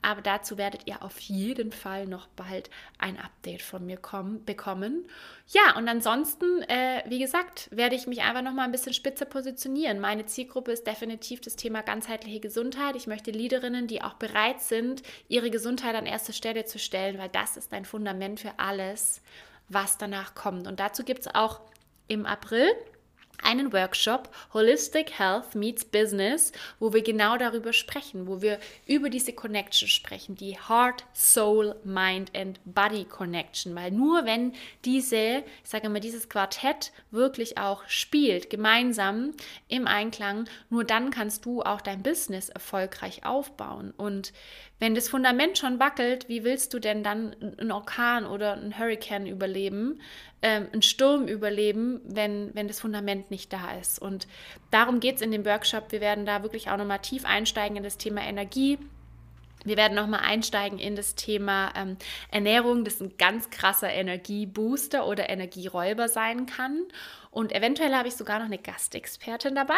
Aber 0.02 0.22
dazu 0.22 0.56
werdet 0.56 0.86
ihr 0.86 1.02
auf 1.02 1.18
jeden 1.20 1.72
Fall 1.72 2.06
noch 2.06 2.28
bald 2.28 2.70
ein 2.98 3.18
Update 3.18 3.62
von 3.62 3.84
mir 3.84 3.96
kommen, 3.96 4.44
bekommen. 4.44 5.06
Ja, 5.48 5.76
und 5.76 5.88
ansonsten, 5.88 6.62
äh, 6.62 7.02
wie 7.06 7.18
gesagt, 7.18 7.68
werde 7.72 7.96
ich 7.96 8.06
mich 8.06 8.22
einfach 8.22 8.42
nochmal 8.42 8.66
ein 8.66 8.72
bisschen 8.72 8.94
spitzer 8.94 9.26
positionieren. 9.26 10.00
Meine 10.00 10.24
Zielgruppe 10.26 10.72
ist 10.72 10.86
definitiv 10.86 11.40
das 11.40 11.56
Thema 11.56 11.82
ganzheitliche 11.82 12.40
Gesundheit. 12.40 12.96
Ich 12.96 13.06
möchte 13.06 13.32
Leaderinnen, 13.32 13.86
die 13.86 14.02
auch 14.02 14.14
bereit 14.14 14.60
sind, 14.60 15.02
ihre 15.28 15.50
Gesundheit 15.50 15.94
an 15.94 16.06
erste 16.06 16.32
Stelle 16.32 16.64
zu 16.64 16.78
stellen, 16.78 17.18
weil 17.18 17.28
das 17.32 17.56
ist 17.56 17.72
ein 17.72 17.84
Fundament 17.84 18.40
für 18.40 18.52
alles, 18.58 19.20
was 19.68 19.98
danach 19.98 20.34
kommt. 20.34 20.66
Und 20.66 20.80
dazu 20.80 21.04
gibt 21.04 21.20
es 21.20 21.34
auch 21.34 21.60
im 22.08 22.26
April 22.26 22.68
einen 23.42 23.72
Workshop 23.72 24.28
Holistic 24.52 25.18
Health 25.18 25.54
Meets 25.54 25.84
Business, 25.84 26.52
wo 26.78 26.92
wir 26.92 27.02
genau 27.02 27.36
darüber 27.36 27.72
sprechen, 27.72 28.26
wo 28.26 28.40
wir 28.40 28.58
über 28.86 29.10
diese 29.10 29.32
Connection 29.32 29.88
sprechen, 29.88 30.36
die 30.36 30.56
Heart, 30.68 31.04
Soul, 31.14 31.76
Mind 31.84 32.30
and 32.36 32.60
Body 32.64 33.04
Connection, 33.04 33.74
weil 33.74 33.90
nur 33.90 34.24
wenn 34.24 34.52
diese, 34.84 35.42
ich 35.62 35.70
sage 35.70 35.88
mal, 35.88 36.00
dieses 36.00 36.28
Quartett 36.28 36.92
wirklich 37.10 37.58
auch 37.58 37.82
spielt, 37.88 38.50
gemeinsam 38.50 39.32
im 39.68 39.86
Einklang, 39.86 40.48
nur 40.70 40.84
dann 40.84 41.10
kannst 41.10 41.44
du 41.44 41.62
auch 41.62 41.80
dein 41.80 42.02
Business 42.02 42.48
erfolgreich 42.48 43.24
aufbauen. 43.24 43.92
Und 43.96 44.32
wenn 44.82 44.96
das 44.96 45.08
Fundament 45.08 45.58
schon 45.58 45.78
wackelt, 45.78 46.28
wie 46.28 46.42
willst 46.42 46.74
du 46.74 46.80
denn 46.80 47.04
dann 47.04 47.36
einen 47.58 47.70
Orkan 47.70 48.26
oder 48.26 48.54
einen 48.54 48.76
Hurricane 48.76 49.26
überleben, 49.26 50.00
ähm, 50.42 50.66
einen 50.72 50.82
Sturm 50.82 51.28
überleben, 51.28 52.00
wenn, 52.04 52.50
wenn 52.54 52.66
das 52.66 52.80
Fundament 52.80 53.21
nicht 53.30 53.52
da 53.52 53.72
ist? 53.80 54.00
Und 54.00 54.26
darum 54.70 55.00
geht 55.00 55.16
es 55.16 55.22
in 55.22 55.30
dem 55.30 55.44
Workshop. 55.44 55.92
Wir 55.92 56.00
werden 56.00 56.26
da 56.26 56.42
wirklich 56.42 56.70
auch 56.70 56.76
nochmal 56.76 57.00
tief 57.00 57.24
einsteigen 57.24 57.76
in 57.76 57.82
das 57.82 57.98
Thema 57.98 58.22
Energie. 58.22 58.78
Wir 59.64 59.76
werden 59.76 59.94
nochmal 59.94 60.20
einsteigen 60.20 60.78
in 60.78 60.96
das 60.96 61.14
Thema 61.14 61.72
ähm, 61.76 61.96
Ernährung, 62.30 62.84
das 62.84 63.00
ein 63.00 63.16
ganz 63.16 63.50
krasser 63.50 63.90
Energiebooster 63.90 65.06
oder 65.06 65.30
Energieräuber 65.30 66.08
sein 66.08 66.46
kann. 66.46 66.84
Und 67.32 67.50
eventuell 67.52 67.94
habe 67.94 68.08
ich 68.08 68.14
sogar 68.14 68.40
noch 68.40 68.46
eine 68.46 68.58
Gastexpertin 68.58 69.54
dabei. 69.54 69.74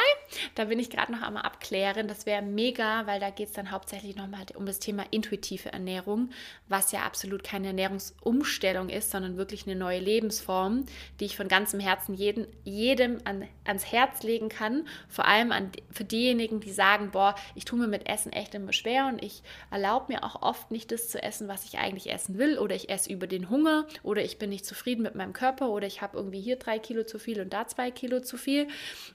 Da 0.56 0.64
bin 0.64 0.80
ich 0.80 0.90
gerade 0.90 1.12
noch 1.12 1.22
einmal 1.22 1.44
abklären. 1.44 2.08
Das 2.08 2.26
wäre 2.26 2.42
mega, 2.42 3.06
weil 3.06 3.20
da 3.20 3.30
geht 3.30 3.46
es 3.46 3.52
dann 3.54 3.70
hauptsächlich 3.70 4.16
nochmal 4.16 4.44
um 4.56 4.66
das 4.66 4.80
Thema 4.80 5.04
intuitive 5.12 5.72
Ernährung, 5.72 6.30
was 6.66 6.90
ja 6.90 7.02
absolut 7.02 7.44
keine 7.44 7.68
Ernährungsumstellung 7.68 8.88
ist, 8.88 9.12
sondern 9.12 9.36
wirklich 9.36 9.68
eine 9.68 9.76
neue 9.76 10.00
Lebensform, 10.00 10.84
die 11.20 11.26
ich 11.26 11.36
von 11.36 11.46
ganzem 11.46 11.78
Herzen 11.78 12.14
jeden, 12.14 12.48
jedem 12.64 13.20
an, 13.24 13.46
ans 13.64 13.92
Herz 13.92 14.24
legen 14.24 14.48
kann. 14.48 14.88
Vor 15.08 15.26
allem 15.26 15.52
an, 15.52 15.70
für 15.92 16.04
diejenigen, 16.04 16.58
die 16.58 16.72
sagen, 16.72 17.12
boah, 17.12 17.36
ich 17.54 17.64
tue 17.64 17.78
mir 17.78 17.86
mit 17.86 18.08
Essen 18.08 18.32
echt 18.32 18.56
immer 18.56 18.72
schwer 18.72 19.06
und 19.06 19.22
ich 19.22 19.44
erlaube 19.70 20.12
mir 20.12 20.24
auch 20.24 20.42
oft 20.42 20.72
nicht 20.72 20.90
das 20.90 21.08
zu 21.08 21.22
essen, 21.22 21.46
was 21.46 21.64
ich 21.64 21.78
eigentlich 21.78 22.10
essen 22.10 22.36
will 22.36 22.58
oder 22.58 22.74
ich 22.74 22.88
esse 22.88 23.12
über 23.12 23.28
den 23.28 23.48
Hunger 23.48 23.86
oder 24.02 24.24
ich 24.24 24.40
bin 24.40 24.50
nicht 24.50 24.66
zufrieden 24.66 25.02
mit 25.02 25.14
meinem 25.14 25.32
Körper 25.32 25.68
oder 25.68 25.86
ich 25.86 26.02
habe 26.02 26.16
irgendwie 26.16 26.40
hier 26.40 26.56
drei 26.56 26.80
Kilo 26.80 27.04
zu 27.04 27.20
viel 27.20 27.43
und 27.44 27.52
da 27.52 27.66
zwei 27.66 27.90
Kilo 27.90 28.20
zu 28.20 28.36
viel. 28.36 28.66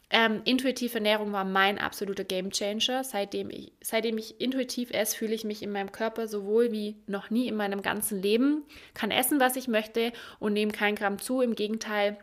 Ähm, 0.09 0.41
intuitive 0.45 0.95
Ernährung 0.95 1.31
war 1.33 1.43
mein 1.43 1.77
absoluter 1.77 2.23
Game 2.23 2.51
Changer. 2.51 3.03
Seitdem 3.03 3.49
ich, 3.49 3.73
seitdem 3.81 4.17
ich 4.17 4.39
intuitiv 4.39 4.91
esse, 4.91 5.17
fühle 5.17 5.33
ich 5.33 5.43
mich 5.43 5.61
in 5.61 5.71
meinem 5.71 5.91
Körper 5.91 6.27
sowohl 6.27 6.71
wie 6.71 6.95
noch 7.07 7.29
nie 7.29 7.47
in 7.47 7.55
meinem 7.55 7.81
ganzen 7.81 8.21
Leben. 8.21 8.63
Kann 8.93 9.11
essen, 9.11 9.39
was 9.39 9.55
ich 9.55 9.67
möchte 9.67 10.13
und 10.39 10.53
nehme 10.53 10.71
kein 10.71 10.95
Gramm 10.95 11.19
zu. 11.19 11.41
Im 11.41 11.55
Gegenteil, 11.55 12.17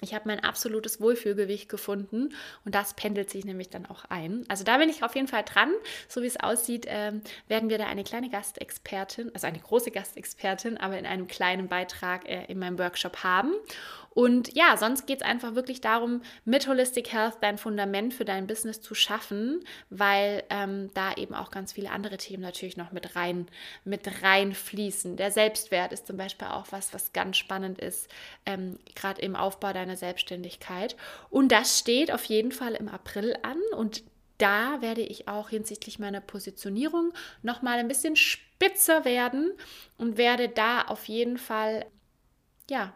ich 0.00 0.14
habe 0.14 0.28
mein 0.28 0.44
absolutes 0.44 1.00
Wohlfühlgewicht 1.00 1.68
gefunden 1.68 2.28
und 2.64 2.74
das 2.74 2.94
pendelt 2.94 3.30
sich 3.30 3.44
nämlich 3.44 3.68
dann 3.68 3.84
auch 3.86 4.04
ein. 4.08 4.44
Also 4.48 4.62
da 4.62 4.78
bin 4.78 4.88
ich 4.88 5.02
auf 5.02 5.16
jeden 5.16 5.26
Fall 5.26 5.42
dran. 5.42 5.72
So 6.06 6.22
wie 6.22 6.26
es 6.26 6.38
aussieht, 6.38 6.86
ähm, 6.88 7.20
werden 7.48 7.68
wir 7.68 7.78
da 7.78 7.86
eine 7.86 8.04
kleine 8.04 8.30
Gastexpertin, 8.30 9.32
also 9.34 9.48
eine 9.48 9.58
große 9.58 9.90
Gastexpertin, 9.90 10.76
aber 10.76 10.98
in 10.98 11.06
einem 11.06 11.26
kleinen 11.26 11.66
Beitrag 11.66 12.28
äh, 12.28 12.44
in 12.44 12.60
meinem 12.60 12.78
Workshop 12.78 13.24
haben. 13.24 13.52
Und 14.10 14.54
ja, 14.56 14.76
sonst 14.76 15.06
geht 15.06 15.20
es 15.20 15.26
einfach 15.26 15.54
wirklich 15.54 15.80
darum, 15.80 16.22
mit 16.44 16.66
Holistic 16.66 17.12
Health 17.12 17.36
dein 17.40 17.58
Fundament 17.58 18.14
für 18.14 18.24
dein 18.24 18.46
Business 18.46 18.80
zu 18.80 18.94
schaffen, 18.94 19.60
weil 19.90 20.42
ähm, 20.50 20.90
da 20.94 21.14
eben 21.14 21.34
auch 21.34 21.50
ganz 21.50 21.72
viele 21.72 21.90
andere 21.90 22.16
Themen 22.16 22.42
natürlich 22.42 22.76
noch 22.76 22.92
mit 22.92 23.14
rein, 23.16 23.46
mit 23.84 24.22
reinfließen. 24.22 25.16
Der 25.16 25.30
Selbstwert 25.30 25.92
ist 25.92 26.06
zum 26.06 26.16
Beispiel 26.16 26.48
auch 26.48 26.66
was, 26.70 26.92
was 26.92 27.12
ganz 27.12 27.36
spannend 27.36 27.78
ist, 27.78 28.08
ähm, 28.46 28.78
gerade 28.94 29.22
im 29.22 29.36
Aufbau 29.36 29.72
deiner 29.72 29.96
Selbstständigkeit. 29.96 30.96
Und 31.30 31.52
das 31.52 31.78
steht 31.78 32.12
auf 32.12 32.24
jeden 32.24 32.52
Fall 32.52 32.74
im 32.74 32.88
April 32.88 33.36
an 33.42 33.60
und 33.76 34.02
da 34.38 34.80
werde 34.80 35.02
ich 35.02 35.28
auch 35.28 35.48
hinsichtlich 35.48 35.98
meiner 35.98 36.20
Positionierung 36.20 37.12
noch 37.42 37.60
mal 37.60 37.78
ein 37.78 37.88
bisschen 37.88 38.16
spitzer 38.16 39.04
werden 39.04 39.52
und 39.98 40.16
werde 40.16 40.48
da 40.48 40.82
auf 40.82 41.06
jeden 41.06 41.38
Fall 41.38 41.86
ja 42.70 42.92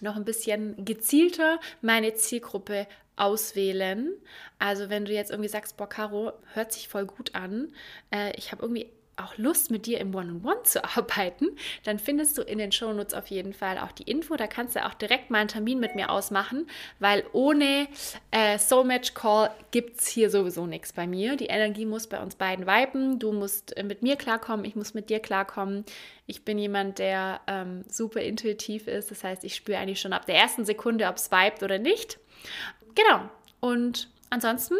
noch 0.00 0.16
ein 0.16 0.24
bisschen 0.24 0.84
gezielter 0.84 1.60
meine 1.80 2.14
Zielgruppe 2.14 2.86
auswählen. 3.16 4.12
Also 4.58 4.90
wenn 4.90 5.04
du 5.04 5.12
jetzt 5.12 5.30
irgendwie 5.30 5.48
sagst, 5.48 5.76
boah, 5.76 5.88
Caro, 5.88 6.32
hört 6.52 6.72
sich 6.72 6.88
voll 6.88 7.06
gut 7.06 7.34
an, 7.34 7.72
äh, 8.10 8.32
ich 8.36 8.52
habe 8.52 8.62
irgendwie 8.62 8.90
auch 9.16 9.36
Lust, 9.36 9.70
mit 9.70 9.86
dir 9.86 10.00
im 10.00 10.14
One-on-One 10.14 10.62
zu 10.64 10.84
arbeiten, 10.96 11.48
dann 11.84 11.98
findest 11.98 12.38
du 12.38 12.42
in 12.42 12.58
den 12.58 12.72
Shownotes 12.72 13.14
auf 13.14 13.28
jeden 13.28 13.52
Fall 13.52 13.78
auch 13.78 13.92
die 13.92 14.04
Info. 14.04 14.36
Da 14.36 14.46
kannst 14.46 14.76
du 14.76 14.84
auch 14.84 14.94
direkt 14.94 15.30
mal 15.30 15.38
einen 15.38 15.48
Termin 15.48 15.80
mit 15.80 15.94
mir 15.94 16.10
ausmachen, 16.10 16.66
weil 16.98 17.24
ohne 17.32 17.88
äh, 18.30 18.58
Soul-Match-Call 18.58 19.50
gibt 19.70 20.00
es 20.00 20.08
hier 20.08 20.30
sowieso 20.30 20.66
nichts 20.66 20.92
bei 20.92 21.06
mir. 21.06 21.36
Die 21.36 21.46
Energie 21.46 21.86
muss 21.86 22.06
bei 22.06 22.20
uns 22.20 22.34
beiden 22.34 22.66
viben. 22.66 23.18
Du 23.18 23.32
musst 23.32 23.76
äh, 23.76 23.82
mit 23.82 24.02
mir 24.02 24.16
klarkommen, 24.16 24.64
ich 24.64 24.76
muss 24.76 24.94
mit 24.94 25.10
dir 25.10 25.20
klarkommen. 25.20 25.84
Ich 26.26 26.44
bin 26.44 26.58
jemand, 26.58 26.98
der 26.98 27.40
ähm, 27.46 27.84
super 27.88 28.20
intuitiv 28.20 28.86
ist. 28.86 29.10
Das 29.10 29.24
heißt, 29.24 29.44
ich 29.44 29.54
spüre 29.54 29.78
eigentlich 29.78 30.00
schon 30.00 30.12
ab 30.12 30.26
der 30.26 30.36
ersten 30.36 30.64
Sekunde, 30.64 31.06
ob 31.06 31.16
es 31.16 31.30
vibet 31.30 31.62
oder 31.62 31.78
nicht. 31.78 32.18
Genau. 32.94 33.28
Und 33.60 34.08
ansonsten 34.30 34.74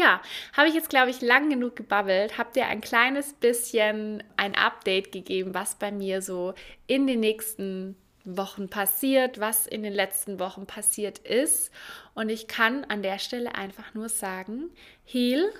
ja, 0.00 0.20
habe 0.56 0.68
ich 0.68 0.74
jetzt, 0.74 0.88
glaube 0.88 1.10
ich, 1.10 1.20
lang 1.20 1.50
genug 1.50 1.76
gebabbelt, 1.76 2.38
habe 2.38 2.52
dir 2.54 2.66
ein 2.66 2.80
kleines 2.80 3.34
bisschen 3.34 4.22
ein 4.36 4.54
Update 4.54 5.12
gegeben, 5.12 5.54
was 5.54 5.74
bei 5.74 5.92
mir 5.92 6.22
so 6.22 6.54
in 6.86 7.06
den 7.06 7.20
nächsten 7.20 7.96
Wochen 8.24 8.68
passiert, 8.68 9.40
was 9.40 9.66
in 9.66 9.82
den 9.82 9.92
letzten 9.92 10.38
Wochen 10.40 10.66
passiert 10.66 11.18
ist. 11.18 11.70
Und 12.14 12.28
ich 12.30 12.48
kann 12.48 12.84
an 12.84 13.02
der 13.02 13.18
Stelle 13.18 13.54
einfach 13.54 13.94
nur 13.94 14.08
sagen, 14.08 14.70
heal, 15.04 15.52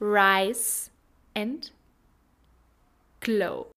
rise 0.00 0.90
and 1.34 1.72
glow. 3.20 3.75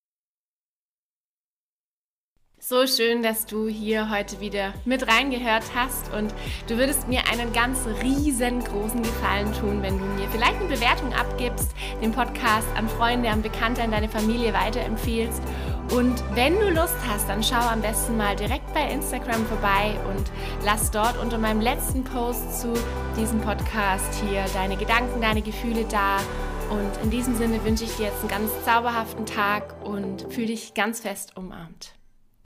So 2.61 2.85
schön, 2.85 3.23
dass 3.23 3.45
du 3.45 3.69
hier 3.69 4.09
heute 4.09 4.41
wieder 4.41 4.73
mit 4.83 5.07
reingehört 5.07 5.63
hast 5.73 6.13
und 6.13 6.33
du 6.67 6.77
würdest 6.77 7.07
mir 7.07 7.21
einen 7.31 7.53
ganz 7.53 7.79
riesengroßen 8.03 9.01
Gefallen 9.01 9.53
tun, 9.53 9.81
wenn 9.81 9.97
du 9.97 10.03
mir 10.03 10.27
vielleicht 10.29 10.59
eine 10.59 10.67
Bewertung 10.67 11.13
abgibst, 11.13 11.71
den 12.01 12.11
Podcast 12.11 12.67
an 12.75 12.89
Freunde, 12.89 13.29
an 13.29 13.41
Bekannte, 13.41 13.81
an 13.81 13.91
deine 13.91 14.09
Familie 14.09 14.53
weiterempfehlst. 14.53 15.41
Und 15.95 16.21
wenn 16.35 16.59
du 16.59 16.69
Lust 16.69 16.97
hast, 17.07 17.29
dann 17.29 17.41
schau 17.41 17.55
am 17.55 17.81
besten 17.81 18.17
mal 18.17 18.35
direkt 18.35 18.73
bei 18.73 18.91
Instagram 18.91 19.45
vorbei 19.45 19.97
und 20.09 20.29
lass 20.65 20.91
dort 20.91 21.17
unter 21.17 21.37
meinem 21.37 21.61
letzten 21.61 22.03
Post 22.03 22.59
zu 22.59 22.73
diesem 23.17 23.39
Podcast 23.39 24.21
hier 24.21 24.43
deine 24.53 24.75
Gedanken, 24.75 25.21
deine 25.21 25.41
Gefühle 25.41 25.85
da. 25.85 26.17
Und 26.69 27.03
in 27.03 27.09
diesem 27.09 27.35
Sinne 27.37 27.63
wünsche 27.63 27.85
ich 27.85 27.95
dir 27.95 28.07
jetzt 28.07 28.19
einen 28.19 28.27
ganz 28.27 28.51
zauberhaften 28.65 29.25
Tag 29.25 29.81
und 29.83 30.27
fühle 30.29 30.47
dich 30.47 30.73
ganz 30.73 30.99
fest 30.99 31.37
umarmt. 31.37 31.98